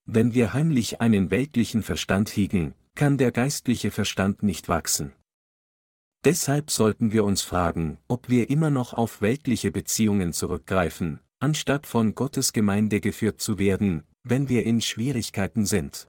Wenn 0.03 0.33
wir 0.33 0.51
heimlich 0.51 0.99
einen 0.99 1.31
weltlichen 1.31 1.81
Verstand 1.81 2.29
hegen, 2.35 2.73
kann 2.95 3.17
der 3.17 3.31
geistliche 3.31 3.89
Verstand 3.89 4.43
nicht 4.43 4.67
wachsen. 4.67 5.13
Deshalb 6.25 6.71
sollten 6.71 7.13
wir 7.13 7.23
uns 7.23 7.41
fragen, 7.41 7.99
ob 8.09 8.27
wir 8.27 8.49
immer 8.49 8.69
noch 8.69 8.93
auf 8.93 9.21
weltliche 9.21 9.71
Beziehungen 9.71 10.33
zurückgreifen, 10.33 11.21
anstatt 11.41 11.87
von 11.87 12.15
Gottes 12.15 12.53
Gemeinde 12.53 13.01
geführt 13.01 13.41
zu 13.41 13.57
werden, 13.57 14.03
wenn 14.23 14.47
wir 14.47 14.65
in 14.65 14.79
Schwierigkeiten 14.79 15.65
sind. 15.65 16.07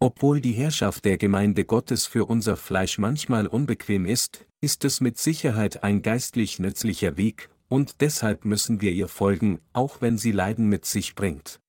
Obwohl 0.00 0.40
die 0.40 0.52
Herrschaft 0.52 1.04
der 1.04 1.18
Gemeinde 1.18 1.64
Gottes 1.64 2.06
für 2.06 2.24
unser 2.24 2.56
Fleisch 2.56 2.98
manchmal 2.98 3.46
unbequem 3.46 4.06
ist, 4.06 4.46
ist 4.60 4.84
es 4.84 5.00
mit 5.00 5.18
Sicherheit 5.18 5.84
ein 5.84 6.02
geistlich 6.02 6.58
nützlicher 6.58 7.16
Weg, 7.16 7.50
und 7.68 8.00
deshalb 8.00 8.44
müssen 8.44 8.80
wir 8.80 8.92
ihr 8.92 9.08
folgen, 9.08 9.60
auch 9.72 10.00
wenn 10.00 10.18
sie 10.18 10.32
Leiden 10.32 10.68
mit 10.68 10.84
sich 10.86 11.14
bringt. 11.14 11.60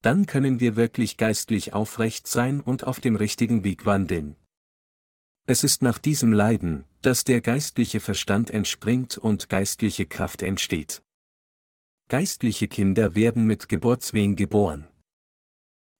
Dann 0.00 0.26
können 0.26 0.60
wir 0.60 0.76
wirklich 0.76 1.16
geistlich 1.16 1.72
aufrecht 1.72 2.26
sein 2.26 2.60
und 2.60 2.84
auf 2.84 3.00
dem 3.00 3.16
richtigen 3.16 3.64
Weg 3.64 3.84
wandeln. 3.84 4.36
Es 5.46 5.64
ist 5.64 5.82
nach 5.82 5.98
diesem 5.98 6.32
Leiden, 6.32 6.84
dass 7.02 7.24
der 7.24 7.40
geistliche 7.40 8.00
Verstand 8.00 8.50
entspringt 8.50 9.18
und 9.18 9.50
geistliche 9.50 10.06
Kraft 10.06 10.42
entsteht. 10.42 11.02
Geistliche 12.14 12.68
Kinder 12.68 13.16
werden 13.16 13.44
mit 13.44 13.68
Geburtswehen 13.68 14.36
geboren. 14.36 14.86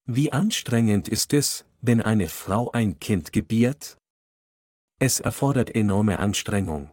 Wie 0.07 0.33
anstrengend 0.33 1.09
ist 1.09 1.33
es, 1.33 1.65
wenn 1.81 2.01
eine 2.01 2.29
Frau 2.29 2.71
ein 2.71 3.01
Kind 3.01 3.33
gebiert? 3.33 3.99
Es 5.01 5.19
erfordert 5.19 5.75
enorme 5.75 6.21
Anstrengung. 6.21 6.93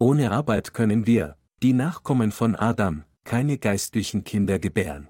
Ohne 0.00 0.32
Arbeit 0.32 0.74
können 0.74 1.06
wir, 1.06 1.36
die 1.62 1.72
Nachkommen 1.72 2.32
von 2.32 2.56
Adam, 2.56 3.04
keine 3.22 3.58
geistlichen 3.58 4.24
Kinder 4.24 4.58
gebären. 4.58 5.08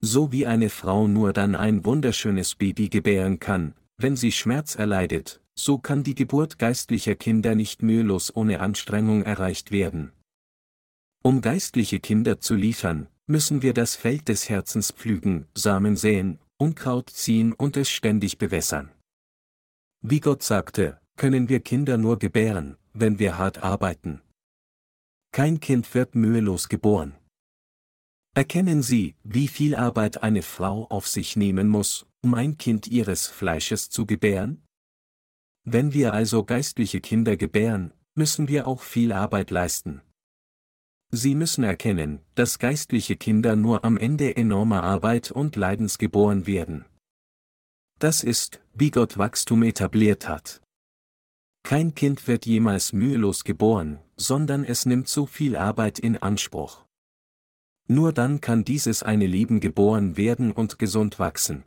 So 0.00 0.32
wie 0.32 0.46
eine 0.46 0.70
Frau 0.70 1.06
nur 1.06 1.34
dann 1.34 1.54
ein 1.54 1.84
wunderschönes 1.84 2.54
Baby 2.54 2.88
gebären 2.88 3.38
kann, 3.38 3.74
wenn 3.98 4.16
sie 4.16 4.32
Schmerz 4.32 4.76
erleidet, 4.76 5.42
so 5.54 5.76
kann 5.76 6.04
die 6.04 6.14
Geburt 6.14 6.58
geistlicher 6.58 7.16
Kinder 7.16 7.54
nicht 7.54 7.82
mühelos 7.82 8.34
ohne 8.34 8.60
Anstrengung 8.60 9.24
erreicht 9.24 9.72
werden. 9.72 10.12
Um 11.24 11.40
geistliche 11.40 12.00
Kinder 12.00 12.40
zu 12.40 12.56
liefern, 12.56 13.06
müssen 13.28 13.62
wir 13.62 13.74
das 13.74 13.94
Feld 13.94 14.28
des 14.28 14.48
Herzens 14.48 14.90
pflügen, 14.90 15.46
Samen 15.54 15.96
säen, 15.96 16.40
Unkraut 16.58 17.10
ziehen 17.10 17.52
und 17.52 17.76
es 17.76 17.88
ständig 17.88 18.38
bewässern. 18.38 18.90
Wie 20.00 20.18
Gott 20.18 20.42
sagte, 20.42 21.00
können 21.16 21.48
wir 21.48 21.60
Kinder 21.60 21.96
nur 21.96 22.18
gebären, 22.18 22.76
wenn 22.92 23.20
wir 23.20 23.38
hart 23.38 23.62
arbeiten. 23.62 24.20
Kein 25.30 25.60
Kind 25.60 25.94
wird 25.94 26.16
mühelos 26.16 26.68
geboren. 26.68 27.14
Erkennen 28.34 28.82
Sie, 28.82 29.14
wie 29.22 29.46
viel 29.46 29.76
Arbeit 29.76 30.24
eine 30.24 30.42
Frau 30.42 30.86
auf 30.88 31.06
sich 31.06 31.36
nehmen 31.36 31.68
muss, 31.68 32.06
um 32.22 32.34
ein 32.34 32.58
Kind 32.58 32.88
ihres 32.88 33.28
Fleisches 33.28 33.90
zu 33.90 34.06
gebären? 34.06 34.62
Wenn 35.64 35.92
wir 35.92 36.14
also 36.14 36.42
geistliche 36.42 37.00
Kinder 37.00 37.36
gebären, 37.36 37.92
müssen 38.16 38.48
wir 38.48 38.66
auch 38.66 38.82
viel 38.82 39.12
Arbeit 39.12 39.50
leisten. 39.52 40.02
Sie 41.14 41.34
müssen 41.34 41.62
erkennen, 41.62 42.20
dass 42.34 42.58
geistliche 42.58 43.16
Kinder 43.16 43.54
nur 43.54 43.84
am 43.84 43.98
Ende 43.98 44.34
enormer 44.34 44.82
Arbeit 44.82 45.30
und 45.30 45.56
Leidens 45.56 45.98
geboren 45.98 46.46
werden. 46.46 46.86
Das 47.98 48.24
ist, 48.24 48.60
wie 48.72 48.90
Gott 48.90 49.18
Wachstum 49.18 49.62
etabliert 49.62 50.26
hat. 50.26 50.62
Kein 51.64 51.94
Kind 51.94 52.26
wird 52.26 52.46
jemals 52.46 52.94
mühelos 52.94 53.44
geboren, 53.44 54.00
sondern 54.16 54.64
es 54.64 54.86
nimmt 54.86 55.06
so 55.06 55.26
viel 55.26 55.54
Arbeit 55.54 55.98
in 55.98 56.16
Anspruch. 56.16 56.86
Nur 57.88 58.14
dann 58.14 58.40
kann 58.40 58.64
dieses 58.64 59.02
eine 59.02 59.26
Leben 59.26 59.60
geboren 59.60 60.16
werden 60.16 60.50
und 60.50 60.78
gesund 60.78 61.18
wachsen. 61.18 61.62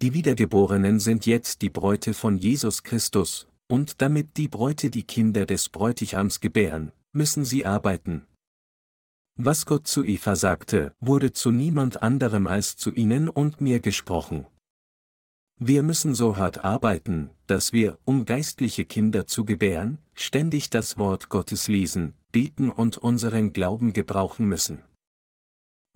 Die 0.00 0.14
Wiedergeborenen 0.14 1.00
sind 1.00 1.26
jetzt 1.26 1.60
die 1.60 1.70
Bräute 1.70 2.14
von 2.14 2.38
Jesus 2.38 2.82
Christus, 2.82 3.46
und 3.68 4.00
damit 4.00 4.38
die 4.38 4.48
Bräute 4.48 4.90
die 4.90 5.04
Kinder 5.04 5.44
des 5.44 5.68
Bräutigams 5.68 6.40
gebären, 6.40 6.92
müssen 7.12 7.44
sie 7.44 7.66
arbeiten. 7.66 8.26
Was 9.36 9.64
Gott 9.66 9.86
zu 9.86 10.04
Eva 10.04 10.36
sagte, 10.36 10.94
wurde 11.00 11.32
zu 11.32 11.50
niemand 11.50 12.02
anderem 12.02 12.46
als 12.46 12.76
zu 12.76 12.92
ihnen 12.92 13.28
und 13.28 13.60
mir 13.60 13.80
gesprochen. 13.80 14.46
Wir 15.58 15.82
müssen 15.82 16.14
so 16.14 16.36
hart 16.36 16.64
arbeiten, 16.64 17.30
dass 17.46 17.72
wir, 17.72 17.98
um 18.04 18.24
geistliche 18.24 18.84
Kinder 18.84 19.26
zu 19.26 19.44
gebären, 19.44 19.98
ständig 20.14 20.70
das 20.70 20.98
Wort 20.98 21.28
Gottes 21.28 21.68
lesen, 21.68 22.14
beten 22.32 22.70
und 22.70 22.98
unseren 22.98 23.52
Glauben 23.52 23.92
gebrauchen 23.92 24.46
müssen. 24.46 24.82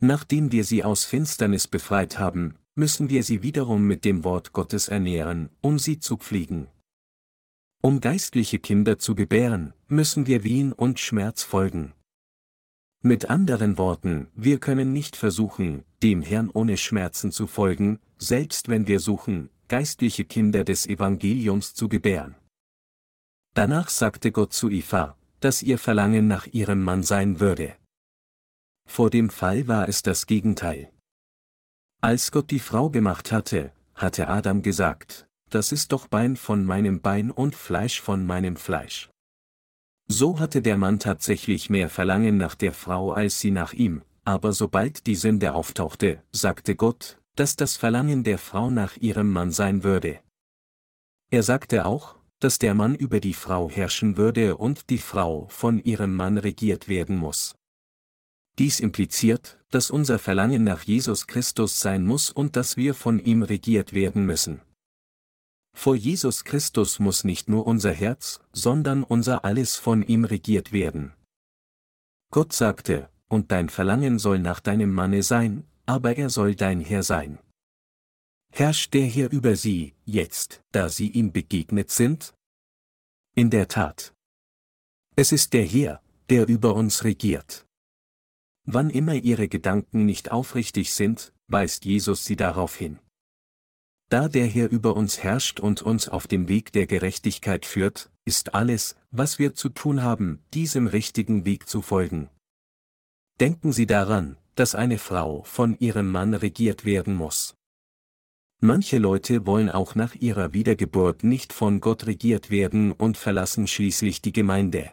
Nachdem 0.01 0.53
wir 0.53 0.65
sie 0.65 0.85
aus 0.85 1.05
Finsternis 1.05 1.67
befreit 1.67 2.19
haben, 2.19 2.57
müssen 2.75 3.09
wir 3.09 3.23
sie 3.23 3.43
wiederum 3.43 3.87
mit 3.87 4.05
dem 4.05 4.25
Wort 4.25 4.53
Gottes 4.53 4.89
ernähren, 4.89 5.49
um 5.63 5.79
sie 5.79 5.99
zu 5.99 6.17
pflegen. 6.17 6.69
Um 7.83 8.01
geistliche 8.01 8.59
Kinder 8.59 8.99
zu 8.99 9.15
gebären, 9.15 9.73
müssen 9.89 10.27
wir 10.27 10.45
Wehen 10.45 10.73
und 10.73 10.99
Schmerz 10.99 11.43
folgen. 11.43 11.93
Mit 13.03 13.31
anderen 13.31 13.79
Worten, 13.79 14.29
wir 14.35 14.59
können 14.59 14.93
nicht 14.93 15.15
versuchen, 15.15 15.85
dem 16.03 16.23
Herrn 16.23 16.51
ohne 16.51 16.77
Schmerzen 16.77 17.31
zu 17.31 17.47
folgen, 17.47 18.01
selbst 18.19 18.69
wenn 18.69 18.89
wir 18.89 18.99
suchen, 18.99 19.51
geistliche 19.69 20.25
Kinder 20.25 20.65
des 20.65 20.87
Evangeliums 20.87 21.75
zu 21.75 21.89
gebären. 21.89 22.35
Danach 23.55 23.89
sagte 23.89 24.33
Gott 24.33 24.53
zu 24.53 24.69
Eva, 24.69 25.17
dass 25.41 25.63
ihr 25.63 25.79
Verlangen 25.79 26.27
nach 26.27 26.47
ihrem 26.47 26.83
Mann 26.83 27.03
sein 27.03 27.41
würde. 27.41 27.77
Vor 28.89 29.11
dem 29.11 29.31
Fall 29.31 29.69
war 29.69 29.89
es 29.89 30.03
das 30.03 30.27
Gegenteil. 30.27 30.91
Als 32.01 32.31
Gott 32.33 32.51
die 32.51 32.61
Frau 32.61 32.91
gemacht 32.91 33.33
hatte, 33.33 33.73
hatte 33.95 34.29
Adam 34.29 34.63
gesagt, 34.63 35.27
das 35.51 35.73
ist 35.73 35.93
doch 35.93 36.07
Bein 36.09 36.37
von 36.37 36.65
meinem 36.65 37.01
Bein 37.01 37.31
und 37.31 37.55
Fleisch 37.55 38.01
von 38.01 38.27
meinem 38.27 38.57
Fleisch. 38.57 39.11
So 40.09 40.39
hatte 40.39 40.63
der 40.63 40.77
Mann 40.77 40.99
tatsächlich 40.99 41.69
mehr 41.71 41.91
Verlangen 41.91 42.37
nach 42.37 42.55
der 42.55 42.73
Frau 42.73 43.13
als 43.13 43.41
sie 43.41 43.51
nach 43.51 43.73
ihm, 43.73 44.03
aber 44.25 44.53
sobald 44.53 45.07
die 45.07 45.17
Sünde 45.17 45.55
auftauchte, 45.55 46.23
sagte 46.33 46.77
Gott, 46.77 47.19
dass 47.35 47.57
das 47.57 47.77
Verlangen 47.77 48.25
der 48.25 48.39
Frau 48.39 48.71
nach 48.71 48.97
ihrem 48.97 49.31
Mann 49.31 49.51
sein 49.51 49.85
würde. 49.85 50.21
Er 51.31 51.43
sagte 51.43 51.87
auch, 51.87 52.17
dass 52.39 52.59
der 52.59 52.75
Mann 52.75 52.95
über 52.95 53.21
die 53.21 53.35
Frau 53.35 53.71
herrschen 53.71 54.17
würde 54.17 54.57
und 54.57 54.91
die 54.91 54.99
Frau 54.99 55.47
von 55.49 55.83
ihrem 55.83 56.15
Mann 56.15 56.39
regiert 56.39 56.89
werden 56.89 57.17
muss. 57.17 57.57
Dies 58.59 58.81
impliziert, 58.81 59.59
dass 59.71 59.91
unser 59.91 60.19
Verlangen 60.19 60.65
nach 60.65 60.83
Jesus 60.83 61.27
Christus 61.27 61.81
sein 61.81 62.05
muss 62.05 62.31
und 62.31 62.57
dass 62.57 62.77
wir 62.77 62.95
von 62.95 63.19
ihm 63.19 63.43
regiert 63.43 63.93
werden 63.93 64.25
müssen. 64.25 64.63
Vor 65.77 65.95
Jesus 65.95 66.45
Christus 66.45 66.99
muss 66.99 67.23
nicht 67.23 67.51
nur 67.51 67.67
unser 67.67 67.93
Herz, 67.93 68.41
sondern 68.53 69.05
unser 69.05 69.45
Alles 69.45 69.77
von 69.77 70.03
ihm 70.03 70.25
regiert 70.25 70.73
werden. 70.73 71.13
Gott 72.33 72.55
sagte, 72.55 73.11
und 73.29 73.53
dein 73.53 73.69
Verlangen 73.69 74.19
soll 74.19 74.39
nach 74.39 74.61
deinem 74.61 74.91
Manne 74.91 75.23
sein, 75.23 75.65
aber 75.85 76.17
er 76.17 76.31
soll 76.31 76.55
dein 76.55 76.81
Herr 76.81 77.03
sein. 77.03 77.39
Herrscht 78.51 78.95
der 78.95 79.05
Herr 79.05 79.31
über 79.31 79.55
sie, 79.55 79.95
jetzt, 80.07 80.63
da 80.73 80.89
sie 80.89 81.11
ihm 81.11 81.31
begegnet 81.31 81.91
sind? 81.91 82.35
In 83.35 83.51
der 83.51 83.69
Tat. 83.69 84.15
Es 85.15 85.31
ist 85.31 85.53
der 85.53 85.67
Herr, 85.67 86.03
der 86.31 86.49
über 86.49 86.75
uns 86.75 87.05
regiert. 87.05 87.67
Wann 88.65 88.89
immer 88.89 89.15
ihre 89.15 89.47
Gedanken 89.47 90.07
nicht 90.07 90.33
aufrichtig 90.33 90.95
sind, 90.95 91.35
weist 91.49 91.85
Jesus 91.85 92.25
sie 92.25 92.37
darauf 92.37 92.75
hin. 92.77 92.99
Da 94.09 94.29
der 94.29 94.47
Herr 94.47 94.71
über 94.71 94.95
uns 94.95 95.23
herrscht 95.23 95.59
und 95.59 95.83
uns 95.83 96.09
auf 96.09 96.29
dem 96.29 96.49
Weg 96.49 96.73
der 96.73 96.87
Gerechtigkeit 96.87 97.67
führt, 97.67 98.11
ist 98.25 98.55
alles, 98.55 98.95
was 99.11 99.39
wir 99.41 99.55
zu 99.55 99.69
tun 99.69 100.03
haben, 100.03 100.45
diesem 100.55 100.87
richtigen 100.87 101.45
Weg 101.45 101.69
zu 101.69 101.83
folgen. 101.83 102.31
Denken 103.41 103.73
Sie 103.73 103.87
daran, 103.87 104.39
dass 104.55 104.75
eine 104.75 104.99
Frau 104.99 105.43
von 105.43 105.77
ihrem 105.79 106.11
Mann 106.11 106.35
regiert 106.35 106.85
werden 106.85 107.15
muss. 107.15 107.57
Manche 108.61 108.99
Leute 108.99 109.45
wollen 109.45 109.69
auch 109.69 109.95
nach 109.95 110.15
ihrer 110.15 110.55
Wiedergeburt 110.55 111.25
nicht 111.25 111.53
von 111.53 111.81
Gott 111.81 112.07
regiert 112.07 112.49
werden 112.49 112.93
und 112.93 113.19
verlassen 113.19 113.67
schließlich 113.67 114.23
die 114.23 114.33
Gemeinde. 114.33 114.93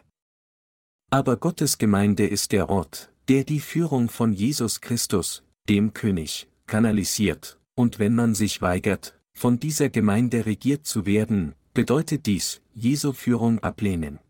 Aber 1.10 1.36
Gottes 1.36 1.78
Gemeinde 1.78 2.26
ist 2.26 2.52
der 2.52 2.68
Ort, 2.68 3.10
der 3.28 3.44
die 3.44 3.60
Führung 3.60 4.10
von 4.10 4.32
Jesus 4.32 4.80
Christus, 4.80 5.44
dem 5.68 5.94
König, 5.94 6.46
kanalisiert, 6.66 7.58
und 7.74 7.98
wenn 7.98 8.14
man 8.14 8.34
sich 8.34 8.62
weigert, 8.62 9.18
von 9.32 9.58
dieser 9.58 9.88
Gemeinde 9.88 10.46
regiert 10.46 10.86
zu 10.86 11.06
werden, 11.06 11.54
bedeutet 11.72 12.26
dies, 12.26 12.62
Jesu 12.74 13.12
Führung 13.12 13.58
ablehnen. 13.60 14.20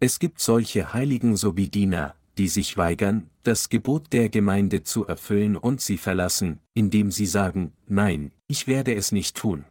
Es 0.00 0.18
gibt 0.18 0.40
solche 0.40 0.94
Heiligen 0.94 1.36
sowie 1.36 1.68
Diener, 1.68 2.16
die 2.38 2.48
sich 2.48 2.78
weigern, 2.78 3.28
das 3.42 3.68
Gebot 3.68 4.12
der 4.14 4.30
Gemeinde 4.30 4.82
zu 4.82 5.06
erfüllen 5.06 5.56
und 5.56 5.82
sie 5.82 5.98
verlassen, 5.98 6.60
indem 6.72 7.10
sie 7.10 7.26
sagen, 7.26 7.72
nein, 7.86 8.32
ich 8.46 8.66
werde 8.66 8.94
es 8.94 9.12
nicht 9.12 9.36
tun. 9.36 9.66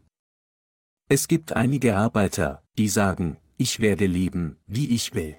Es 1.07 1.27
gibt 1.27 1.53
einige 1.53 1.97
Arbeiter, 1.97 2.63
die 2.77 2.87
sagen, 2.87 3.37
ich 3.57 3.79
werde 3.79 4.05
leben, 4.05 4.57
wie 4.67 4.89
ich 4.93 5.15
will. 5.15 5.35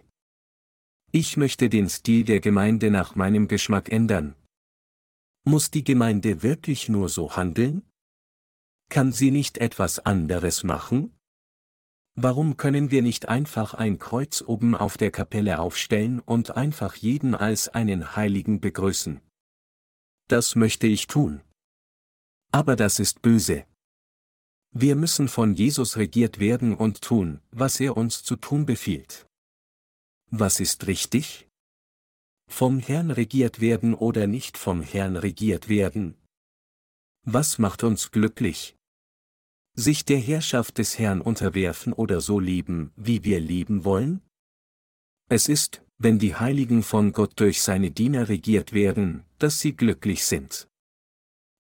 Ich 1.13 1.37
möchte 1.37 1.69
den 1.69 1.89
Stil 1.89 2.25
der 2.25 2.41
Gemeinde 2.41 2.91
nach 2.91 3.15
meinem 3.15 3.47
Geschmack 3.47 3.91
ändern. 3.91 4.35
Muss 5.45 5.71
die 5.71 5.85
Gemeinde 5.85 6.43
wirklich 6.43 6.89
nur 6.89 7.09
so 7.09 7.37
handeln? 7.37 7.83
Kann 8.91 9.13
sie 9.13 9.31
nicht 9.31 9.59
etwas 9.59 9.99
anderes 10.01 10.65
machen? 10.65 11.17
Warum 12.15 12.57
können 12.57 12.91
wir 12.91 13.03
nicht 13.03 13.29
einfach 13.29 13.73
ein 13.73 13.99
Kreuz 13.99 14.43
oben 14.43 14.75
auf 14.75 14.97
der 14.99 15.11
Kapelle 15.11 15.61
aufstellen 15.61 16.21
und 16.21 16.57
einfach 16.57 16.97
jeden 16.97 17.35
als 17.35 17.69
einen 17.69 18.17
Heiligen 18.17 18.61
begrüßen? 18.61 19.21
Das 20.29 20.57
möchte 20.57 20.87
ich 20.87 21.07
tun. 21.07 21.41
Aber 22.53 22.77
das 22.77 22.99
ist 22.99 23.23
böse. 23.23 23.65
Wir 24.73 24.95
müssen 24.95 25.29
von 25.29 25.55
Jesus 25.55 25.97
regiert 25.97 26.39
werden 26.39 26.75
und 26.75 27.01
tun, 27.01 27.41
was 27.51 27.81
er 27.81 27.97
uns 27.97 28.23
zu 28.23 28.37
tun 28.37 28.67
befiehlt. 28.67 29.27
Was 30.31 30.61
ist 30.61 30.87
richtig? 30.87 31.50
Vom 32.51 32.79
Herrn 32.79 33.11
regiert 33.11 33.61
werden 33.61 33.95
oder 33.95 34.27
nicht 34.27 34.59
vom 34.59 34.83
Herrn 34.83 35.17
regiert 35.17 35.69
werden? 35.69 36.17
Was 37.25 37.59
macht 37.59 37.85
uns 37.85 38.11
glücklich? 38.11 38.77
Sich 39.75 40.05
der 40.05 40.19
Herrschaft 40.19 40.77
des 40.77 40.99
Herrn 40.99 41.23
unterwerfen 41.23 41.93
oder 41.95 42.21
so 42.21 42.39
leben, 42.39 42.93
wie 42.97 43.25
wir 43.25 43.41
leben 43.41 43.85
wollen? 43.85 44.21
Es 45.31 45.49
ist, 45.49 45.83
wenn 45.97 46.19
die 46.19 46.35
Heiligen 46.35 46.83
von 46.83 47.13
Gott 47.13 47.33
durch 47.37 47.63
seine 47.63 47.93
Diener 47.93 48.29
regiert 48.29 48.73
werden, 48.73 49.25
dass 49.39 49.61
sie 49.61 49.75
glücklich 49.75 50.27
sind. 50.27 50.69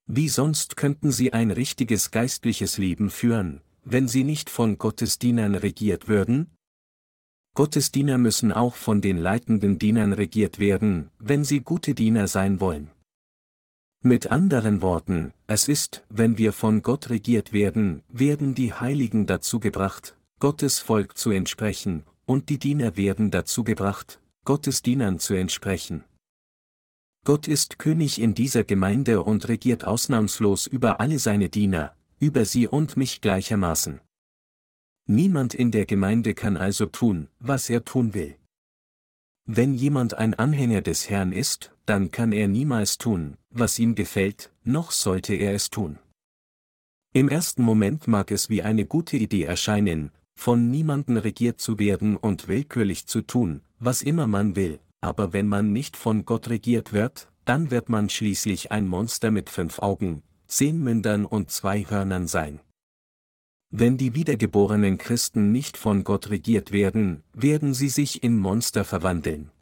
Wie 0.06 0.28
sonst 0.28 0.76
könnten 0.76 1.12
sie 1.12 1.32
ein 1.32 1.50
richtiges 1.50 2.10
geistliches 2.10 2.76
Leben 2.78 3.10
führen, 3.10 3.62
wenn 3.84 4.08
sie 4.08 4.24
nicht 4.24 4.50
von 4.50 4.76
Gottes 4.76 5.18
Dienern 5.18 5.54
regiert 5.54 6.08
würden? 6.08 6.50
Gottes 7.54 7.90
Diener 7.90 8.16
müssen 8.16 8.52
auch 8.52 8.74
von 8.76 9.00
den 9.00 9.18
leitenden 9.18 9.78
Dienern 9.78 10.12
regiert 10.12 10.58
werden, 10.58 11.10
wenn 11.18 11.44
sie 11.44 11.60
gute 11.60 11.94
Diener 11.94 12.28
sein 12.28 12.60
wollen. 12.60 12.90
Mit 14.02 14.30
anderen 14.30 14.80
Worten, 14.80 15.34
es 15.46 15.68
ist, 15.68 16.04
wenn 16.08 16.38
wir 16.38 16.52
von 16.52 16.80
Gott 16.80 17.10
regiert 17.10 17.52
werden, 17.52 18.02
werden 18.08 18.54
die 18.54 18.72
Heiligen 18.72 19.26
dazu 19.26 19.60
gebracht, 19.60 20.16
Gottes 20.38 20.78
Volk 20.78 21.18
zu 21.18 21.30
entsprechen, 21.30 22.04
und 22.24 22.48
die 22.48 22.58
Diener 22.58 22.96
werden 22.96 23.30
dazu 23.30 23.62
gebracht, 23.62 24.20
Gottes 24.44 24.82
Dienern 24.82 25.18
zu 25.18 25.34
entsprechen. 25.34 26.04
Gott 27.26 27.46
ist 27.46 27.78
König 27.78 28.20
in 28.20 28.32
dieser 28.32 28.64
Gemeinde 28.64 29.22
und 29.22 29.48
regiert 29.48 29.84
ausnahmslos 29.84 30.66
über 30.66 31.00
alle 31.00 31.18
seine 31.18 31.50
Diener, 31.50 31.94
über 32.18 32.46
sie 32.46 32.66
und 32.66 32.96
mich 32.96 33.20
gleichermaßen. 33.20 34.00
Niemand 35.12 35.54
in 35.54 35.72
der 35.72 35.86
Gemeinde 35.86 36.34
kann 36.34 36.56
also 36.56 36.86
tun, 36.86 37.26
was 37.40 37.68
er 37.68 37.84
tun 37.84 38.14
will. 38.14 38.36
Wenn 39.44 39.74
jemand 39.74 40.14
ein 40.14 40.34
Anhänger 40.34 40.82
des 40.82 41.10
Herrn 41.10 41.32
ist, 41.32 41.74
dann 41.84 42.12
kann 42.12 42.30
er 42.30 42.46
niemals 42.46 42.96
tun, 42.96 43.36
was 43.50 43.80
ihm 43.80 43.96
gefällt, 43.96 44.52
noch 44.62 44.92
sollte 44.92 45.34
er 45.34 45.52
es 45.52 45.68
tun. 45.68 45.98
Im 47.12 47.28
ersten 47.28 47.64
Moment 47.64 48.06
mag 48.06 48.30
es 48.30 48.50
wie 48.50 48.62
eine 48.62 48.86
gute 48.86 49.16
Idee 49.16 49.42
erscheinen, 49.42 50.12
von 50.36 50.70
niemanden 50.70 51.16
regiert 51.16 51.60
zu 51.60 51.80
werden 51.80 52.16
und 52.16 52.46
willkürlich 52.46 53.08
zu 53.08 53.22
tun, 53.22 53.62
was 53.80 54.02
immer 54.02 54.28
man 54.28 54.54
will, 54.54 54.78
aber 55.00 55.32
wenn 55.32 55.48
man 55.48 55.72
nicht 55.72 55.96
von 55.96 56.24
Gott 56.24 56.48
regiert 56.50 56.92
wird, 56.92 57.32
dann 57.44 57.72
wird 57.72 57.88
man 57.88 58.10
schließlich 58.10 58.70
ein 58.70 58.86
Monster 58.86 59.32
mit 59.32 59.50
fünf 59.50 59.80
Augen, 59.80 60.22
zehn 60.46 60.78
Mündern 60.78 61.24
und 61.24 61.50
zwei 61.50 61.82
Hörnern 61.82 62.28
sein. 62.28 62.60
Wenn 63.70 63.96
die 63.96 64.14
wiedergeborenen 64.14 64.98
Christen 64.98 65.52
nicht 65.52 65.76
von 65.76 66.02
Gott 66.02 66.30
regiert 66.30 66.72
werden, 66.72 67.22
werden 67.32 67.72
sie 67.72 67.88
sich 67.88 68.22
in 68.24 68.36
Monster 68.36 68.84
verwandeln. 68.84 69.52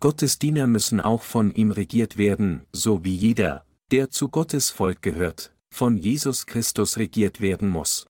Gottes 0.00 0.38
Diener 0.38 0.66
müssen 0.66 1.00
auch 1.00 1.22
von 1.22 1.52
ihm 1.54 1.70
regiert 1.70 2.18
werden, 2.18 2.66
so 2.70 3.04
wie 3.04 3.14
jeder, 3.14 3.64
der 3.90 4.10
zu 4.10 4.28
Gottes 4.28 4.70
Volk 4.70 5.00
gehört, 5.00 5.54
von 5.70 5.96
Jesus 5.96 6.46
Christus 6.46 6.98
regiert 6.98 7.40
werden 7.40 7.68
muss. 7.68 8.06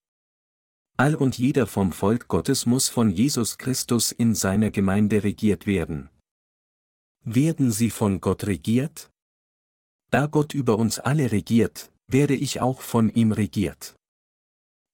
All 0.96 1.14
und 1.14 1.38
jeder 1.38 1.68
vom 1.68 1.92
Volk 1.92 2.26
Gottes 2.26 2.66
muss 2.66 2.88
von 2.88 3.10
Jesus 3.10 3.56
Christus 3.56 4.10
in 4.10 4.34
seiner 4.34 4.72
Gemeinde 4.72 5.22
regiert 5.22 5.66
werden. 5.66 6.10
Werden 7.24 7.70
sie 7.70 7.90
von 7.90 8.20
Gott 8.20 8.46
regiert? 8.48 9.10
Da 10.10 10.26
Gott 10.26 10.54
über 10.54 10.76
uns 10.76 10.98
alle 10.98 11.30
regiert, 11.30 11.92
werde 12.08 12.34
ich 12.34 12.60
auch 12.60 12.80
von 12.80 13.10
ihm 13.10 13.30
regiert. 13.30 13.97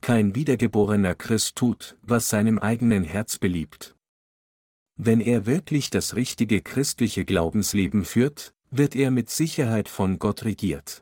Kein 0.05 0.35
wiedergeborener 0.35 1.15
Christ 1.15 1.57
tut, 1.57 1.97
was 2.03 2.29
seinem 2.29 2.59
eigenen 2.59 3.05
Herz 3.05 3.39
beliebt. 3.39 3.97
Wenn 4.99 5.19
er 5.19 5.47
wirklich 5.47 5.89
das 5.89 6.15
richtige 6.15 6.61
christliche 6.61 7.25
Glaubensleben 7.25 8.05
führt, 8.05 8.53
wird 8.71 8.95
er 8.95 9.11
mit 9.11 9.31
Sicherheit 9.31 9.89
von 9.89 10.19
Gott 10.19 10.45
regiert. 10.45 11.01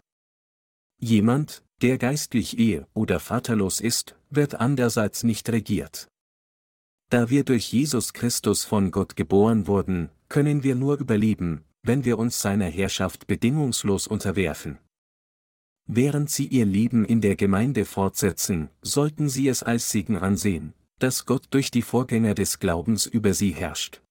Jemand, 1.00 1.64
der 1.80 1.98
geistlich 1.98 2.60
ehe- 2.60 2.86
oder 2.94 3.18
vaterlos 3.18 3.80
ist, 3.80 4.14
wird 4.30 4.54
andererseits 4.54 5.24
nicht 5.24 5.48
regiert. 5.48 6.06
Da 7.10 7.28
wir 7.28 7.42
durch 7.42 7.72
Jesus 7.72 8.12
Christus 8.12 8.62
von 8.62 8.92
Gott 8.92 9.16
geboren 9.16 9.66
wurden, 9.66 10.10
können 10.28 10.62
wir 10.62 10.76
nur 10.76 11.00
überleben, 11.00 11.64
wenn 11.82 12.04
wir 12.04 12.20
uns 12.20 12.40
seiner 12.40 12.66
Herrschaft 12.66 13.26
bedingungslos 13.26 14.06
unterwerfen. 14.06 14.78
Während 15.86 16.30
Sie 16.30 16.46
Ihr 16.46 16.64
Leben 16.64 17.04
in 17.04 17.20
der 17.20 17.36
Gemeinde 17.36 17.84
fortsetzen, 17.84 18.70
sollten 18.82 19.28
Sie 19.28 19.48
es 19.48 19.62
als 19.62 19.90
Segen 19.90 20.16
ansehen, 20.16 20.74
dass 20.98 21.26
Gott 21.26 21.48
durch 21.50 21.70
die 21.70 21.82
Vorgänger 21.82 22.34
des 22.34 22.60
Glaubens 22.60 23.06
über 23.06 23.34
Sie 23.34 23.50
herrscht. 23.50 24.02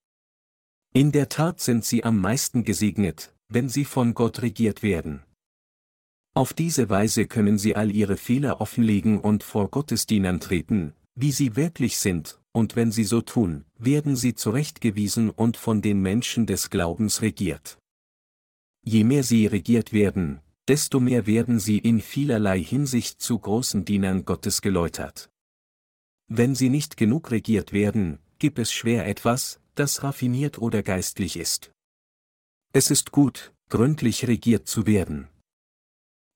In 0.93 1.11
der 1.13 1.29
Tat 1.29 1.61
sind 1.61 1.85
Sie 1.85 2.03
am 2.03 2.19
meisten 2.19 2.65
gesegnet, 2.65 3.33
wenn 3.47 3.69
Sie 3.69 3.85
von 3.85 4.13
Gott 4.13 4.41
regiert 4.41 4.83
werden. 4.83 5.23
Auf 6.33 6.53
diese 6.53 6.89
Weise 6.89 7.27
können 7.27 7.57
Sie 7.57 7.75
all 7.75 7.91
Ihre 7.91 8.17
Fehler 8.17 8.59
offenlegen 8.59 9.19
und 9.19 9.43
vor 9.43 9.69
Gottesdienern 9.69 10.39
treten, 10.39 10.93
wie 11.15 11.31
Sie 11.31 11.55
wirklich 11.55 11.97
sind, 11.97 12.39
und 12.51 12.75
wenn 12.75 12.91
Sie 12.91 13.05
so 13.05 13.21
tun, 13.21 13.65
werden 13.77 14.15
Sie 14.15 14.33
zurechtgewiesen 14.33 15.29
und 15.29 15.57
von 15.57 15.81
den 15.81 16.01
Menschen 16.01 16.45
des 16.45 16.69
Glaubens 16.69 17.21
regiert. 17.21 17.77
Je 18.83 19.03
mehr 19.03 19.23
Sie 19.23 19.45
regiert 19.45 19.93
werden, 19.93 20.41
desto 20.71 21.01
mehr 21.01 21.27
werden 21.27 21.59
sie 21.59 21.79
in 21.79 21.99
vielerlei 21.99 22.63
Hinsicht 22.63 23.21
zu 23.21 23.37
großen 23.37 23.83
Dienern 23.83 24.23
Gottes 24.23 24.61
geläutert. 24.61 25.29
Wenn 26.29 26.55
sie 26.55 26.69
nicht 26.69 26.95
genug 26.95 27.29
regiert 27.29 27.73
werden, 27.73 28.19
gibt 28.39 28.57
es 28.57 28.71
schwer 28.71 29.05
etwas, 29.05 29.59
das 29.75 30.01
raffiniert 30.01 30.59
oder 30.59 30.81
geistlich 30.81 31.35
ist. 31.35 31.73
Es 32.71 32.89
ist 32.89 33.11
gut, 33.11 33.53
gründlich 33.67 34.29
regiert 34.29 34.65
zu 34.65 34.87
werden. 34.87 35.27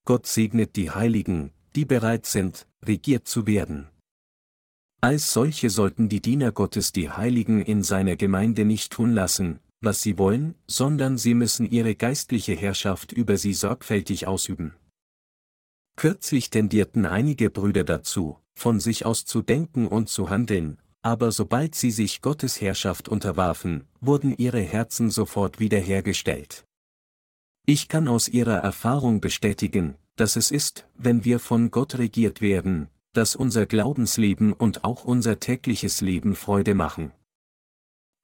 Gott 0.03 0.27
segnet 0.27 0.75
die 0.75 0.91
Heiligen, 0.91 1.53
die 1.77 1.85
bereit 1.85 2.25
sind, 2.25 2.67
regiert 2.83 3.29
zu 3.29 3.47
werden. 3.47 3.87
Als 4.99 5.31
solche 5.31 5.69
sollten 5.69 6.09
die 6.09 6.19
Diener 6.19 6.51
Gottes 6.51 6.91
die 6.91 7.09
Heiligen 7.09 7.61
in 7.61 7.83
seiner 7.83 8.17
Gemeinde 8.17 8.65
nicht 8.65 8.91
tun 8.91 9.13
lassen, 9.13 9.61
was 9.85 10.01
sie 10.01 10.17
wollen, 10.17 10.55
sondern 10.67 11.17
sie 11.17 11.33
müssen 11.33 11.69
ihre 11.69 11.95
geistliche 11.95 12.53
Herrschaft 12.53 13.11
über 13.11 13.37
sie 13.37 13.53
sorgfältig 13.53 14.27
ausüben. 14.27 14.73
Kürzlich 15.95 16.49
tendierten 16.49 17.05
einige 17.05 17.49
Brüder 17.49 17.83
dazu, 17.85 18.37
von 18.53 18.79
sich 18.79 19.05
aus 19.05 19.25
zu 19.25 19.41
denken 19.41 19.87
und 19.87 20.09
zu 20.09 20.29
handeln, 20.29 20.77
aber 21.01 21.31
sobald 21.31 21.75
sie 21.75 21.91
sich 21.91 22.21
Gottes 22.21 22.59
Herrschaft 22.59 23.07
unterwarfen, 23.07 23.85
wurden 24.01 24.35
ihre 24.35 24.59
Herzen 24.59 25.09
sofort 25.09 25.59
wiederhergestellt. 25.59 26.65
Ich 27.65 27.87
kann 27.87 28.07
aus 28.07 28.27
ihrer 28.27 28.57
Erfahrung 28.57 29.21
bestätigen, 29.21 29.95
dass 30.15 30.35
es 30.35 30.51
ist, 30.51 30.87
wenn 30.95 31.23
wir 31.25 31.39
von 31.39 31.71
Gott 31.71 31.97
regiert 31.97 32.41
werden, 32.41 32.89
dass 33.13 33.35
unser 33.35 33.65
Glaubensleben 33.65 34.51
und 34.51 34.83
auch 34.83 35.05
unser 35.05 35.39
tägliches 35.39 36.01
Leben 36.01 36.35
Freude 36.35 36.75
machen. 36.75 37.11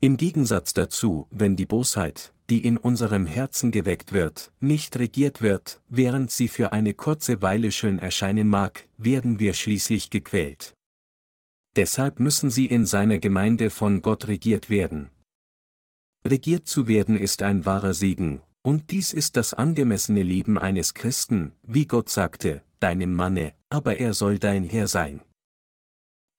Im 0.04 0.18
Gegensatz 0.18 0.74
dazu, 0.74 1.28
wenn 1.30 1.56
die 1.56 1.68
Bosheit, 1.68 2.34
die 2.50 2.66
in 2.66 2.78
unserem 2.78 3.28
Herzen 3.28 3.70
geweckt 3.70 4.14
wird, 4.14 4.52
nicht 4.60 4.98
regiert 4.98 5.44
wird, 5.44 5.80
während 5.90 6.32
sie 6.32 6.48
für 6.48 6.72
eine 6.72 6.96
kurze 6.96 7.44
Weile 7.44 7.72
schön 7.72 8.00
erscheinen 8.00 8.48
mag, 8.48 8.90
werden 8.98 9.40
wir 9.40 9.54
schließlich 9.54 10.10
gequält. 10.10 10.74
Deshalb 11.76 12.20
müssen 12.20 12.50
sie 12.50 12.66
in 12.66 12.88
seiner 12.88 13.20
Gemeinde 13.20 13.70
von 13.70 14.02
Gott 14.02 14.28
regiert 14.28 14.72
werden. 14.72 15.12
Regiert 16.26 16.68
zu 16.68 16.88
werden 16.88 17.16
ist 17.16 17.44
ein 17.44 17.68
wahrer 17.68 17.94
Segen, 17.94 18.42
und 18.64 18.90
dies 18.90 19.14
ist 19.14 19.38
das 19.38 19.54
angemessene 19.54 20.24
Leben 20.24 20.58
eines 20.58 20.96
Christen, 20.96 21.54
wie 21.62 21.86
Gott 21.86 22.10
sagte, 22.10 22.64
deinem 22.80 23.14
Manne, 23.14 23.54
aber 23.70 24.00
er 24.00 24.16
soll 24.16 24.40
dein 24.40 24.64
Herr 24.64 24.88
sein. 24.88 25.22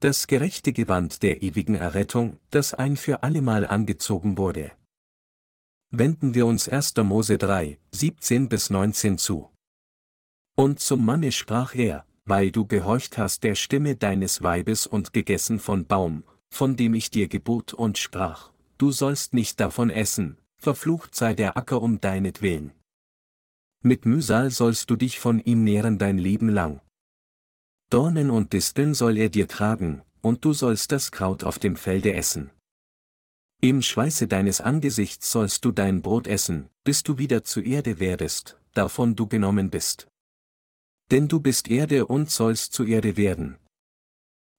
Das 0.02 0.26
gerechte 0.26 0.72
Gewand 0.72 1.22
der 1.22 1.44
ewigen 1.44 1.76
Errettung, 1.76 2.40
das 2.50 2.74
ein 2.74 2.96
für 2.96 3.22
allemal 3.22 3.64
angezogen 3.64 4.36
wurde. 4.36 4.72
Wenden 5.90 6.34
wir 6.34 6.44
uns 6.46 6.68
1. 6.68 6.96
Mose 7.04 7.38
3, 7.38 7.78
17 7.92 8.48
bis 8.48 8.68
19 8.68 9.16
zu. 9.16 9.48
Und 10.56 10.80
zum 10.80 11.04
Manne 11.04 11.30
sprach 11.30 11.76
er, 11.76 12.04
weil 12.24 12.50
du 12.50 12.66
gehorcht 12.66 13.16
hast 13.16 13.44
der 13.44 13.54
Stimme 13.54 13.94
deines 13.94 14.42
Weibes 14.42 14.88
und 14.88 15.12
gegessen 15.12 15.60
von 15.60 15.86
Baum, 15.86 16.24
von 16.50 16.74
dem 16.74 16.94
ich 16.94 17.10
dir 17.10 17.28
gebot 17.28 17.72
und 17.72 17.96
sprach, 17.96 18.50
du 18.78 18.90
sollst 18.90 19.34
nicht 19.34 19.60
davon 19.60 19.88
essen, 19.88 20.36
verflucht 20.56 21.14
sei 21.14 21.32
der 21.32 21.56
Acker 21.56 21.80
um 21.80 22.00
deinetwillen. 22.00 22.72
Mit 23.84 24.04
Mühsal 24.04 24.50
sollst 24.50 24.90
du 24.90 24.96
dich 24.96 25.20
von 25.20 25.38
ihm 25.38 25.62
nähren 25.62 25.98
dein 25.98 26.18
Leben 26.18 26.48
lang. 26.48 26.80
Dornen 27.92 28.30
und 28.30 28.54
Disteln 28.54 28.94
soll 28.94 29.18
er 29.18 29.28
dir 29.28 29.46
tragen, 29.46 30.00
und 30.22 30.46
du 30.46 30.54
sollst 30.54 30.92
das 30.92 31.12
Kraut 31.12 31.44
auf 31.44 31.58
dem 31.58 31.76
Felde 31.76 32.14
essen. 32.14 32.50
Im 33.60 33.82
Schweiße 33.82 34.28
deines 34.28 34.62
Angesichts 34.62 35.30
sollst 35.30 35.62
du 35.66 35.72
dein 35.72 36.00
Brot 36.00 36.26
essen, 36.26 36.70
bis 36.84 37.02
du 37.02 37.18
wieder 37.18 37.44
zu 37.44 37.60
Erde 37.60 38.00
werdest, 38.00 38.58
davon 38.72 39.14
du 39.14 39.26
genommen 39.26 39.68
bist. 39.68 40.08
Denn 41.10 41.28
du 41.28 41.38
bist 41.38 41.68
Erde 41.68 42.06
und 42.06 42.30
sollst 42.30 42.72
zu 42.72 42.86
Erde 42.86 43.18
werden. 43.18 43.58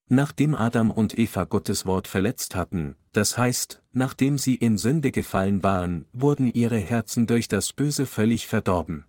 Nachdem 0.10 0.54
Adam 0.54 0.92
und 0.92 1.18
Eva 1.18 1.46
Gottes 1.46 1.88
Wort 1.88 2.08
verletzt 2.08 2.54
hatten, 2.54 2.96
das 3.14 3.36
heißt, 3.36 3.82
nachdem 3.94 4.38
sie 4.38 4.54
in 4.54 4.78
Sünde 4.78 5.12
gefallen 5.12 5.64
waren, 5.64 6.06
wurden 6.14 6.54
ihre 6.54 6.78
Herzen 6.78 7.26
durch 7.26 7.48
das 7.48 7.74
Böse 7.74 8.06
völlig 8.06 8.46
verdorben. 8.46 9.06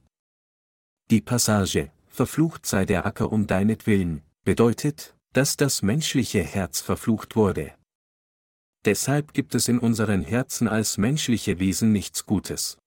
Die 1.10 1.20
Passage, 1.20 1.92
verflucht 2.14 2.64
sei 2.64 2.84
der 2.84 3.06
Acker 3.06 3.32
um 3.32 3.46
deinetwillen, 3.46 4.22
bedeutet, 4.44 5.16
dass 5.32 5.56
das 5.56 5.82
menschliche 5.82 6.42
Herz 6.42 6.80
verflucht 6.80 7.34
wurde. 7.34 7.74
Deshalb 8.84 9.34
gibt 9.34 9.54
es 9.54 9.66
in 9.66 9.80
unseren 9.80 10.22
Herzen 10.22 10.68
als 10.68 10.96
menschliche 10.96 11.58
Wesen 11.58 11.90
nichts 11.90 12.24
Gutes. 12.24 12.78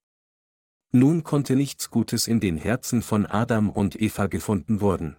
Nun 0.94 1.24
konnte 1.24 1.58
nichts 1.58 1.90
Gutes 1.90 2.28
in 2.28 2.40
den 2.40 2.56
Herzen 2.56 3.02
von 3.02 3.26
Adam 3.26 3.70
und 3.70 4.02
Eva 4.02 4.28
gefunden 4.28 4.80
worden. 4.80 5.18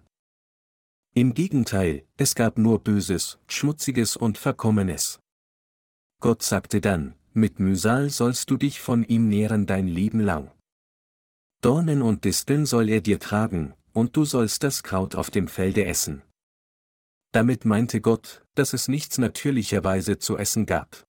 Im 1.13 1.35
Gegenteil, 1.35 2.03
es 2.17 2.33
gab 2.33 2.57
nur 2.57 2.79
Böses, 2.79 3.37
Schmutziges 3.47 4.15
und 4.15 4.37
Verkommenes. 4.37 5.19
Gott 6.19 6.41
sagte 6.41 6.81
dann, 6.81 7.13
mit 7.33 7.59
Mühsal 7.59 8.09
sollst 8.09 8.49
du 8.49 8.57
dich 8.57 8.79
von 8.79 9.03
ihm 9.03 9.29
nähren 9.29 9.67
dein 9.67 9.87
Leben 9.87 10.19
lang. 10.19 10.51
Dornen 11.61 12.01
und 12.01 12.23
Disteln 12.23 12.65
soll 12.65 12.89
er 12.89 13.01
dir 13.01 13.19
tragen, 13.19 13.73
und 13.93 14.15
du 14.15 14.25
sollst 14.25 14.63
das 14.63 14.83
Kraut 14.83 15.15
auf 15.15 15.29
dem 15.29 15.47
Felde 15.47 15.85
essen. 15.85 16.21
Damit 17.31 17.65
meinte 17.65 18.01
Gott, 18.01 18.43
dass 18.55 18.73
es 18.73 18.87
nichts 18.87 19.17
natürlicherweise 19.17 20.17
zu 20.17 20.37
essen 20.37 20.65
gab. 20.65 21.05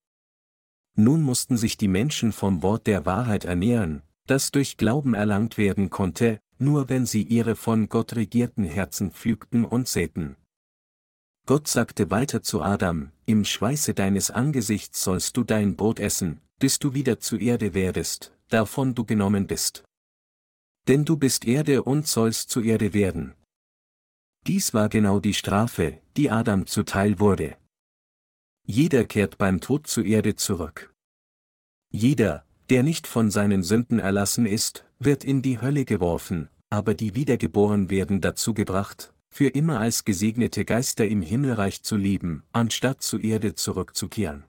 Nun 0.96 1.22
mussten 1.22 1.56
sich 1.56 1.76
die 1.76 1.88
Menschen 1.88 2.32
vom 2.32 2.62
Wort 2.62 2.86
der 2.86 3.06
Wahrheit 3.06 3.44
ernähren, 3.44 4.02
das 4.26 4.50
durch 4.50 4.76
Glauben 4.76 5.14
erlangt 5.14 5.56
werden 5.56 5.90
konnte, 5.90 6.40
nur 6.58 6.88
wenn 6.88 7.06
sie 7.06 7.22
ihre 7.22 7.56
von 7.56 7.88
Gott 7.88 8.14
regierten 8.16 8.64
Herzen 8.64 9.10
pflügten 9.10 9.64
und 9.64 9.88
säten. 9.88 10.36
Gott 11.46 11.68
sagte 11.68 12.10
weiter 12.10 12.42
zu 12.42 12.62
Adam, 12.62 13.12
im 13.24 13.44
Schweiße 13.44 13.94
deines 13.94 14.30
Angesichts 14.30 15.02
sollst 15.02 15.36
du 15.36 15.42
dein 15.42 15.74
Brot 15.74 15.98
essen, 15.98 16.40
bis 16.58 16.78
du 16.78 16.92
wieder 16.92 17.18
zu 17.18 17.38
Erde 17.38 17.74
werdest, 17.74 18.32
davon 18.50 18.94
du 18.94 19.04
genommen 19.04 19.46
bist. 19.46 19.84
Denn 20.88 21.04
du 21.04 21.16
bist 21.16 21.44
Erde 21.44 21.82
und 21.82 22.06
sollst 22.06 22.50
zu 22.50 22.60
Erde 22.60 22.94
werden. 22.94 23.34
Dies 24.46 24.72
war 24.72 24.88
genau 24.88 25.20
die 25.20 25.34
Strafe, 25.34 26.00
die 26.16 26.30
Adam 26.30 26.66
zuteil 26.66 27.18
wurde. 27.18 27.56
Jeder 28.66 29.04
kehrt 29.04 29.36
beim 29.38 29.60
Tod 29.60 29.86
zur 29.86 30.04
Erde 30.04 30.36
zurück. 30.36 30.94
Jeder, 31.90 32.44
der 32.70 32.82
nicht 32.82 33.06
von 33.06 33.30
seinen 33.30 33.62
Sünden 33.62 33.98
erlassen 33.98 34.46
ist, 34.46 34.84
wird 34.98 35.24
in 35.24 35.42
die 35.42 35.60
Hölle 35.60 35.84
geworfen, 35.84 36.48
aber 36.70 36.94
die 36.94 37.14
wiedergeboren 37.14 37.90
werden 37.90 38.20
dazu 38.20 38.54
gebracht, 38.54 39.12
für 39.28 39.48
immer 39.48 39.80
als 39.80 40.04
gesegnete 40.04 40.64
Geister 40.64 41.06
im 41.06 41.22
Himmelreich 41.22 41.82
zu 41.82 41.96
leben, 41.96 42.44
anstatt 42.52 43.02
zur 43.02 43.22
Erde 43.22 43.54
zurückzukehren. 43.54 44.44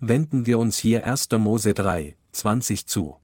Wenden 0.00 0.46
wir 0.46 0.58
uns 0.58 0.78
hier 0.78 1.06
1. 1.06 1.30
Mose 1.32 1.74
3, 1.74 2.16
20 2.32 2.86
zu. 2.86 3.16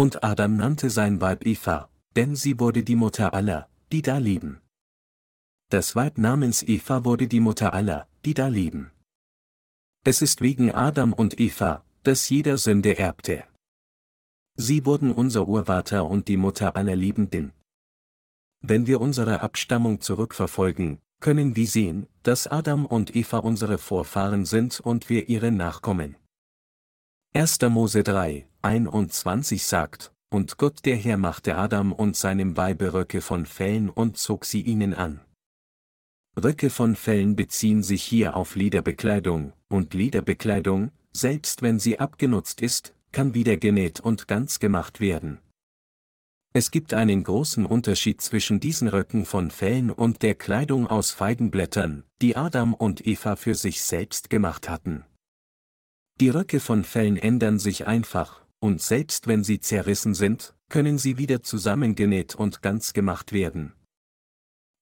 Und 0.00 0.24
Adam 0.24 0.56
nannte 0.56 0.88
sein 0.88 1.20
Weib 1.20 1.44
Eva, 1.44 1.90
denn 2.16 2.34
sie 2.34 2.58
wurde 2.58 2.82
die 2.82 2.96
Mutter 2.96 3.34
aller, 3.34 3.68
die 3.92 4.00
da 4.00 4.16
leben. 4.16 4.62
Das 5.68 5.94
Weib 5.94 6.16
namens 6.16 6.62
Eva 6.62 7.04
wurde 7.04 7.28
die 7.28 7.40
Mutter 7.40 7.74
aller, 7.74 8.08
die 8.24 8.32
da 8.32 8.48
leben. 8.48 8.92
Es 10.02 10.22
ist 10.22 10.40
wegen 10.40 10.72
Adam 10.72 11.12
und 11.12 11.38
Eva, 11.38 11.84
dass 12.02 12.30
jeder 12.30 12.56
Sünde 12.56 12.96
erbte. 12.96 13.44
Sie 14.56 14.86
wurden 14.86 15.12
unser 15.12 15.46
Urvater 15.46 16.06
und 16.06 16.28
die 16.28 16.38
Mutter 16.38 16.76
aller 16.76 16.96
Liebenden. 16.96 17.52
Wenn 18.62 18.86
wir 18.86 19.02
unsere 19.02 19.42
Abstammung 19.42 20.00
zurückverfolgen, 20.00 20.98
können 21.20 21.56
wir 21.56 21.66
sehen, 21.66 22.06
dass 22.22 22.46
Adam 22.46 22.86
und 22.86 23.14
Eva 23.14 23.40
unsere 23.40 23.76
Vorfahren 23.76 24.46
sind 24.46 24.80
und 24.80 25.10
wir 25.10 25.28
ihre 25.28 25.52
Nachkommen. 25.52 26.16
1. 27.32 27.60
Mose 27.68 28.02
3, 28.02 28.48
21 28.62 29.64
sagt, 29.64 30.12
und 30.30 30.58
Gott 30.58 30.84
der 30.84 30.96
Herr 30.96 31.16
machte 31.16 31.54
Adam 31.54 31.92
und 31.92 32.16
seinem 32.16 32.56
Weibe 32.56 32.92
Röcke 32.92 33.20
von 33.20 33.46
Fellen 33.46 33.88
und 33.88 34.18
zog 34.18 34.44
sie 34.44 34.62
ihnen 34.62 34.94
an. 34.94 35.20
Röcke 36.36 36.70
von 36.70 36.96
Fellen 36.96 37.36
beziehen 37.36 37.84
sich 37.84 38.02
hier 38.02 38.34
auf 38.34 38.56
Lederbekleidung, 38.56 39.52
und 39.68 39.94
Lederbekleidung, 39.94 40.90
selbst 41.12 41.62
wenn 41.62 41.78
sie 41.78 42.00
abgenutzt 42.00 42.62
ist, 42.62 42.96
kann 43.12 43.32
wieder 43.32 43.56
genäht 43.56 44.00
und 44.00 44.26
ganz 44.26 44.58
gemacht 44.58 44.98
werden. 44.98 45.38
Es 46.52 46.72
gibt 46.72 46.94
einen 46.94 47.22
großen 47.22 47.64
Unterschied 47.64 48.20
zwischen 48.20 48.58
diesen 48.58 48.88
Röcken 48.88 49.24
von 49.24 49.52
Fellen 49.52 49.92
und 49.92 50.22
der 50.22 50.34
Kleidung 50.34 50.88
aus 50.88 51.12
Feigenblättern, 51.12 52.02
die 52.20 52.34
Adam 52.34 52.74
und 52.74 53.06
Eva 53.06 53.36
für 53.36 53.54
sich 53.54 53.82
selbst 53.82 54.30
gemacht 54.30 54.68
hatten. 54.68 55.04
Die 56.20 56.28
Röcke 56.28 56.60
von 56.60 56.84
Fellen 56.84 57.16
ändern 57.16 57.58
sich 57.58 57.86
einfach, 57.86 58.42
und 58.58 58.82
selbst 58.82 59.26
wenn 59.26 59.42
sie 59.42 59.58
zerrissen 59.58 60.12
sind, 60.12 60.54
können 60.68 60.98
sie 60.98 61.16
wieder 61.16 61.42
zusammengenäht 61.42 62.34
und 62.34 62.60
ganz 62.60 62.92
gemacht 62.92 63.32
werden. 63.32 63.72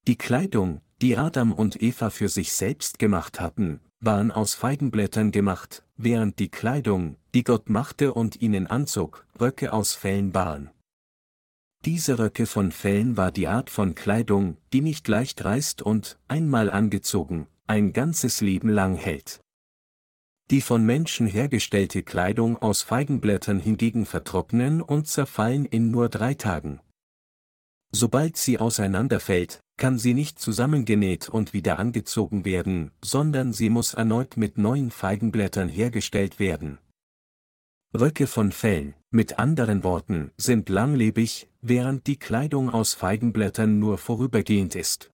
Die 0.05 0.17
Kleidung, 0.17 0.81
die 1.01 1.15
Adam 1.15 1.53
und 1.53 1.81
Eva 1.81 2.09
für 2.09 2.27
sich 2.27 2.51
selbst 2.51 2.99
gemacht 2.99 3.39
hatten, 3.39 3.79
waren 4.01 4.31
aus 4.31 4.53
Feigenblättern 4.53 5.31
gemacht, 5.31 5.85
während 5.95 6.39
die 6.39 6.49
Kleidung, 6.49 7.15
die 7.33 7.45
Gott 7.45 7.69
machte 7.69 8.13
und 8.13 8.41
ihnen 8.41 8.67
anzog, 8.67 9.25
Röcke 9.39 9.71
aus 9.71 9.93
Fellen 9.93 10.33
waren. 10.33 10.71
Diese 11.85 12.19
Röcke 12.19 12.47
von 12.47 12.73
Fellen 12.73 13.15
war 13.15 13.31
die 13.31 13.47
Art 13.47 13.69
von 13.69 13.95
Kleidung, 13.95 14.57
die 14.73 14.81
nicht 14.81 15.07
leicht 15.07 15.45
reißt 15.45 15.81
und, 15.81 16.19
einmal 16.27 16.69
angezogen, 16.69 17.47
ein 17.65 17.93
ganzes 17.93 18.41
Leben 18.41 18.67
lang 18.67 18.95
hält. 18.95 19.39
Die 20.51 20.61
von 20.61 20.83
Menschen 20.83 21.27
hergestellte 21.27 22.01
Kleidung 22.01 22.57
aus 22.57 22.81
Feigenblättern 22.81 23.59
hingegen 23.59 24.07
vertrocknen 24.07 24.81
und 24.81 25.07
zerfallen 25.07 25.65
in 25.65 25.91
nur 25.91 26.09
drei 26.09 26.33
Tagen. 26.33 26.79
Sobald 27.91 28.35
sie 28.37 28.57
auseinanderfällt, 28.57 29.59
kann 29.77 29.99
sie 29.99 30.13
nicht 30.13 30.39
zusammengenäht 30.39 31.29
und 31.29 31.53
wieder 31.53 31.77
angezogen 31.77 32.45
werden, 32.45 32.91
sondern 33.03 33.53
sie 33.53 33.69
muss 33.69 33.93
erneut 33.93 34.37
mit 34.37 34.57
neuen 34.57 34.91
Feigenblättern 34.91 35.69
hergestellt 35.69 36.39
werden. 36.39 36.79
Röcke 37.93 38.27
von 38.27 38.51
Fellen, 38.51 38.93
mit 39.09 39.39
anderen 39.39 39.83
Worten, 39.83 40.31
sind 40.37 40.69
langlebig, 40.69 41.47
während 41.61 42.05
die 42.05 42.17
Kleidung 42.17 42.69
aus 42.69 42.93
Feigenblättern 42.93 43.79
nur 43.79 43.97
vorübergehend 43.97 44.75
ist. 44.75 45.11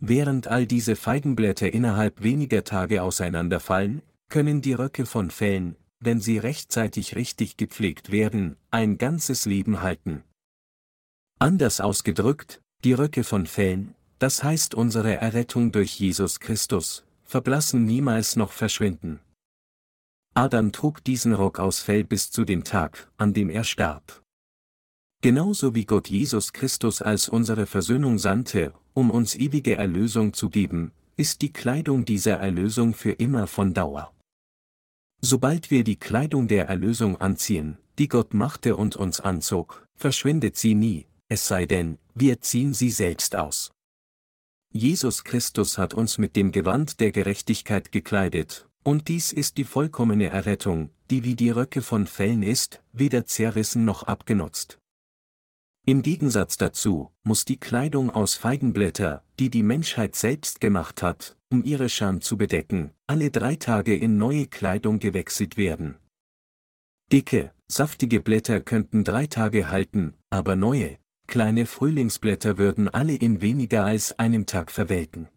Während 0.00 0.46
all 0.46 0.66
diese 0.66 0.96
Feigenblätter 0.96 1.72
innerhalb 1.72 2.22
weniger 2.22 2.64
Tage 2.64 3.02
auseinanderfallen, 3.02 4.02
können 4.28 4.60
die 4.60 4.74
Röcke 4.74 5.06
von 5.06 5.30
Fellen, 5.30 5.76
wenn 6.00 6.20
sie 6.20 6.38
rechtzeitig 6.38 7.16
richtig 7.16 7.56
gepflegt 7.56 8.10
werden, 8.10 8.56
ein 8.70 8.98
ganzes 8.98 9.46
Leben 9.46 9.80
halten. 9.82 10.22
Anders 11.38 11.80
ausgedrückt, 11.80 12.60
die 12.84 12.92
Röcke 12.92 13.24
von 13.24 13.46
Fellen, 13.46 13.94
das 14.18 14.42
heißt 14.42 14.74
unsere 14.74 15.16
Errettung 15.16 15.72
durch 15.72 15.98
Jesus 15.98 16.40
Christus, 16.40 17.04
verblassen 17.24 17.84
niemals 17.84 18.36
noch 18.36 18.52
verschwinden. 18.52 19.20
Adam 20.34 20.72
trug 20.72 21.02
diesen 21.02 21.32
Rock 21.32 21.58
aus 21.58 21.80
Fell 21.80 22.04
bis 22.04 22.30
zu 22.30 22.44
dem 22.44 22.64
Tag, 22.64 23.10
an 23.16 23.32
dem 23.32 23.50
er 23.50 23.64
starb. 23.64 24.22
Genauso 25.20 25.74
wie 25.74 25.84
Gott 25.84 26.08
Jesus 26.08 26.52
Christus 26.52 27.02
als 27.02 27.28
unsere 27.28 27.66
Versöhnung 27.66 28.18
sandte, 28.18 28.72
um 28.94 29.10
uns 29.10 29.34
ewige 29.34 29.76
Erlösung 29.76 30.32
zu 30.32 30.48
geben, 30.48 30.92
ist 31.16 31.42
die 31.42 31.52
Kleidung 31.52 32.04
dieser 32.04 32.36
Erlösung 32.36 32.94
für 32.94 33.10
immer 33.10 33.48
von 33.48 33.74
Dauer. 33.74 34.12
Sobald 35.20 35.70
wir 35.70 35.82
die 35.82 35.96
Kleidung 35.96 36.46
der 36.46 36.68
Erlösung 36.68 37.20
anziehen, 37.20 37.78
die 37.98 38.08
Gott 38.08 38.34
machte 38.34 38.76
und 38.76 38.94
uns 38.94 39.20
anzog, 39.20 39.86
verschwindet 39.96 40.56
sie 40.56 40.74
nie, 40.74 41.06
es 41.28 41.48
sei 41.48 41.66
denn, 41.66 41.98
wir 42.14 42.40
ziehen 42.40 42.72
sie 42.72 42.90
selbst 42.90 43.34
aus. 43.34 43.72
Jesus 44.70 45.24
Christus 45.24 45.78
hat 45.78 45.94
uns 45.94 46.18
mit 46.18 46.36
dem 46.36 46.52
Gewand 46.52 47.00
der 47.00 47.10
Gerechtigkeit 47.10 47.90
gekleidet, 47.90 48.68
und 48.84 49.08
dies 49.08 49.32
ist 49.32 49.56
die 49.56 49.64
vollkommene 49.64 50.28
Errettung, 50.28 50.90
die 51.10 51.24
wie 51.24 51.34
die 51.34 51.50
Röcke 51.50 51.82
von 51.82 52.06
Fellen 52.06 52.42
ist, 52.42 52.82
weder 52.92 53.26
zerrissen 53.26 53.84
noch 53.84 54.04
abgenutzt. 54.04 54.78
Im 55.84 56.02
Gegensatz 56.02 56.58
dazu 56.58 57.10
muss 57.24 57.46
die 57.46 57.58
Kleidung 57.58 58.10
aus 58.10 58.34
Feigenblätter, 58.34 59.24
die 59.38 59.50
die 59.50 59.62
Menschheit 59.62 60.16
selbst 60.16 60.60
gemacht 60.60 61.02
hat, 61.02 61.37
um 61.50 61.64
ihre 61.64 61.88
Scham 61.88 62.20
zu 62.20 62.36
bedecken, 62.36 62.90
alle 63.06 63.30
drei 63.30 63.56
Tage 63.56 63.96
in 63.96 64.18
neue 64.18 64.46
Kleidung 64.46 64.98
gewechselt 64.98 65.56
werden. 65.56 65.96
Dicke, 67.10 67.52
saftige 67.66 68.20
Blätter 68.20 68.60
könnten 68.60 69.04
drei 69.04 69.26
Tage 69.26 69.70
halten, 69.70 70.14
aber 70.30 70.56
neue, 70.56 70.98
kleine 71.26 71.66
Frühlingsblätter 71.66 72.58
würden 72.58 72.88
alle 72.88 73.14
in 73.14 73.40
weniger 73.40 73.84
als 73.84 74.18
einem 74.18 74.46
Tag 74.46 74.70
verwelken. 74.70 75.28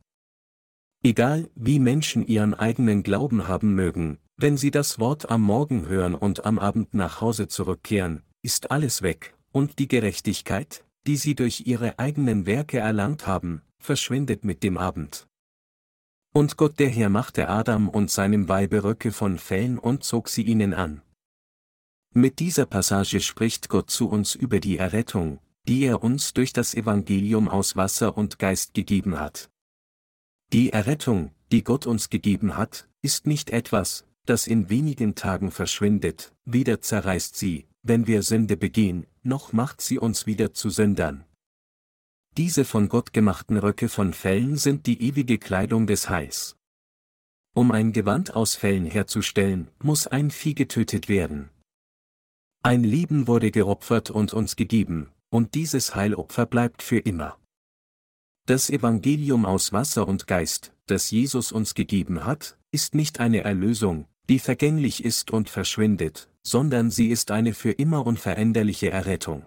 Egal, 1.04 1.50
wie 1.56 1.80
Menschen 1.80 2.28
ihren 2.28 2.54
eigenen 2.54 3.04
Glauben 3.04 3.48
haben 3.48 3.74
mögen, 3.74 4.20
wenn 4.38 4.58
sie 4.58 4.72
das 4.72 5.00
Wort 5.00 5.30
am 5.30 5.42
Morgen 5.42 5.88
hören 5.88 6.14
und 6.14 6.46
am 6.46 6.60
Abend 6.60 6.94
nach 6.94 7.22
Hause 7.22 7.48
zurückkehren, 7.48 8.22
ist 8.42 8.70
alles 8.70 9.02
weg, 9.02 9.36
und 9.52 9.80
die 9.80 9.88
Gerechtigkeit, 9.88 10.84
die 11.08 11.16
sie 11.16 11.36
durch 11.36 11.64
ihre 11.66 12.00
eigenen 12.00 12.46
Werke 12.46 12.80
erlangt 12.80 13.26
haben, 13.28 13.62
verschwindet 13.80 14.46
mit 14.46 14.62
dem 14.64 14.78
Abend. 14.78 15.28
Und 16.34 16.56
Gott 16.56 16.80
der 16.80 16.88
Herr 16.88 17.10
machte 17.10 17.50
Adam 17.50 17.90
und 17.90 18.10
seinem 18.10 18.48
Weibe 18.48 18.84
Röcke 18.86 19.12
von 19.12 19.38
Fellen 19.38 19.78
und 19.78 20.06
zog 20.06 20.30
sie 20.30 20.44
ihnen 20.44 20.74
an. 20.74 21.02
Mit 22.14 22.40
dieser 22.40 22.66
Passage 22.66 23.20
spricht 23.20 23.68
Gott 23.68 23.90
zu 23.90 24.10
uns 24.10 24.36
über 24.36 24.60
die 24.60 24.78
Errettung, 24.78 25.40
die 25.68 25.84
er 25.84 26.04
uns 26.04 26.34
durch 26.34 26.54
das 26.54 26.74
Evangelium 26.74 27.50
aus 27.50 27.76
Wasser 27.76 28.18
und 28.18 28.40
Geist 28.40 28.74
gegeben 28.74 29.20
hat. 29.20 29.50
Die 30.54 30.72
Errettung, 30.72 31.32
die 31.52 31.64
Gott 31.64 31.86
uns 31.86 32.10
gegeben 32.10 32.56
hat, 32.56 32.88
ist 33.02 33.28
nicht 33.28 33.50
etwas, 33.50 34.06
das 34.26 34.48
in 34.48 34.70
wenigen 34.70 35.16
Tagen 35.16 35.52
verschwindet, 35.52 36.34
weder 36.46 36.82
zerreißt 36.82 37.36
sie, 37.36 37.68
wenn 37.84 38.08
wir 38.08 38.24
Sünde 38.24 38.56
begehen, 38.58 39.06
noch 39.24 39.54
macht 39.54 39.82
sie 39.82 40.00
uns 40.00 40.26
wieder 40.26 40.54
zu 40.54 40.70
Sündern. 40.70 41.26
Diese 42.38 42.64
von 42.64 42.88
Gott 42.88 43.12
gemachten 43.12 43.58
Röcke 43.58 43.90
von 43.90 44.14
Fellen 44.14 44.56
sind 44.56 44.86
die 44.86 45.02
ewige 45.02 45.38
Kleidung 45.38 45.86
des 45.86 46.10
Heils. 46.10 46.56
Um 47.54 47.72
ein 47.72 47.92
Gewand 47.92 48.34
aus 48.34 48.56
Fellen 48.56 48.86
herzustellen, 48.86 49.68
muss 49.84 50.08
ein 50.08 50.32
Vieh 50.32 50.56
getötet 50.56 51.10
werden. 51.10 51.50
Ein 52.64 52.86
Leben 52.86 53.28
wurde 53.28 53.52
geopfert 53.52 54.10
und 54.10 54.32
uns 54.34 54.56
gegeben, 54.56 55.10
und 55.30 55.56
dieses 55.56 55.94
Heilopfer 55.94 56.46
bleibt 56.46 56.84
für 56.84 57.00
immer. 57.00 57.38
Das 58.46 58.70
Evangelium 58.70 59.46
aus 59.46 59.74
Wasser 59.74 60.08
und 60.08 60.26
Geist, 60.26 60.74
das 60.86 61.12
Jesus 61.12 61.52
uns 61.52 61.74
gegeben 61.74 62.24
hat, 62.24 62.58
ist 62.72 62.96
nicht 62.96 63.20
eine 63.20 63.42
Erlösung, 63.42 64.06
die 64.30 64.40
vergänglich 64.40 65.04
ist 65.04 65.32
und 65.32 65.50
verschwindet, 65.50 66.30
sondern 66.44 66.92
sie 66.92 67.10
ist 67.10 67.32
eine 67.32 67.54
für 67.54 67.72
immer 67.72 68.06
unveränderliche 68.06 68.90
Errettung. 68.90 69.46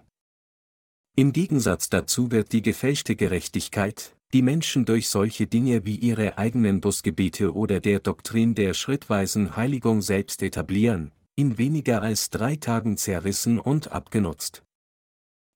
Im 1.17 1.31
Gegensatz 1.31 1.87
dazu 1.87 2.29
wird 2.31 2.51
die 2.51 2.61
gefälschte 2.61 3.15
Gerechtigkeit, 3.15 4.13
die 4.33 4.41
Menschen 4.41 4.83
durch 4.83 5.07
solche 5.07 5.47
Dinge 5.47 5.85
wie 5.85 5.95
ihre 5.95 6.37
eigenen 6.37 6.81
Busgebiete 6.81 7.53
oder 7.53 7.79
der 7.79 8.01
Doktrin 8.01 8.53
der 8.53 8.73
schrittweisen 8.73 9.55
Heiligung 9.55 10.01
selbst 10.01 10.43
etablieren, 10.43 11.13
in 11.37 11.57
weniger 11.57 12.01
als 12.01 12.31
drei 12.31 12.57
Tagen 12.57 12.97
zerrissen 12.97 13.59
und 13.59 13.93
abgenutzt. 13.93 14.63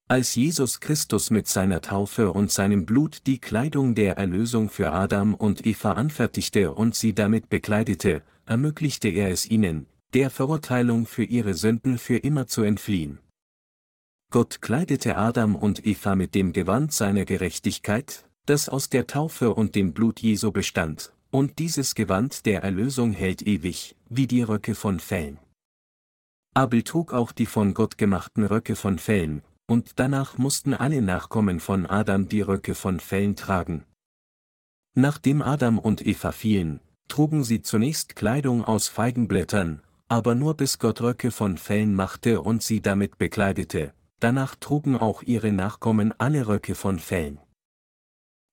Als 0.07 0.33
Jesus 0.33 0.79
Christus 0.79 1.29
mit 1.29 1.47
seiner 1.47 1.81
Taufe 1.81 2.31
und 2.31 2.51
seinem 2.51 2.85
Blut 2.85 3.27
die 3.27 3.39
Kleidung 3.39 3.95
der 3.95 4.17
Erlösung 4.17 4.69
für 4.69 4.93
Adam 4.93 5.33
und 5.33 5.67
Eva 5.67 5.91
anfertigte 5.91 6.73
und 6.73 6.95
sie 6.95 7.13
damit 7.13 7.49
bekleidete, 7.49 8.23
ermöglichte 8.45 9.09
er 9.09 9.29
es 9.29 9.45
ihnen, 9.45 9.87
der 10.13 10.29
Verurteilung 10.29 11.05
für 11.05 11.25
ihre 11.25 11.53
Sünden 11.53 11.97
für 11.97 12.17
immer 12.17 12.47
zu 12.47 12.61
entfliehen. 12.61 13.19
Gott 14.31 14.61
kleidete 14.61 15.17
Adam 15.17 15.55
und 15.55 15.87
Eva 15.87 16.13
mit 16.13 16.35
dem 16.35 16.53
Gewand 16.53 16.93
seiner 16.93 17.25
Gerechtigkeit, 17.25 18.25
das 18.45 18.69
aus 18.69 18.89
der 18.89 19.07
Taufe 19.07 19.55
und 19.55 19.73
dem 19.73 19.91
Blut 19.93 20.19
Jesu 20.19 20.51
bestand, 20.51 21.11
und 21.31 21.57
dieses 21.57 21.95
Gewand 21.95 22.45
der 22.45 22.61
Erlösung 22.61 23.11
hält 23.11 23.41
ewig, 23.41 23.95
wie 24.07 24.27
die 24.27 24.43
Röcke 24.43 24.75
von 24.75 24.99
Fellen. 24.99 25.39
Abel 26.53 26.83
trug 26.83 27.11
auch 27.11 27.31
die 27.31 27.47
von 27.47 27.73
Gott 27.73 27.97
gemachten 27.97 28.43
Röcke 28.43 28.75
von 28.75 28.99
Fellen, 28.99 29.41
und 29.65 29.93
danach 29.95 30.37
mussten 30.37 30.75
alle 30.75 31.01
Nachkommen 31.01 31.59
von 31.59 31.87
Adam 31.87 32.29
die 32.29 32.41
Röcke 32.41 32.75
von 32.75 32.99
Fellen 32.99 33.35
tragen. 33.35 33.83
Nachdem 34.93 35.41
Adam 35.41 35.79
und 35.79 36.05
Eva 36.05 36.31
fielen, 36.31 36.81
trugen 37.07 37.43
sie 37.43 37.63
zunächst 37.63 38.15
Kleidung 38.15 38.63
aus 38.63 38.89
Feigenblättern, 38.89 39.81
aber 40.07 40.35
nur 40.35 40.53
bis 40.53 40.77
Gott 40.77 41.01
Röcke 41.01 41.31
von 41.31 41.57
Fellen 41.57 41.95
machte 41.95 42.41
und 42.41 42.61
sie 42.61 42.81
damit 42.81 43.17
bekleidete, 43.17 43.93
danach 44.19 44.55
trugen 44.55 44.97
auch 44.97 45.23
ihre 45.23 45.51
Nachkommen 45.51 46.13
alle 46.17 46.47
Röcke 46.47 46.75
von 46.75 46.99
Fellen. 46.99 47.39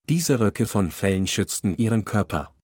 Diese 0.08 0.38
Röcke 0.38 0.66
von 0.66 0.90
Fellen 0.90 1.26
schützten 1.26 1.76
ihren 1.76 2.04
Körper. 2.04 2.54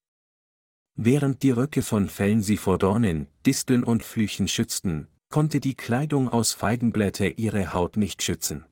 Während 0.94 1.42
die 1.42 1.50
Röcke 1.50 1.82
von 1.82 2.08
Fellen 2.08 2.42
sie 2.42 2.56
vor 2.56 2.78
Dornen, 2.78 3.26
Disteln 3.44 3.82
und 3.82 4.04
Flüchen 4.04 4.46
schützten, 4.46 5.08
konnte 5.30 5.58
die 5.58 5.74
Kleidung 5.74 6.28
aus 6.28 6.52
Feigenblätter 6.52 7.38
ihre 7.38 7.72
Haut 7.72 7.96
nicht 7.96 8.22
schützen. 8.22 8.64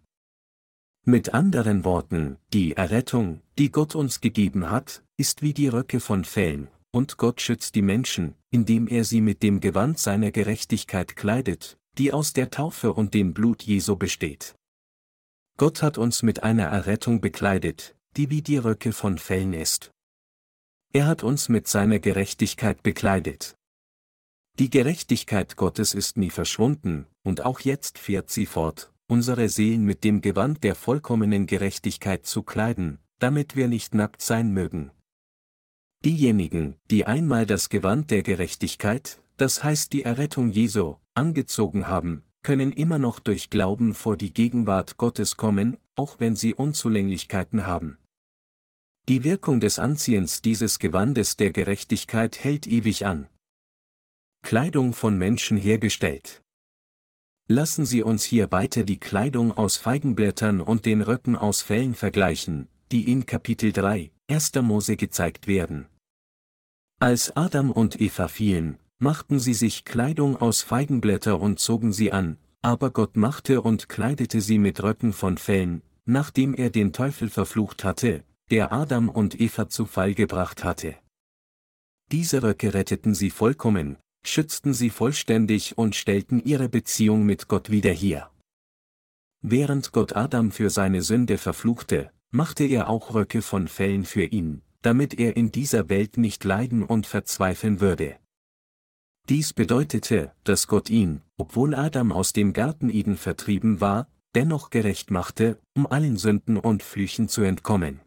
Mit 1.04 1.32
anderen 1.32 1.84
Worten, 1.84 2.36
die 2.52 2.76
Errettung, 2.76 3.40
die 3.58 3.72
Gott 3.72 3.94
uns 3.94 4.20
gegeben 4.20 4.70
hat, 4.70 5.02
ist 5.16 5.40
wie 5.40 5.54
die 5.54 5.68
Röcke 5.68 5.98
von 5.98 6.24
Fellen, 6.24 6.68
und 6.92 7.16
Gott 7.16 7.40
schützt 7.40 7.74
die 7.74 7.82
Menschen, 7.82 8.34
indem 8.50 8.86
er 8.86 9.04
sie 9.04 9.22
mit 9.22 9.42
dem 9.42 9.60
Gewand 9.60 9.98
seiner 9.98 10.30
Gerechtigkeit 10.30 11.16
kleidet, 11.16 11.78
die 11.98 12.12
aus 12.12 12.32
der 12.32 12.50
Taufe 12.50 12.92
und 12.92 13.14
dem 13.14 13.34
Blut 13.34 13.62
Jesu 13.62 13.96
besteht. 13.96 14.54
Gott 15.56 15.82
hat 15.82 15.98
uns 15.98 16.22
mit 16.22 16.42
einer 16.42 16.64
Errettung 16.64 17.20
bekleidet, 17.20 17.96
die 18.16 18.30
wie 18.30 18.42
die 18.42 18.56
Röcke 18.56 18.92
von 18.92 19.18
Fellen 19.18 19.52
ist. 19.52 19.90
Er 20.92 21.06
hat 21.06 21.22
uns 21.22 21.48
mit 21.48 21.68
seiner 21.68 21.98
Gerechtigkeit 21.98 22.82
bekleidet. 22.82 23.54
Die 24.58 24.70
Gerechtigkeit 24.70 25.56
Gottes 25.56 25.94
ist 25.94 26.16
nie 26.16 26.30
verschwunden, 26.30 27.06
und 27.22 27.44
auch 27.44 27.60
jetzt 27.60 27.98
fährt 27.98 28.30
sie 28.30 28.46
fort, 28.46 28.92
unsere 29.06 29.48
Seelen 29.48 29.84
mit 29.84 30.02
dem 30.02 30.20
Gewand 30.20 30.64
der 30.64 30.74
vollkommenen 30.74 31.46
Gerechtigkeit 31.46 32.26
zu 32.26 32.42
kleiden, 32.42 32.98
damit 33.18 33.54
wir 33.54 33.68
nicht 33.68 33.94
nackt 33.94 34.22
sein 34.22 34.52
mögen. 34.52 34.90
Diejenigen, 36.04 36.76
die 36.90 37.04
einmal 37.04 37.44
das 37.44 37.68
Gewand 37.68 38.10
der 38.10 38.22
Gerechtigkeit, 38.22 39.20
das 39.36 39.62
heißt 39.62 39.92
die 39.92 40.02
Errettung 40.02 40.50
Jesu, 40.50 40.96
angezogen 41.20 41.86
haben, 41.86 42.24
können 42.42 42.72
immer 42.72 42.98
noch 42.98 43.20
durch 43.20 43.50
Glauben 43.50 43.92
vor 43.92 44.16
die 44.16 44.32
Gegenwart 44.32 44.96
Gottes 44.96 45.36
kommen, 45.36 45.76
auch 45.94 46.18
wenn 46.18 46.34
sie 46.34 46.54
Unzulänglichkeiten 46.54 47.66
haben. 47.66 47.98
Die 49.06 49.22
Wirkung 49.22 49.60
des 49.60 49.78
Anziehens 49.78 50.40
dieses 50.40 50.78
Gewandes 50.78 51.36
der 51.36 51.52
Gerechtigkeit 51.52 52.42
hält 52.42 52.66
ewig 52.66 53.04
an. 53.04 53.28
Kleidung 54.42 54.94
von 54.94 55.18
Menschen 55.18 55.58
hergestellt. 55.58 56.42
Lassen 57.48 57.84
Sie 57.84 58.02
uns 58.02 58.24
hier 58.24 58.50
weiter 58.50 58.84
die 58.84 58.98
Kleidung 58.98 59.52
aus 59.52 59.76
Feigenblättern 59.76 60.62
und 60.62 60.86
den 60.86 61.02
Röcken 61.02 61.36
aus 61.36 61.60
Fellen 61.60 61.94
vergleichen, 61.94 62.68
die 62.92 63.12
in 63.12 63.26
Kapitel 63.26 63.72
3, 63.72 64.10
1. 64.28 64.54
Mose 64.62 64.96
gezeigt 64.96 65.46
werden. 65.46 65.86
Als 66.98 67.36
Adam 67.36 67.70
und 67.70 68.00
Eva 68.00 68.28
fielen, 68.28 68.78
machten 69.00 69.40
sie 69.40 69.54
sich 69.54 69.84
Kleidung 69.84 70.36
aus 70.36 70.62
Feigenblätter 70.62 71.40
und 71.40 71.58
zogen 71.58 71.92
sie 71.92 72.12
an, 72.12 72.36
aber 72.62 72.90
Gott 72.90 73.16
machte 73.16 73.62
und 73.62 73.88
kleidete 73.88 74.40
sie 74.40 74.58
mit 74.58 74.82
Röcken 74.82 75.12
von 75.12 75.38
Fellen, 75.38 75.82
nachdem 76.04 76.54
er 76.54 76.70
den 76.70 76.92
Teufel 76.92 77.30
verflucht 77.30 77.82
hatte, 77.82 78.22
der 78.50 78.72
Adam 78.72 79.08
und 79.08 79.40
Eva 79.40 79.68
zu 79.68 79.86
Fall 79.86 80.14
gebracht 80.14 80.64
hatte. 80.64 80.96
Diese 82.12 82.42
Röcke 82.42 82.74
retteten 82.74 83.14
sie 83.14 83.30
vollkommen, 83.30 83.96
schützten 84.22 84.74
sie 84.74 84.90
vollständig 84.90 85.78
und 85.78 85.96
stellten 85.96 86.42
ihre 86.44 86.68
Beziehung 86.68 87.24
mit 87.24 87.48
Gott 87.48 87.70
wieder 87.70 87.92
her. 87.92 88.30
Während 89.40 89.92
Gott 89.92 90.14
Adam 90.14 90.50
für 90.50 90.68
seine 90.68 91.00
Sünde 91.00 91.38
verfluchte, 91.38 92.10
machte 92.30 92.64
er 92.64 92.90
auch 92.90 93.14
Röcke 93.14 93.40
von 93.40 93.68
Fellen 93.68 94.04
für 94.04 94.24
ihn, 94.24 94.60
damit 94.82 95.18
er 95.18 95.36
in 95.36 95.50
dieser 95.50 95.88
Welt 95.88 96.18
nicht 96.18 96.44
leiden 96.44 96.82
und 96.82 97.06
verzweifeln 97.06 97.80
würde. 97.80 98.16
Dies 99.30 99.52
bedeutete, 99.52 100.32
dass 100.42 100.66
Gott 100.66 100.90
ihn, 100.90 101.22
obwohl 101.36 101.76
Adam 101.76 102.10
aus 102.10 102.32
dem 102.32 102.52
Garten 102.52 102.90
Eden 102.90 103.16
vertrieben 103.16 103.80
war, 103.80 104.08
dennoch 104.34 104.70
gerecht 104.70 105.12
machte, 105.12 105.60
um 105.76 105.86
allen 105.86 106.16
Sünden 106.16 106.56
und 106.56 106.82
Flüchen 106.82 107.28
zu 107.28 107.42
entkommen. 107.42 108.00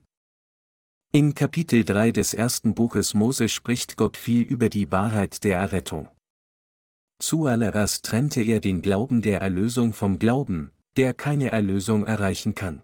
In 1.13 1.34
Kapitel 1.34 1.86
3 1.86 2.11
des 2.11 2.34
ersten 2.34 2.76
Buches 2.76 3.13
Mose 3.13 3.47
spricht 3.47 3.95
Gott 3.95 4.17
viel 4.17 4.41
über 4.41 4.67
die 4.67 4.91
Wahrheit 4.91 5.45
der 5.45 5.59
Errettung. 5.59 6.09
Zuallererst 7.19 8.03
trennte 8.03 8.41
er 8.41 8.59
den 8.59 8.82
Glauben 8.82 9.21
der 9.21 9.39
Erlösung 9.39 9.93
vom 9.93 10.19
Glauben, 10.19 10.71
der 10.97 11.13
keine 11.13 11.53
Erlösung 11.53 12.05
erreichen 12.05 12.53
kann. 12.53 12.84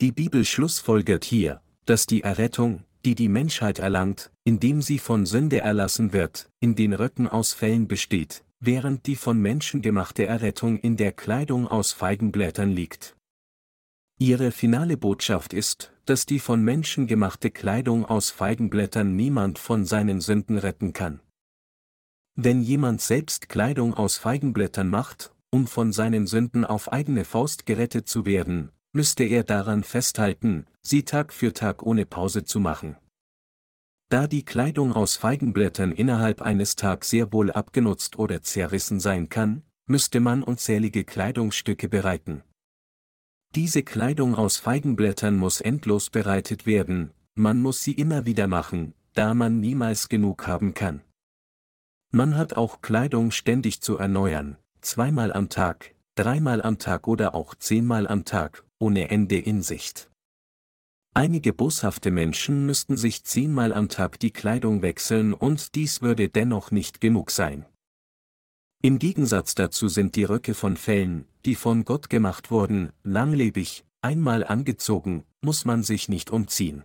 Die 0.00 0.10
Bibel 0.10 0.44
schlussfolgert 0.44 1.24
hier, 1.24 1.62
dass 1.84 2.06
die 2.06 2.22
Errettung, 2.22 2.82
die 3.04 3.14
die 3.14 3.28
Menschheit 3.28 3.78
erlangt, 3.78 4.30
indem 4.44 4.82
sie 4.82 4.98
von 4.98 5.26
Sünde 5.26 5.60
erlassen 5.60 6.12
wird, 6.12 6.50
in 6.60 6.74
den 6.74 6.92
Röcken 6.92 7.28
aus 7.28 7.52
Fellen 7.52 7.88
besteht, 7.88 8.44
während 8.60 9.06
die 9.06 9.16
von 9.16 9.40
Menschen 9.40 9.82
gemachte 9.82 10.26
Errettung 10.26 10.78
in 10.78 10.96
der 10.96 11.12
Kleidung 11.12 11.66
aus 11.66 11.92
Feigenblättern 11.92 12.70
liegt. 12.70 13.16
Ihre 14.18 14.50
finale 14.50 14.98
Botschaft 14.98 15.54
ist, 15.54 15.92
dass 16.04 16.26
die 16.26 16.40
von 16.40 16.62
Menschen 16.62 17.06
gemachte 17.06 17.50
Kleidung 17.50 18.04
aus 18.04 18.30
Feigenblättern 18.30 19.16
niemand 19.16 19.58
von 19.58 19.86
seinen 19.86 20.20
Sünden 20.20 20.58
retten 20.58 20.92
kann. 20.92 21.20
Wenn 22.34 22.62
jemand 22.62 23.00
selbst 23.00 23.48
Kleidung 23.48 23.94
aus 23.94 24.18
Feigenblättern 24.18 24.88
macht, 24.88 25.34
um 25.50 25.66
von 25.66 25.92
seinen 25.92 26.26
Sünden 26.26 26.64
auf 26.64 26.92
eigene 26.92 27.24
Faust 27.24 27.64
gerettet 27.64 28.08
zu 28.08 28.26
werden, 28.26 28.70
müsste 28.92 29.24
er 29.24 29.44
daran 29.44 29.84
festhalten, 29.84 30.66
sie 30.82 31.04
Tag 31.04 31.32
für 31.32 31.52
Tag 31.52 31.82
ohne 31.82 32.06
Pause 32.06 32.44
zu 32.44 32.60
machen. 32.60 32.96
Da 34.08 34.26
die 34.26 34.44
Kleidung 34.44 34.92
aus 34.92 35.16
Feigenblättern 35.16 35.92
innerhalb 35.92 36.42
eines 36.42 36.74
Tags 36.74 37.10
sehr 37.10 37.32
wohl 37.32 37.52
abgenutzt 37.52 38.18
oder 38.18 38.42
zerrissen 38.42 38.98
sein 38.98 39.28
kann, 39.28 39.62
müsste 39.86 40.18
man 40.18 40.42
unzählige 40.42 41.04
Kleidungsstücke 41.04 41.88
bereiten. 41.88 42.42
Diese 43.54 43.82
Kleidung 43.82 44.34
aus 44.34 44.56
Feigenblättern 44.56 45.36
muss 45.36 45.60
endlos 45.60 46.10
bereitet 46.10 46.66
werden, 46.66 47.12
man 47.34 47.62
muss 47.62 47.82
sie 47.82 47.92
immer 47.92 48.26
wieder 48.26 48.46
machen, 48.46 48.94
da 49.14 49.34
man 49.34 49.60
niemals 49.60 50.08
genug 50.08 50.46
haben 50.46 50.74
kann. 50.74 51.02
Man 52.12 52.36
hat 52.36 52.54
auch 52.54 52.80
Kleidung 52.80 53.30
ständig 53.30 53.80
zu 53.80 53.96
erneuern, 53.96 54.56
zweimal 54.80 55.32
am 55.32 55.48
Tag, 55.48 55.94
dreimal 56.16 56.62
am 56.62 56.78
Tag 56.78 57.06
oder 57.06 57.34
auch 57.34 57.54
zehnmal 57.54 58.08
am 58.08 58.24
Tag, 58.24 58.64
ohne 58.80 59.10
Ende 59.10 59.38
in 59.38 59.62
Sicht. 59.62 60.10
Einige 61.14 61.52
boshafte 61.52 62.10
Menschen 62.10 62.66
müssten 62.66 62.96
sich 62.96 63.24
zehnmal 63.24 63.72
am 63.72 63.88
Tag 63.88 64.18
die 64.18 64.32
Kleidung 64.32 64.82
wechseln 64.82 65.34
und 65.34 65.74
dies 65.76 66.02
würde 66.02 66.28
dennoch 66.28 66.70
nicht 66.72 67.00
genug 67.00 67.30
sein. 67.30 67.66
Im 68.82 68.98
Gegensatz 68.98 69.54
dazu 69.54 69.88
sind 69.88 70.16
die 70.16 70.24
Röcke 70.24 70.54
von 70.54 70.76
Fellen, 70.76 71.26
die 71.44 71.54
von 71.54 71.84
Gott 71.84 72.08
gemacht 72.10 72.50
wurden, 72.50 72.92
langlebig, 73.02 73.84
einmal 74.00 74.44
angezogen, 74.44 75.24
muss 75.42 75.64
man 75.64 75.82
sich 75.82 76.08
nicht 76.08 76.30
umziehen. 76.30 76.84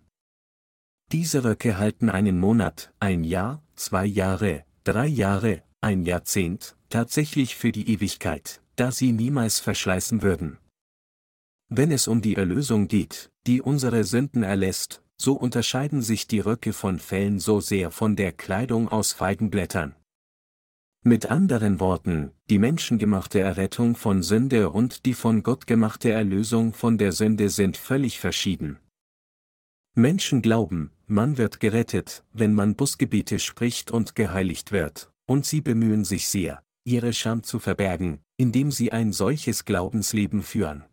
Diese 1.12 1.44
Röcke 1.44 1.78
halten 1.78 2.10
einen 2.10 2.40
Monat, 2.40 2.92
ein 3.00 3.24
Jahr, 3.24 3.64
zwei 3.76 4.06
Jahre, 4.06 4.66
drei 4.84 5.08
Jahre, 5.08 5.62
ein 5.82 6.04
Jahrzehnt, 6.04 6.76
tatsächlich 6.90 7.56
für 7.56 7.72
die 7.72 7.90
Ewigkeit, 7.90 8.62
da 8.76 8.92
sie 8.92 9.12
niemals 9.12 9.60
verschleißen 9.60 10.24
würden. 10.24 10.58
Wenn 11.70 11.92
es 11.92 12.08
um 12.08 12.22
die 12.22 12.36
Erlösung 12.36 12.88
geht, 12.88 13.32
die 13.48 13.62
unsere 13.62 14.04
Sünden 14.04 14.44
erlässt, 14.44 15.02
so 15.18 15.34
unterscheiden 15.34 16.02
sich 16.02 16.28
die 16.28 16.40
Röcke 16.40 16.74
von 16.74 17.00
Fellen 17.00 17.40
so 17.40 17.60
sehr 17.60 17.90
von 17.90 18.16
der 18.16 18.32
Kleidung 18.34 18.90
aus 18.90 19.14
Feigenblättern. 19.14 19.96
Mit 21.02 21.28
anderen 21.28 21.80
Worten, 21.80 22.32
die 22.50 22.60
menschengemachte 22.60 23.40
Errettung 23.40 23.96
von 23.96 24.24
Sünde 24.24 24.70
und 24.70 25.06
die 25.06 25.14
von 25.14 25.44
Gott 25.44 25.68
gemachte 25.68 26.12
Erlösung 26.12 26.74
von 26.74 26.98
der 26.98 27.12
Sünde 27.12 27.50
sind 27.50 27.78
völlig 27.78 28.20
verschieden. 28.20 28.80
Menschen 29.96 30.42
glauben, 30.42 30.92
man 31.08 31.38
wird 31.38 31.60
gerettet, 31.60 32.24
wenn 32.34 32.54
man 32.54 32.76
Busgebiete 32.76 33.40
spricht 33.40 33.92
und 33.92 34.16
geheiligt 34.16 34.72
wird, 34.72 35.12
und 35.26 35.46
sie 35.46 35.62
bemühen 35.62 36.06
sich 36.06 36.28
sehr, 36.28 36.62
ihre 36.84 37.14
Scham 37.14 37.44
zu 37.44 37.60
verbergen, 37.60 38.20
indem 38.38 38.72
sie 38.72 38.92
ein 38.92 39.14
solches 39.14 39.64
Glaubensleben 39.66 40.44
führen. 40.44 40.84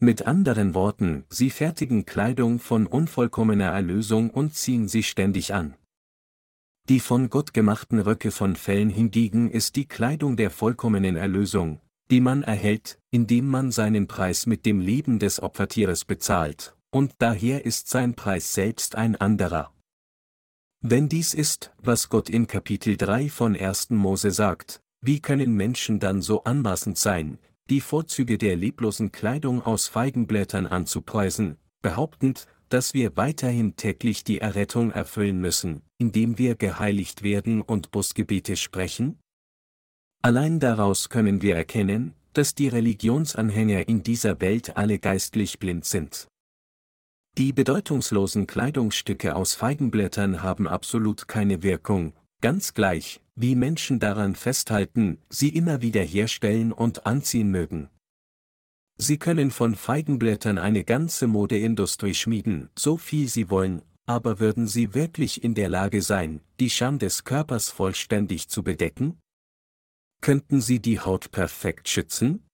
Mit 0.00 0.28
anderen 0.28 0.74
Worten, 0.74 1.24
sie 1.28 1.50
fertigen 1.50 2.06
Kleidung 2.06 2.60
von 2.60 2.86
unvollkommener 2.86 3.72
Erlösung 3.72 4.30
und 4.30 4.54
ziehen 4.54 4.86
sie 4.86 5.02
ständig 5.02 5.54
an. 5.54 5.74
Die 6.88 7.00
von 7.00 7.30
Gott 7.30 7.52
gemachten 7.52 7.98
Röcke 7.98 8.30
von 8.30 8.54
Fellen 8.54 8.90
hingegen 8.90 9.50
ist 9.50 9.74
die 9.74 9.86
Kleidung 9.86 10.36
der 10.36 10.50
vollkommenen 10.50 11.16
Erlösung, 11.16 11.80
die 12.12 12.20
man 12.20 12.44
erhält, 12.44 13.00
indem 13.10 13.48
man 13.48 13.72
seinen 13.72 14.06
Preis 14.06 14.46
mit 14.46 14.66
dem 14.66 14.78
Leben 14.78 15.18
des 15.18 15.42
Opfertieres 15.42 16.04
bezahlt, 16.04 16.76
und 16.90 17.14
daher 17.18 17.66
ist 17.66 17.88
sein 17.88 18.14
Preis 18.14 18.54
selbst 18.54 18.94
ein 18.94 19.16
anderer. 19.16 19.74
Wenn 20.80 21.08
dies 21.08 21.34
ist, 21.34 21.72
was 21.82 22.08
Gott 22.08 22.30
in 22.30 22.46
Kapitel 22.46 22.96
3 22.96 23.28
von 23.30 23.56
1. 23.56 23.90
Mose 23.90 24.30
sagt, 24.30 24.80
wie 25.00 25.20
können 25.20 25.54
Menschen 25.54 25.98
dann 25.98 26.22
so 26.22 26.44
anmaßend 26.44 26.96
sein, 26.96 27.38
die 27.70 27.80
Vorzüge 27.80 28.38
der 28.38 28.56
leblosen 28.56 29.12
Kleidung 29.12 29.62
aus 29.62 29.88
Feigenblättern 29.88 30.66
anzupreisen, 30.66 31.58
behauptend, 31.82 32.46
dass 32.68 32.94
wir 32.94 33.16
weiterhin 33.16 33.76
täglich 33.76 34.24
die 34.24 34.40
Errettung 34.40 34.90
erfüllen 34.90 35.40
müssen, 35.40 35.82
indem 35.98 36.38
wir 36.38 36.54
geheiligt 36.54 37.22
werden 37.22 37.62
und 37.62 37.90
Busgebete 37.90 38.56
sprechen? 38.56 39.18
Allein 40.22 40.60
daraus 40.60 41.08
können 41.08 41.42
wir 41.42 41.56
erkennen, 41.56 42.14
dass 42.32 42.54
die 42.54 42.68
Religionsanhänger 42.68 43.88
in 43.88 44.02
dieser 44.02 44.40
Welt 44.40 44.76
alle 44.76 44.98
geistlich 44.98 45.58
blind 45.58 45.84
sind. 45.84 46.28
Die 47.36 47.52
bedeutungslosen 47.52 48.46
Kleidungsstücke 48.46 49.36
aus 49.36 49.54
Feigenblättern 49.54 50.42
haben 50.42 50.66
absolut 50.66 51.28
keine 51.28 51.62
Wirkung, 51.62 52.12
ganz 52.40 52.74
gleich, 52.74 53.20
wie 53.40 53.54
Menschen 53.54 54.00
daran 54.00 54.34
festhalten, 54.34 55.18
sie 55.28 55.50
immer 55.50 55.80
wieder 55.80 56.02
herstellen 56.02 56.72
und 56.72 57.06
anziehen 57.06 57.50
mögen. 57.50 57.88
Sie 58.96 59.16
können 59.16 59.52
von 59.52 59.76
Feigenblättern 59.76 60.58
eine 60.58 60.82
ganze 60.82 61.28
Modeindustrie 61.28 62.14
schmieden, 62.14 62.68
so 62.76 62.96
viel 62.96 63.28
sie 63.28 63.48
wollen, 63.48 63.82
aber 64.06 64.40
würden 64.40 64.66
sie 64.66 64.92
wirklich 64.92 65.44
in 65.44 65.54
der 65.54 65.68
Lage 65.68 66.02
sein, 66.02 66.40
die 66.58 66.68
Scham 66.68 66.98
des 66.98 67.22
Körpers 67.22 67.68
vollständig 67.68 68.48
zu 68.48 68.64
bedecken? 68.64 69.20
Könnten 70.20 70.60
sie 70.60 70.80
die 70.80 70.98
Haut 70.98 71.30
perfekt 71.30 71.88
schützen? 71.88 72.44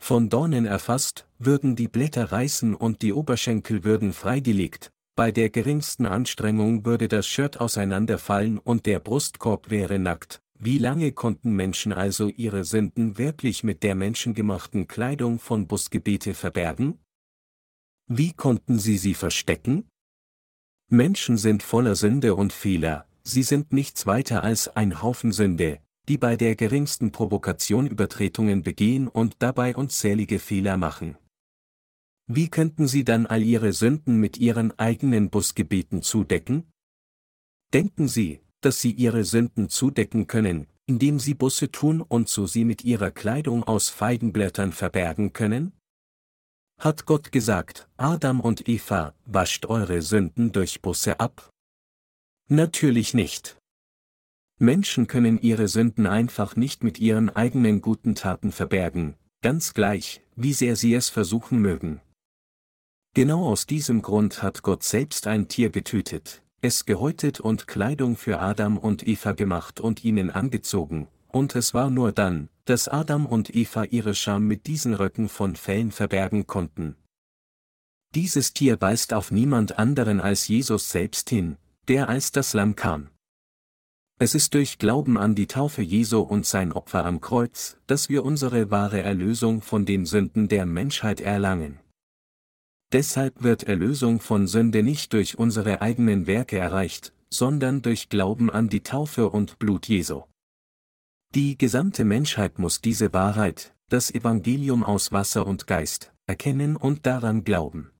Von 0.00 0.28
Dornen 0.28 0.66
erfasst, 0.66 1.26
würden 1.38 1.74
die 1.74 1.88
Blätter 1.88 2.30
reißen 2.30 2.76
und 2.76 3.02
die 3.02 3.12
Oberschenkel 3.12 3.82
würden 3.82 4.12
freigelegt, 4.12 4.92
bei 5.20 5.32
der 5.32 5.50
geringsten 5.50 6.06
Anstrengung 6.06 6.86
würde 6.86 7.06
das 7.06 7.26
Shirt 7.26 7.60
auseinanderfallen 7.60 8.56
und 8.56 8.86
der 8.86 9.00
Brustkorb 9.00 9.68
wäre 9.68 9.98
nackt. 9.98 10.40
Wie 10.58 10.78
lange 10.78 11.12
konnten 11.12 11.52
Menschen 11.52 11.92
also 11.92 12.28
ihre 12.28 12.64
Sünden 12.64 13.18
wirklich 13.18 13.62
mit 13.62 13.82
der 13.82 13.94
menschengemachten 13.94 14.88
Kleidung 14.88 15.38
von 15.38 15.66
Busgebete 15.66 16.32
verbergen? 16.32 17.00
Wie 18.06 18.32
konnten 18.32 18.78
sie 18.78 18.96
sie 18.96 19.12
verstecken? 19.12 19.90
Menschen 20.88 21.36
sind 21.36 21.62
voller 21.62 21.96
Sünde 21.96 22.34
und 22.34 22.54
Fehler, 22.54 23.06
sie 23.22 23.42
sind 23.42 23.74
nichts 23.74 24.06
weiter 24.06 24.42
als 24.42 24.74
ein 24.74 25.02
Haufen 25.02 25.32
Sünde, 25.32 25.80
die 26.08 26.16
bei 26.16 26.36
der 26.36 26.56
geringsten 26.56 27.12
Provokation 27.12 27.86
Übertretungen 27.86 28.62
begehen 28.62 29.06
und 29.06 29.36
dabei 29.40 29.76
unzählige 29.76 30.38
Fehler 30.38 30.78
machen. 30.78 31.18
Wie 32.32 32.48
könnten 32.48 32.86
sie 32.86 33.02
dann 33.02 33.26
all 33.26 33.42
ihre 33.42 33.72
Sünden 33.72 34.18
mit 34.18 34.36
ihren 34.36 34.78
eigenen 34.78 35.30
Busgebeten 35.30 36.00
zudecken? 36.00 36.70
Denken 37.72 38.06
Sie, 38.06 38.38
dass 38.60 38.80
Sie 38.80 38.92
Ihre 38.92 39.24
Sünden 39.24 39.68
zudecken 39.68 40.28
können, 40.28 40.68
indem 40.86 41.18
Sie 41.18 41.34
Busse 41.34 41.72
tun 41.72 42.00
und 42.00 42.28
so 42.28 42.46
sie 42.46 42.64
mit 42.64 42.84
ihrer 42.84 43.10
Kleidung 43.10 43.64
aus 43.64 43.88
Feigenblättern 43.88 44.70
verbergen 44.70 45.32
können? 45.32 45.72
Hat 46.78 47.04
Gott 47.04 47.32
gesagt, 47.32 47.88
Adam 47.96 48.38
und 48.38 48.68
Eva, 48.68 49.12
wascht 49.24 49.66
eure 49.66 50.00
Sünden 50.00 50.52
durch 50.52 50.82
Busse 50.82 51.18
ab? 51.18 51.50
Natürlich 52.48 53.12
nicht. 53.12 53.58
Menschen 54.60 55.08
können 55.08 55.40
ihre 55.42 55.66
Sünden 55.66 56.06
einfach 56.06 56.54
nicht 56.54 56.84
mit 56.84 57.00
ihren 57.00 57.28
eigenen 57.28 57.80
guten 57.80 58.14
Taten 58.14 58.52
verbergen, 58.52 59.16
ganz 59.42 59.74
gleich, 59.74 60.22
wie 60.36 60.52
sehr 60.52 60.76
sie 60.76 60.94
es 60.94 61.08
versuchen 61.08 61.58
mögen. 61.58 62.00
Genau 63.12 63.44
aus 63.46 63.66
diesem 63.66 64.02
Grund 64.02 64.40
hat 64.40 64.62
Gott 64.62 64.84
selbst 64.84 65.26
ein 65.26 65.48
Tier 65.48 65.70
getötet, 65.70 66.42
es 66.60 66.86
gehäutet 66.86 67.40
und 67.40 67.66
Kleidung 67.66 68.16
für 68.16 68.38
Adam 68.38 68.78
und 68.78 69.06
Eva 69.06 69.32
gemacht 69.32 69.80
und 69.80 70.04
ihnen 70.04 70.30
angezogen, 70.30 71.08
und 71.26 71.56
es 71.56 71.74
war 71.74 71.90
nur 71.90 72.12
dann, 72.12 72.48
dass 72.66 72.86
Adam 72.86 73.26
und 73.26 73.52
Eva 73.52 73.82
ihre 73.82 74.14
Scham 74.14 74.46
mit 74.46 74.68
diesen 74.68 74.94
Röcken 74.94 75.28
von 75.28 75.56
Fellen 75.56 75.90
verbergen 75.90 76.46
konnten. 76.46 76.94
Dieses 78.14 78.52
Tier 78.52 78.80
weist 78.80 79.12
auf 79.12 79.32
niemand 79.32 79.76
anderen 79.76 80.20
als 80.20 80.46
Jesus 80.46 80.90
selbst 80.90 81.30
hin, 81.30 81.56
der 81.88 82.08
als 82.08 82.30
das 82.30 82.54
Lamm 82.54 82.76
kam. 82.76 83.10
Es 84.20 84.36
ist 84.36 84.54
durch 84.54 84.78
Glauben 84.78 85.18
an 85.18 85.34
die 85.34 85.48
Taufe 85.48 85.82
Jesu 85.82 86.20
und 86.20 86.46
sein 86.46 86.72
Opfer 86.72 87.04
am 87.04 87.20
Kreuz, 87.20 87.76
dass 87.88 88.08
wir 88.08 88.24
unsere 88.24 88.70
wahre 88.70 89.02
Erlösung 89.02 89.62
von 89.62 89.84
den 89.84 90.06
Sünden 90.06 90.46
der 90.46 90.64
Menschheit 90.64 91.20
erlangen. 91.20 91.80
Deshalb 92.92 93.42
wird 93.42 93.64
Erlösung 93.64 94.20
von 94.20 94.48
Sünde 94.48 94.82
nicht 94.82 95.12
durch 95.12 95.38
unsere 95.38 95.80
eigenen 95.80 96.26
Werke 96.26 96.58
erreicht, 96.58 97.12
sondern 97.28 97.82
durch 97.82 98.08
Glauben 98.08 98.50
an 98.50 98.68
die 98.68 98.82
Taufe 98.82 99.30
und 99.30 99.58
Blut 99.60 99.86
Jesu. 99.86 100.22
Die 101.34 101.56
gesamte 101.56 102.04
Menschheit 102.04 102.58
muss 102.58 102.80
diese 102.80 103.12
Wahrheit, 103.12 103.76
das 103.88 104.12
Evangelium 104.12 104.82
aus 104.82 105.12
Wasser 105.12 105.46
und 105.46 105.68
Geist, 105.68 106.12
erkennen 106.26 106.74
und 106.74 107.06
daran 107.06 107.44
glauben. 107.44 107.92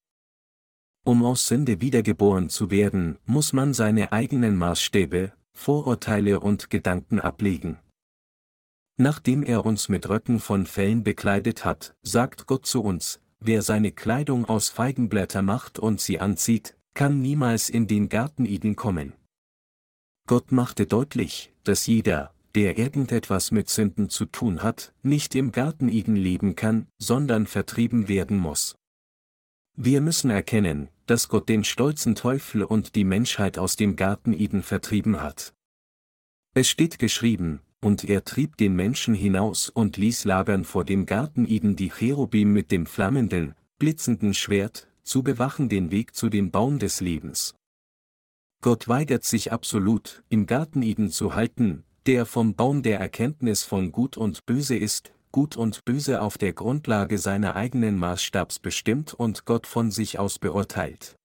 Um 1.04 1.24
aus 1.24 1.46
Sünde 1.46 1.80
wiedergeboren 1.80 2.48
zu 2.48 2.70
werden, 2.70 3.18
muss 3.26 3.52
man 3.52 3.72
seine 3.72 4.12
eigenen 4.12 4.56
Maßstäbe, 4.56 5.32
Vorurteile 5.52 6.40
und 6.40 6.68
Gedanken 6.70 7.20
ablegen. 7.20 7.78
Nachdem 8.96 9.42
er 9.42 9.64
uns 9.64 9.88
mit 9.88 10.08
Röcken 10.08 10.40
von 10.40 10.66
Fellen 10.66 11.04
bekleidet 11.04 11.64
hat, 11.64 11.94
sagt 12.02 12.46
Gott 12.46 12.66
zu 12.66 12.82
uns, 12.82 13.20
wer 13.40 13.62
seine 13.62 13.92
Kleidung 13.92 14.44
aus 14.44 14.68
Feigenblätter 14.68 15.42
macht 15.42 15.78
und 15.78 16.00
sie 16.00 16.20
anzieht, 16.20 16.76
kann 16.94 17.20
niemals 17.20 17.68
in 17.68 17.86
den 17.86 18.08
Garten 18.08 18.44
Eden 18.44 18.76
kommen. 18.76 19.14
Gott 20.26 20.52
machte 20.52 20.86
deutlich, 20.86 21.52
dass 21.64 21.86
jeder, 21.86 22.32
der 22.54 22.78
irgendetwas 22.78 23.50
mit 23.50 23.68
Sünden 23.68 24.08
zu 24.08 24.26
tun 24.26 24.62
hat, 24.62 24.92
nicht 25.02 25.34
im 25.34 25.52
Garten 25.52 25.88
Eden 25.88 26.16
leben 26.16 26.56
kann, 26.56 26.86
sondern 26.98 27.46
vertrieben 27.46 28.08
werden 28.08 28.36
muss. 28.36 28.76
Wir 29.76 30.00
müssen 30.00 30.30
erkennen, 30.30 30.88
dass 31.06 31.28
Gott 31.28 31.48
den 31.48 31.64
stolzen 31.64 32.14
Teufel 32.14 32.64
und 32.64 32.94
die 32.94 33.04
Menschheit 33.04 33.58
aus 33.58 33.76
dem 33.76 33.96
Garten 33.96 34.32
Eden 34.32 34.62
vertrieben 34.62 35.20
hat. 35.22 35.54
Es 36.54 36.68
steht 36.68 36.98
geschrieben, 36.98 37.60
und 37.80 38.04
er 38.04 38.24
trieb 38.24 38.56
den 38.56 38.74
Menschen 38.74 39.14
hinaus 39.14 39.68
und 39.68 39.96
ließ 39.96 40.24
lagern 40.24 40.64
vor 40.64 40.84
dem 40.84 41.06
Garten 41.06 41.46
Eden 41.46 41.76
die 41.76 41.90
Cherubim 41.90 42.52
mit 42.52 42.70
dem 42.70 42.86
flammenden, 42.86 43.54
blitzenden 43.78 44.34
Schwert, 44.34 44.88
zu 45.02 45.22
bewachen 45.22 45.68
den 45.68 45.90
Weg 45.90 46.14
zu 46.14 46.28
dem 46.28 46.50
Baum 46.50 46.78
des 46.78 47.00
Lebens. 47.00 47.54
Gott 48.62 48.88
weigert 48.88 49.24
sich 49.24 49.52
absolut, 49.52 50.22
im 50.28 50.46
Garten 50.46 50.82
Eden 50.82 51.10
zu 51.10 51.34
halten, 51.34 51.84
der 52.06 52.26
vom 52.26 52.54
Baum 52.54 52.82
der 52.82 53.00
Erkenntnis 53.00 53.62
von 53.62 53.92
Gut 53.92 54.16
und 54.16 54.44
Böse 54.44 54.76
ist, 54.76 55.12
Gut 55.32 55.56
und 55.56 55.84
Böse 55.84 56.22
auf 56.22 56.38
der 56.38 56.52
Grundlage 56.52 57.16
seiner 57.16 57.54
eigenen 57.54 57.96
Maßstabs 57.96 58.58
bestimmt 58.58 59.14
und 59.14 59.44
Gott 59.44 59.66
von 59.66 59.90
sich 59.92 60.18
aus 60.18 60.40
beurteilt. 60.40 61.19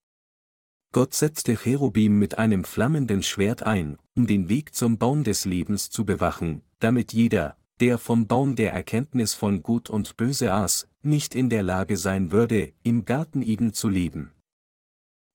Gott 0.95 1.13
setzte 1.13 1.57
Cherubim 1.57 2.19
mit 2.19 2.37
einem 2.37 2.63
flammenden 2.63 3.21
Schwert 3.21 3.63
ein, 3.63 3.97
um 4.15 4.27
den 4.27 4.47
Weg 4.47 4.73
zum 4.73 4.97
Baum 4.97 5.25
des 5.25 5.43
Lebens 5.43 5.89
zu 5.89 6.05
bewachen, 6.05 6.61
damit 6.79 7.11
jeder, 7.11 7.57
der 7.81 7.97
vom 7.97 8.27
Baum 8.27 8.55
der 8.55 8.71
Erkenntnis 8.71 9.33
von 9.33 9.61
Gut 9.61 9.89
und 9.89 10.15
Böse 10.15 10.53
aß, 10.53 10.87
nicht 11.01 11.35
in 11.35 11.49
der 11.49 11.63
Lage 11.63 11.97
sein 11.97 12.31
würde, 12.31 12.71
im 12.83 13.03
Garten 13.03 13.41
Eden 13.41 13.73
zu 13.73 13.89
leben. 13.89 14.31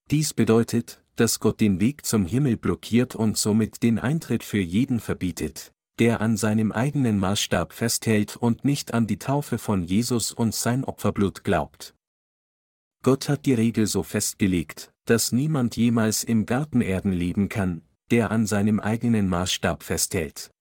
Dies 0.09 0.33
bedeutet, 0.33 1.03
dass 1.15 1.39
Gott 1.39 1.61
den 1.61 1.79
Weg 1.79 2.07
zum 2.07 2.25
Himmel 2.25 2.57
blockiert 2.57 3.13
und 3.13 3.37
somit 3.37 3.83
den 3.83 3.99
Eintritt 3.99 4.43
für 4.43 4.61
jeden 4.61 4.99
verbietet, 4.99 5.73
der 5.99 6.21
an 6.21 6.37
seinem 6.37 6.71
eigenen 6.71 7.19
Maßstab 7.19 7.71
festhält 7.71 8.35
und 8.35 8.65
nicht 8.65 8.95
an 8.95 9.05
die 9.05 9.19
Taufe 9.19 9.59
von 9.59 9.83
Jesus 9.83 10.31
und 10.31 10.55
sein 10.55 10.83
Opferblut 10.83 11.43
glaubt. 11.43 11.93
Gott 13.03 13.29
hat 13.29 13.45
die 13.45 13.53
Regel 13.53 13.85
so 13.85 14.01
festgelegt, 14.01 14.91
dass 15.11 15.33
niemand 15.33 15.75
jemals 15.75 16.23
im 16.23 16.45
Garten 16.45 16.79
Erden 16.79 17.11
leben 17.11 17.49
kann, 17.49 17.81
der 18.11 18.31
an 18.31 18.45
seinem 18.45 18.79
eigenen 18.79 19.27
Maßstab 19.27 19.83
festhält. 19.83 20.51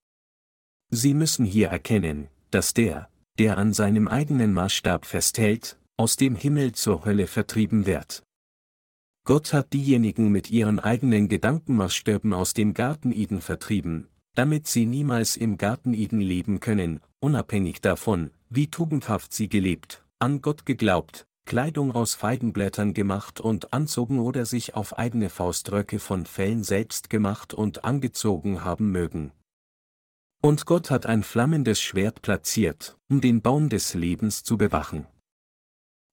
Sie 0.91 1.15
müssen 1.15 1.45
hier 1.45 1.69
erkennen, 1.69 2.27
dass 2.51 2.75
der, 2.75 3.09
der 3.39 3.59
an 3.59 3.73
seinem 3.73 4.09
eigenen 4.09 4.53
Maßstab 4.53 5.07
festhält, 5.07 5.79
aus 5.97 6.17
dem 6.17 6.35
Himmel 6.35 6.73
zur 6.73 7.05
Hölle 7.05 7.29
vertrieben 7.29 7.87
wird. 7.87 8.25
Gott 9.25 9.53
hat 9.53 9.73
diejenigen 9.73 10.33
mit 10.33 10.51
ihren 10.51 10.81
eigenen 10.81 11.29
Gedankenmaßstäben 11.29 12.33
aus 12.33 12.53
dem 12.53 12.75
Garten 12.75 13.13
Eden 13.13 13.41
vertrieben, 13.41 14.09
damit 14.35 14.67
sie 14.67 14.85
niemals 14.85 15.37
im 15.37 15.59
Garten 15.59 15.95
Eden 15.95 16.21
leben 16.21 16.59
können, 16.59 16.99
unabhängig 17.21 17.83
davon, 17.83 18.33
wie 18.49 18.67
tugendhaft 18.67 19.33
sie 19.33 19.49
gelebt, 19.49 20.05
an 20.19 20.43
Gott 20.43 20.67
geglaubt, 20.67 21.29
Kleidung 21.51 21.91
aus 21.97 22.15
Feigenblättern 22.15 22.95
gemacht 22.95 23.41
und 23.41 23.73
anzogen 23.73 24.21
oder 24.21 24.47
sich 24.47 24.77
auf 24.77 24.97
eigene 24.97 25.29
Fauströcke 25.29 25.99
von 25.99 26.25
Fellen 26.25 26.63
selbst 26.63 27.11
gemacht 27.11 27.55
und 27.55 27.85
angezogen 27.85 28.63
haben 28.63 28.93
mögen. 28.93 29.33
Und 30.41 30.65
Gott 30.65 30.93
hat 30.93 31.07
ein 31.07 31.25
flammendes 31.25 31.81
Schwert 31.83 32.23
platziert, 32.23 32.97
um 33.09 33.21
den 33.21 33.43
Baum 33.43 33.69
des 33.69 33.95
Lebens 33.95 34.45
zu 34.45 34.59
bewachen. 34.59 35.09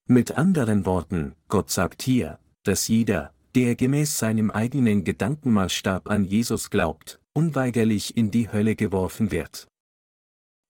Mit 0.08 0.32
anderen 0.32 0.88
Worten, 0.88 1.36
Gott 1.50 1.70
sagt 1.70 2.02
hier, 2.02 2.40
dass 2.64 2.88
jeder, 2.88 3.32
der 3.54 3.76
gemäß 3.76 4.18
seinem 4.18 4.50
eigenen 4.50 5.04
Gedankenmaßstab 5.04 6.10
an 6.10 6.26
Jesus 6.26 6.72
glaubt, 6.72 7.20
unweigerlich 7.34 8.18
in 8.18 8.32
die 8.32 8.52
Hölle 8.52 8.76
geworfen 8.76 9.30
wird. 9.30 9.68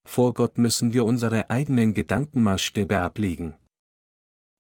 Vor 0.06 0.34
Gott 0.34 0.58
müssen 0.58 0.92
wir 0.92 1.06
unsere 1.06 1.50
eigenen 1.50 1.94
Gedankenmaßstäbe 1.94 3.00
ablegen. 3.00 3.56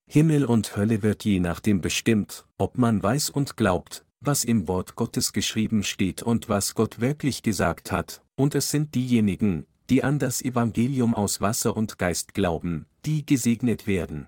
Himmel 0.09 0.45
und 0.45 0.77
Hölle 0.77 1.03
wird 1.03 1.25
je 1.25 1.41
nachdem 1.41 1.81
bestimmt, 1.81 2.45
ob 2.57 2.77
man 2.77 3.03
weiß 3.03 3.29
und 3.29 3.57
glaubt, 3.57 4.05
was 4.21 4.45
im 4.45 4.67
Wort 4.69 4.95
Gottes 4.95 5.33
geschrieben 5.33 5.83
steht 5.83 6.23
und 6.23 6.47
was 6.47 6.75
Gott 6.75 7.01
wirklich 7.01 7.43
gesagt 7.43 7.91
hat, 7.91 8.23
und 8.35 8.55
es 8.55 8.71
sind 8.71 8.95
diejenigen, 8.95 9.67
die 9.89 10.05
an 10.05 10.17
das 10.17 10.41
Evangelium 10.41 11.13
aus 11.13 11.41
Wasser 11.41 11.75
und 11.75 11.97
Geist 11.97 12.33
glauben, 12.33 12.85
die 13.05 13.25
gesegnet 13.25 13.85
werden. 13.85 14.27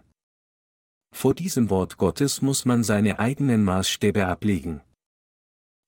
Vor 1.11 1.33
diesem 1.33 1.69
Wort 1.69 1.97
Gottes 1.97 2.41
muss 2.41 2.65
man 2.65 2.83
seine 2.83 3.19
eigenen 3.19 3.63
Maßstäbe 3.63 4.27
ablegen. 4.27 4.81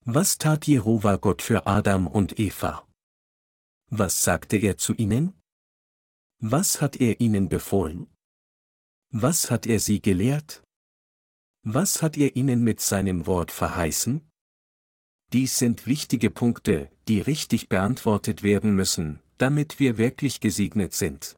Was 0.05 0.37
tat 0.37 0.67
Jehova 0.67 1.17
Gott 1.17 1.41
für 1.41 1.67
Adam 1.67 2.07
und 2.07 2.39
Eva? 2.39 2.87
Was 3.89 4.23
sagte 4.23 4.57
er 4.57 4.77
zu 4.77 4.93
ihnen? 4.93 5.33
Was 6.39 6.81
hat 6.81 6.95
er 6.99 7.19
ihnen 7.19 7.49
befohlen? 7.49 8.07
Was 9.14 9.51
hat 9.51 9.68
er 9.68 9.82
sie 9.82 10.01
gelehrt? 10.01 10.64
Was 11.64 12.01
hat 12.01 12.16
er 12.16 12.38
ihnen 12.38 12.64
mit 12.64 12.80
seinem 12.80 13.28
Wort 13.28 13.51
verheißen? 13.51 14.22
Dies 15.34 15.57
sind 15.59 15.86
wichtige 15.86 16.30
Punkte, 16.30 16.89
die 17.09 17.20
richtig 17.20 17.68
beantwortet 17.68 18.41
werden 18.41 18.74
müssen, 18.74 19.20
damit 19.38 19.82
wir 19.82 19.97
wirklich 19.97 20.39
gesegnet 20.39 20.93
sind. 20.93 21.36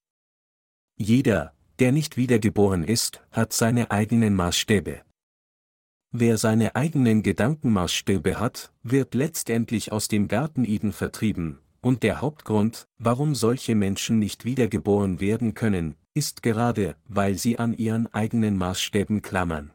Jeder, 0.97 1.55
der 1.79 1.91
nicht 1.91 2.15
wiedergeboren 2.15 2.83
ist, 2.83 3.23
hat 3.31 3.53
seine 3.53 3.89
eigenen 3.89 4.35
Maßstäbe. 4.35 5.01
Wer 6.11 6.37
seine 6.37 6.75
eigenen 6.75 7.23
Gedankenmaßstäbe 7.23 8.39
hat, 8.39 8.71
wird 8.83 9.15
letztendlich 9.15 9.91
aus 9.91 10.07
dem 10.07 10.27
Garten 10.27 10.63
Eden 10.63 10.93
vertrieben, 10.93 11.57
und 11.81 12.03
der 12.03 12.21
Hauptgrund, 12.21 12.87
warum 12.99 13.33
solche 13.33 13.73
Menschen 13.73 14.19
nicht 14.19 14.45
wiedergeboren 14.45 15.19
werden 15.19 15.55
können, 15.55 15.95
ist 16.13 16.43
gerade, 16.43 16.95
weil 17.07 17.37
sie 17.37 17.57
an 17.57 17.73
ihren 17.73 18.13
eigenen 18.13 18.57
Maßstäben 18.57 19.21
klammern. 19.21 19.71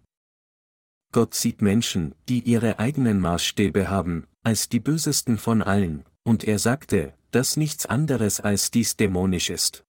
Gott 1.13 1.35
sieht 1.35 1.63
Menschen, 1.63 2.15
die 2.29 2.41
ihre 2.41 2.79
eigenen 2.79 3.21
Maßstäbe 3.21 3.89
haben, 3.89 4.27
als 4.43 4.69
die 4.69 4.81
bösesten 4.81 5.39
von 5.39 5.63
allen, 5.63 6.05
und 6.23 6.45
er 6.45 6.59
sagte, 6.59 7.15
dass 7.31 7.57
nichts 7.57 7.87
anderes 7.87 8.41
als 8.41 8.71
dies 8.71 8.97
dämonisch 8.97 9.51
ist. 9.51 9.85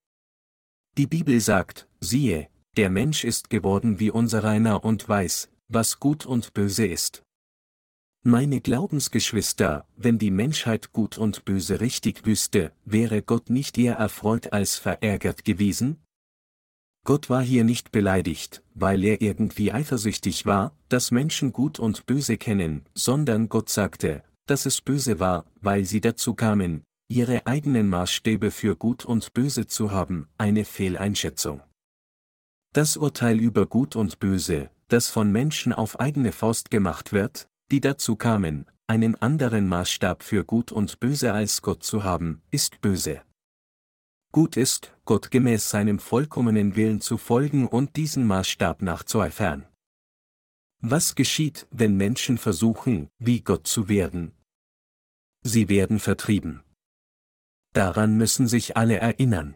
Die 0.98 1.08
Bibel 1.08 1.40
sagt, 1.40 1.88
siehe, 2.00 2.50
der 2.78 2.90
Mensch 2.90 3.24
ist 3.24 3.50
geworden 3.50 4.00
wie 4.00 4.12
unser 4.12 4.44
Reiner 4.44 4.84
und 4.84 5.08
weiß, 5.08 5.50
was 5.68 6.00
gut 6.00 6.26
und 6.26 6.54
böse 6.54 6.86
ist. 6.86 7.24
Meine 8.24 8.60
Glaubensgeschwister, 8.60 9.88
wenn 9.96 10.18
die 10.18 10.32
Menschheit 10.32 10.92
gut 10.92 11.18
und 11.18 11.46
böse 11.46 11.80
richtig 11.80 12.26
wüsste, 12.26 12.74
wäre 12.84 13.22
Gott 13.22 13.50
nicht 13.50 13.78
eher 13.78 13.96
erfreut 13.96 14.52
als 14.52 14.76
verärgert 14.76 15.46
gewesen? 15.46 16.02
Gott 17.06 17.30
war 17.30 17.42
hier 17.42 17.64
nicht 17.64 17.92
beleidigt, 17.92 18.62
weil 18.74 19.04
er 19.04 19.22
irgendwie 19.22 19.72
eifersüchtig 19.72 20.46
war, 20.46 20.74
dass 20.90 21.12
Menschen 21.12 21.54
gut 21.54 21.80
und 21.80 22.06
böse 22.06 22.38
kennen, 22.38 22.86
sondern 22.94 23.50
Gott 23.50 23.70
sagte, 23.70 24.24
dass 24.46 24.66
es 24.66 24.82
böse 24.82 25.20
war, 25.20 25.46
weil 25.62 25.86
sie 25.86 26.02
dazu 26.02 26.34
kamen, 26.34 26.84
ihre 27.08 27.48
eigenen 27.48 27.90
Maßstäbe 27.90 28.52
für 28.52 28.76
gut 28.76 29.06
und 29.06 29.34
böse 29.34 29.68
zu 29.68 29.92
haben, 29.92 30.28
eine 30.38 30.66
Fehleinschätzung. 30.66 31.62
Das 32.74 32.98
Urteil 32.98 33.40
über 33.40 33.66
Gut 33.66 33.96
und 33.96 34.20
Böse, 34.20 34.70
das 34.90 35.08
von 35.08 35.32
Menschen 35.32 35.74
auf 35.74 36.00
eigene 36.00 36.32
Faust 36.32 36.70
gemacht 36.70 37.12
wird, 37.14 37.48
die 37.72 37.82
dazu 37.82 38.16
kamen, 38.16 38.68
einen 38.86 39.16
anderen 39.16 39.68
Maßstab 39.68 40.22
für 40.22 40.44
Gut 40.44 40.72
und 40.72 41.00
Böse 41.00 41.34
als 41.34 41.64
Gott 41.64 41.84
zu 41.84 42.04
haben, 42.04 42.44
ist 42.52 42.80
böse. 42.82 43.22
Gut 44.32 44.58
ist, 44.58 44.96
Gott 45.06 45.32
gemäß 45.32 45.72
seinem 45.72 45.98
vollkommenen 45.98 46.76
Willen 46.76 47.02
zu 47.02 47.18
folgen 47.18 47.68
und 47.68 47.96
diesen 47.96 48.28
Maßstab 48.28 48.84
nachzueifern. 48.84 49.66
Was 50.82 51.16
geschieht, 51.16 51.68
wenn 51.72 51.98
Menschen 51.98 52.38
versuchen, 52.38 53.10
wie 53.18 53.42
Gott 53.42 53.66
zu 53.66 53.90
werden? 53.90 54.34
Sie 55.42 55.68
werden 55.68 56.00
vertrieben. 56.00 56.64
Daran 57.74 58.18
müssen 58.18 58.48
sich 58.48 58.78
alle 58.78 58.98
erinnern. 58.98 59.56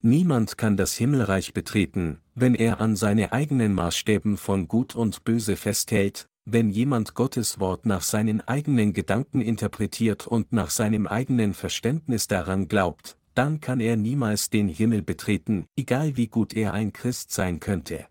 Niemand 0.00 0.56
kann 0.56 0.76
das 0.76 0.94
Himmelreich 0.94 1.52
betreten, 1.52 2.20
wenn 2.34 2.54
er 2.54 2.80
an 2.80 2.94
seine 2.94 3.32
eigenen 3.32 3.74
Maßstäben 3.74 4.36
von 4.36 4.68
Gut 4.68 4.94
und 4.94 5.24
Böse 5.24 5.56
festhält, 5.56 6.28
wenn 6.44 6.70
jemand 6.70 7.14
Gottes 7.14 7.58
Wort 7.58 7.84
nach 7.84 8.02
seinen 8.02 8.40
eigenen 8.42 8.92
Gedanken 8.92 9.40
interpretiert 9.40 10.28
und 10.28 10.52
nach 10.52 10.70
seinem 10.70 11.08
eigenen 11.08 11.54
Verständnis 11.54 12.28
daran 12.28 12.68
glaubt, 12.68 13.18
dann 13.36 13.60
kann 13.60 13.80
er 13.80 13.96
niemals 13.96 14.50
den 14.50 14.68
Himmel 14.68 15.02
betreten, 15.02 15.66
egal 15.76 16.16
wie 16.16 16.26
gut 16.26 16.54
er 16.54 16.72
ein 16.72 16.92
Christ 16.92 17.30
sein 17.30 17.60
könnte. 17.60 18.06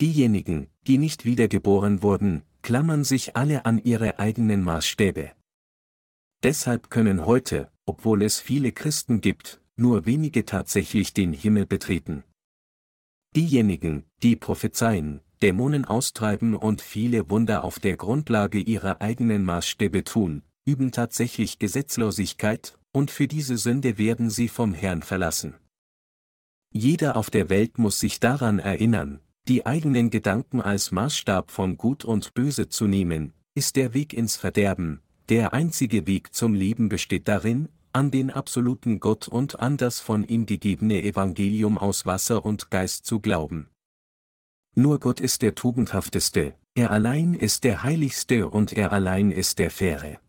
Diejenigen, 0.00 0.68
die 0.86 0.98
nicht 0.98 1.24
wiedergeboren 1.24 2.02
wurden, 2.02 2.42
klammern 2.62 3.04
sich 3.04 3.36
alle 3.36 3.64
an 3.64 3.78
ihre 3.78 4.18
eigenen 4.18 4.62
Maßstäbe. 4.62 5.32
Deshalb 6.42 6.90
können 6.90 7.26
heute, 7.26 7.70
obwohl 7.86 8.22
es 8.22 8.40
viele 8.40 8.72
Christen 8.72 9.20
gibt, 9.20 9.60
nur 9.76 10.06
wenige 10.06 10.44
tatsächlich 10.44 11.14
den 11.14 11.32
Himmel 11.32 11.66
betreten. 11.66 12.24
Diejenigen, 13.36 14.04
die 14.22 14.36
prophezeien, 14.36 15.20
Dämonen 15.42 15.84
austreiben 15.84 16.56
und 16.56 16.80
viele 16.80 17.30
Wunder 17.30 17.62
auf 17.62 17.78
der 17.78 17.96
Grundlage 17.96 18.58
ihrer 18.58 19.00
eigenen 19.00 19.44
Maßstäbe 19.44 20.02
tun, 20.02 20.42
üben 20.68 20.92
tatsächlich 20.92 21.58
Gesetzlosigkeit, 21.58 22.78
und 22.92 23.10
für 23.10 23.26
diese 23.26 23.56
Sünde 23.56 23.96
werden 23.96 24.28
sie 24.28 24.48
vom 24.48 24.74
Herrn 24.74 25.02
verlassen. 25.02 25.54
Jeder 26.70 27.16
auf 27.16 27.30
der 27.30 27.48
Welt 27.48 27.78
muss 27.78 27.98
sich 27.98 28.20
daran 28.20 28.58
erinnern, 28.58 29.20
die 29.48 29.64
eigenen 29.64 30.10
Gedanken 30.10 30.60
als 30.60 30.90
Maßstab 30.92 31.50
von 31.50 31.78
Gut 31.78 32.04
und 32.04 32.34
Böse 32.34 32.68
zu 32.68 32.86
nehmen, 32.86 33.32
ist 33.54 33.76
der 33.76 33.94
Weg 33.94 34.12
ins 34.12 34.36
Verderben, 34.36 35.00
der 35.30 35.54
einzige 35.54 36.06
Weg 36.06 36.34
zum 36.34 36.52
Leben 36.52 36.90
besteht 36.90 37.28
darin, 37.28 37.70
an 37.94 38.10
den 38.10 38.30
absoluten 38.30 39.00
Gott 39.00 39.26
und 39.26 39.60
an 39.60 39.78
das 39.78 40.00
von 40.00 40.22
ihm 40.22 40.44
gegebene 40.44 41.02
Evangelium 41.02 41.78
aus 41.78 42.04
Wasser 42.04 42.44
und 42.44 42.70
Geist 42.70 43.06
zu 43.06 43.20
glauben. 43.20 43.70
Nur 44.74 45.00
Gott 45.00 45.18
ist 45.20 45.40
der 45.40 45.54
tugendhafteste, 45.54 46.54
er 46.74 46.90
allein 46.90 47.32
ist 47.32 47.64
der 47.64 47.82
heiligste 47.82 48.48
und 48.48 48.74
er 48.74 48.92
allein 48.92 49.30
ist 49.30 49.58
der 49.58 49.70
faire. 49.70 50.20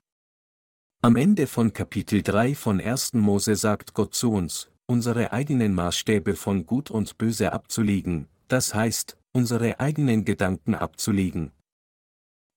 Am 1.02 1.16
Ende 1.16 1.48
von 1.48 1.72
Kapitel 1.72 2.24
3 2.24 2.56
von 2.56 2.82
1. 2.82 3.14
Mose 3.14 3.56
sagt 3.56 3.94
Gott 3.94 4.14
zu 4.14 4.34
uns, 4.34 4.70
unsere 4.86 5.32
eigenen 5.32 5.74
Maßstäbe 5.74 6.36
von 6.36 6.66
Gut 6.66 6.92
und 6.92 7.18
Böse 7.18 7.54
abzulegen, 7.54 8.28
das 8.50 8.74
heißt, 8.74 9.18
unsere 9.32 9.80
eigenen 9.80 10.26
Gedanken 10.26 10.76
abzulegen. 10.76 11.54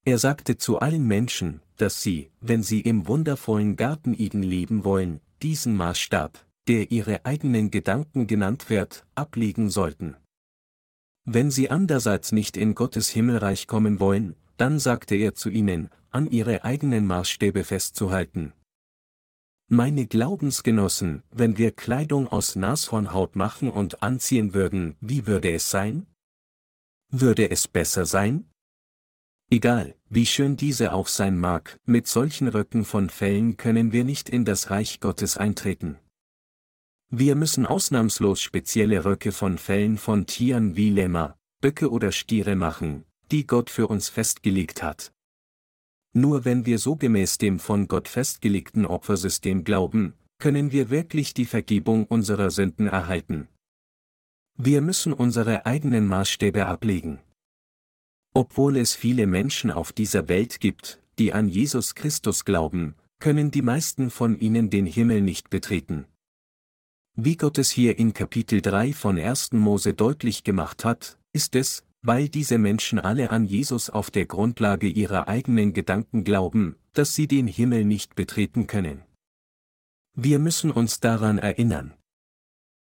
Er 0.04 0.18
sagte 0.18 0.56
zu 0.56 0.80
allen 0.80 1.06
Menschen, 1.06 1.60
dass 1.76 2.02
sie, 2.02 2.32
wenn 2.40 2.64
sie 2.64 2.80
im 2.80 3.06
wundervollen 3.06 3.76
Garten 3.76 4.12
Eden 4.12 4.42
leben 4.42 4.84
wollen, 4.84 5.20
diesen 5.40 5.76
Maßstab, 5.76 6.44
der 6.66 6.90
ihre 6.90 7.24
eigenen 7.24 7.70
Gedanken 7.70 8.26
genannt 8.26 8.70
wird, 8.70 9.06
ablegen 9.14 9.70
sollten. 9.70 10.16
Wenn 11.24 11.52
sie 11.52 11.70
andererseits 11.70 12.32
nicht 12.32 12.56
in 12.56 12.74
Gottes 12.74 13.08
Himmelreich 13.08 13.68
kommen 13.68 14.00
wollen, 14.00 14.34
dann 14.56 14.80
sagte 14.80 15.14
er 15.14 15.36
zu 15.36 15.48
ihnen, 15.48 15.90
an 16.12 16.30
ihre 16.30 16.64
eigenen 16.64 17.06
Maßstäbe 17.06 17.64
festzuhalten. 17.64 18.52
Meine 19.68 20.06
Glaubensgenossen, 20.06 21.22
wenn 21.30 21.56
wir 21.56 21.72
Kleidung 21.72 22.28
aus 22.28 22.56
Nashornhaut 22.56 23.36
machen 23.36 23.70
und 23.70 24.02
anziehen 24.02 24.52
würden, 24.52 24.96
wie 25.00 25.26
würde 25.26 25.50
es 25.50 25.70
sein? 25.70 26.06
Würde 27.10 27.50
es 27.50 27.68
besser 27.68 28.04
sein? 28.04 28.50
Egal, 29.50 29.94
wie 30.08 30.26
schön 30.26 30.56
diese 30.56 30.92
auch 30.92 31.08
sein 31.08 31.38
mag, 31.38 31.78
mit 31.84 32.06
solchen 32.06 32.48
Röcken 32.48 32.84
von 32.84 33.10
Fellen 33.10 33.56
können 33.56 33.92
wir 33.92 34.04
nicht 34.04 34.28
in 34.28 34.44
das 34.44 34.70
Reich 34.70 35.00
Gottes 35.00 35.36
eintreten. 35.36 35.98
Wir 37.08 37.34
müssen 37.34 37.66
ausnahmslos 37.66 38.40
spezielle 38.40 39.04
Röcke 39.04 39.32
von 39.32 39.58
Fellen 39.58 39.98
von 39.98 40.26
Tieren 40.26 40.76
wie 40.76 40.88
Lämmer, 40.88 41.36
Böcke 41.60 41.90
oder 41.90 42.12
Stiere 42.12 42.56
machen, 42.56 43.04
die 43.30 43.46
Gott 43.46 43.68
für 43.68 43.86
uns 43.86 44.08
festgelegt 44.08 44.82
hat. 44.82 45.12
Nur 46.12 46.44
wenn 46.44 46.66
wir 46.66 46.78
so 46.78 46.96
gemäß 46.96 47.38
dem 47.38 47.58
von 47.58 47.88
Gott 47.88 48.08
festgelegten 48.08 48.84
Opfersystem 48.84 49.64
glauben, 49.64 50.14
können 50.38 50.72
wir 50.72 50.90
wirklich 50.90 51.34
die 51.34 51.46
Vergebung 51.46 52.04
unserer 52.06 52.50
Sünden 52.50 52.86
erhalten. 52.86 53.48
Wir 54.58 54.82
müssen 54.82 55.12
unsere 55.12 55.64
eigenen 55.64 56.06
Maßstäbe 56.06 56.66
ablegen. 56.66 57.20
Obwohl 58.34 58.76
es 58.76 58.94
viele 58.94 59.26
Menschen 59.26 59.70
auf 59.70 59.92
dieser 59.92 60.28
Welt 60.28 60.60
gibt, 60.60 61.02
die 61.18 61.32
an 61.32 61.48
Jesus 61.48 61.94
Christus 61.94 62.44
glauben, 62.44 62.94
können 63.18 63.50
die 63.50 63.62
meisten 63.62 64.10
von 64.10 64.38
ihnen 64.38 64.68
den 64.68 64.84
Himmel 64.84 65.20
nicht 65.22 65.48
betreten. 65.48 66.06
Wie 67.14 67.36
Gott 67.36 67.58
es 67.58 67.70
hier 67.70 67.98
in 67.98 68.14
Kapitel 68.14 68.60
3 68.60 68.92
von 68.92 69.18
1. 69.18 69.52
Mose 69.52 69.94
deutlich 69.94 70.44
gemacht 70.44 70.84
hat, 70.84 71.18
ist 71.32 71.54
es, 71.54 71.84
weil 72.02 72.28
diese 72.28 72.58
Menschen 72.58 72.98
alle 72.98 73.30
an 73.30 73.44
Jesus 73.44 73.88
auf 73.88 74.10
der 74.10 74.26
Grundlage 74.26 74.88
ihrer 74.88 75.28
eigenen 75.28 75.72
Gedanken 75.72 76.24
glauben, 76.24 76.76
dass 76.92 77.14
sie 77.14 77.28
den 77.28 77.46
Himmel 77.46 77.84
nicht 77.84 78.14
betreten 78.16 78.66
können. 78.66 79.02
Wir 80.14 80.38
müssen 80.38 80.70
uns 80.70 81.00
daran 81.00 81.38
erinnern. 81.38 81.94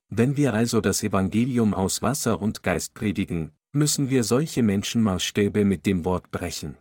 Wenn 0.10 0.38
wir 0.38 0.54
also 0.54 0.82
das 0.82 1.04
Evangelium 1.04 1.74
aus 1.74 2.02
Wasser 2.02 2.42
und 2.42 2.64
Geist 2.64 2.94
predigen, 2.94 3.52
müssen 3.72 4.10
wir 4.10 4.24
solche 4.24 4.64
Menschenmaßstäbe 4.64 5.66
mit 5.66 5.86
dem 5.86 6.04
Wort 6.04 6.32
brechen. 6.32 6.78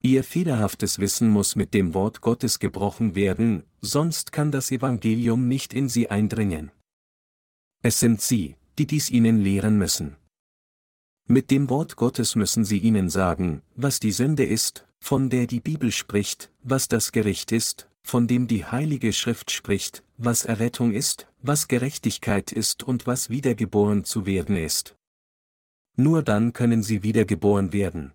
Ihr 0.00 0.22
fehlerhaftes 0.22 1.00
Wissen 1.00 1.28
muss 1.28 1.56
mit 1.56 1.74
dem 1.74 1.92
Wort 1.94 2.20
Gottes 2.20 2.60
gebrochen 2.60 3.16
werden, 3.16 3.64
sonst 3.80 4.30
kann 4.30 4.52
das 4.52 4.70
Evangelium 4.70 5.48
nicht 5.48 5.74
in 5.74 5.88
sie 5.88 6.08
eindringen. 6.08 6.70
Es 7.82 7.98
sind 7.98 8.20
sie, 8.20 8.56
die 8.78 8.86
dies 8.86 9.10
ihnen 9.10 9.40
lehren 9.40 9.76
müssen. 9.76 10.16
Mit 11.30 11.50
dem 11.50 11.68
Wort 11.68 11.96
Gottes 11.96 12.36
müssen 12.36 12.64
sie 12.64 12.78
ihnen 12.78 13.10
sagen, 13.10 13.60
was 13.76 14.00
die 14.00 14.12
Sünde 14.12 14.46
ist, 14.46 14.86
von 14.98 15.28
der 15.28 15.46
die 15.46 15.60
Bibel 15.60 15.92
spricht, 15.92 16.50
was 16.62 16.88
das 16.88 17.12
Gericht 17.12 17.52
ist, 17.52 17.90
von 18.02 18.26
dem 18.26 18.48
die 18.48 18.64
Heilige 18.64 19.12
Schrift 19.12 19.50
spricht, 19.50 20.02
was 20.16 20.46
Errettung 20.46 20.94
ist, 20.94 21.28
was 21.42 21.68
Gerechtigkeit 21.68 22.50
ist 22.50 22.82
und 22.82 23.06
was 23.06 23.28
wiedergeboren 23.28 24.04
zu 24.04 24.24
werden 24.24 24.56
ist. 24.56 24.96
Nur 25.96 26.22
dann 26.22 26.54
können 26.54 26.82
sie 26.82 27.02
wiedergeboren 27.02 27.74
werden. 27.74 28.12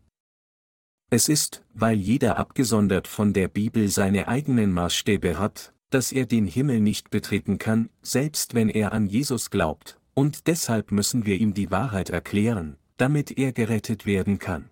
Es 1.12 1.30
ist, 1.30 1.64
weil 1.76 2.00
jeder 2.00 2.40
abgesondert 2.40 3.08
von 3.08 3.32
der 3.32 3.48
Bibel 3.48 3.90
seine 3.90 4.28
eigenen 4.28 4.72
Maßstäbe 4.72 5.38
hat, 5.38 5.72
dass 5.92 6.12
er 6.12 6.26
den 6.26 6.48
Himmel 6.48 6.80
nicht 6.80 7.12
betreten 7.12 7.60
kann, 7.60 7.92
selbst 8.02 8.56
wenn 8.56 8.70
er 8.70 8.92
an 8.92 9.06
Jesus 9.06 9.52
glaubt, 9.52 10.00
und 10.16 10.48
deshalb 10.48 10.92
müssen 10.92 11.28
wir 11.28 11.36
ihm 11.36 11.54
die 11.54 11.70
Wahrheit 11.70 12.10
erklären, 12.10 12.78
damit 12.98 13.38
er 13.38 13.54
gerettet 13.54 14.06
werden 14.06 14.40
kann. 14.40 14.70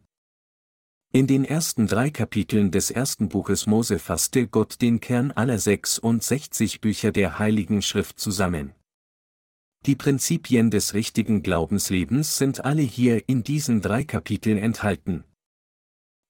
In 1.14 1.28
den 1.28 1.44
ersten 1.44 1.88
drei 1.88 2.10
Kapiteln 2.10 2.72
des 2.72 2.90
ersten 2.90 3.28
Buches 3.28 3.68
Mose 3.68 4.00
fasste 4.00 4.48
Gott 4.48 4.82
den 4.82 5.02
Kern 5.02 5.32
aller 5.32 5.60
66 5.60 6.80
Bücher 6.80 7.12
der 7.12 7.38
Heiligen 7.38 7.82
Schrift 7.82 8.20
zusammen. 8.20 8.74
Die 9.86 9.96
Prinzipien 9.96 10.70
des 10.70 10.94
richtigen 10.94 11.44
Glaubenslebens 11.44 12.38
sind 12.38 12.64
alle 12.64 12.84
hier 12.84 13.28
in 13.28 13.44
diesen 13.44 13.82
drei 13.82 14.04
Kapiteln 14.04 14.58
enthalten. 14.58 15.24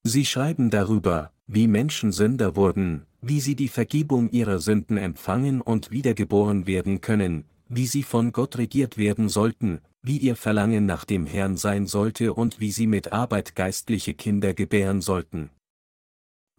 Sie 0.04 0.26
schreiben 0.26 0.72
darüber, 0.72 1.32
wie 1.46 1.68
Menschen 1.68 2.12
Sünder 2.12 2.56
wurden, 2.56 3.06
wie 3.22 3.40
sie 3.40 3.56
die 3.56 3.68
Vergebung 3.68 4.32
ihrer 4.32 4.60
Sünden 4.60 4.98
empfangen 4.98 5.62
und 5.62 5.92
wiedergeboren 5.92 6.66
werden 6.66 7.02
können, 7.02 7.46
wie 7.74 7.88
sie 7.88 8.04
von 8.04 8.34
Gott 8.34 8.58
regiert 8.58 8.98
werden 8.98 9.30
sollten, 9.30 9.80
wie 10.02 10.18
ihr 10.18 10.36
Verlangen 10.36 10.86
nach 10.86 11.06
dem 11.06 11.26
Herrn 11.26 11.56
sein 11.56 11.88
sollte 11.88 12.34
und 12.34 12.60
wie 12.60 12.72
sie 12.72 12.86
mit 12.86 13.14
Arbeit 13.14 13.56
geistliche 13.56 14.14
Kinder 14.14 14.54
gebären 14.54 15.00
sollten. 15.00 15.50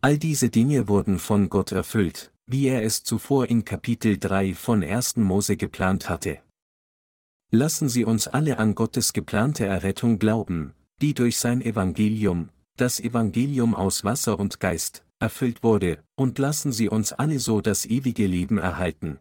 All 0.00 0.16
diese 0.16 0.48
Dinge 0.48 0.88
wurden 0.88 1.18
von 1.18 1.50
Gott 1.50 1.70
erfüllt, 1.70 2.32
wie 2.46 2.66
er 2.66 2.82
es 2.82 3.04
zuvor 3.04 3.46
in 3.46 3.64
Kapitel 3.64 4.18
3 4.18 4.54
von 4.54 4.82
1. 4.82 5.16
Mose 5.16 5.56
geplant 5.56 6.08
hatte. 6.08 6.40
Lassen 7.50 7.90
Sie 7.90 8.06
uns 8.06 8.26
alle 8.26 8.58
an 8.58 8.74
Gottes 8.74 9.12
geplante 9.12 9.66
Errettung 9.66 10.18
glauben, 10.18 10.72
die 11.02 11.12
durch 11.12 11.36
sein 11.36 11.60
Evangelium, 11.60 12.48
das 12.78 12.98
Evangelium 12.98 13.74
aus 13.74 14.02
Wasser 14.02 14.40
und 14.40 14.60
Geist, 14.60 15.04
erfüllt 15.18 15.62
wurde, 15.62 16.02
und 16.16 16.38
lassen 16.38 16.72
Sie 16.72 16.88
uns 16.88 17.12
alle 17.12 17.38
so 17.38 17.60
das 17.60 17.84
ewige 17.84 18.26
Leben 18.26 18.56
erhalten. 18.56 19.18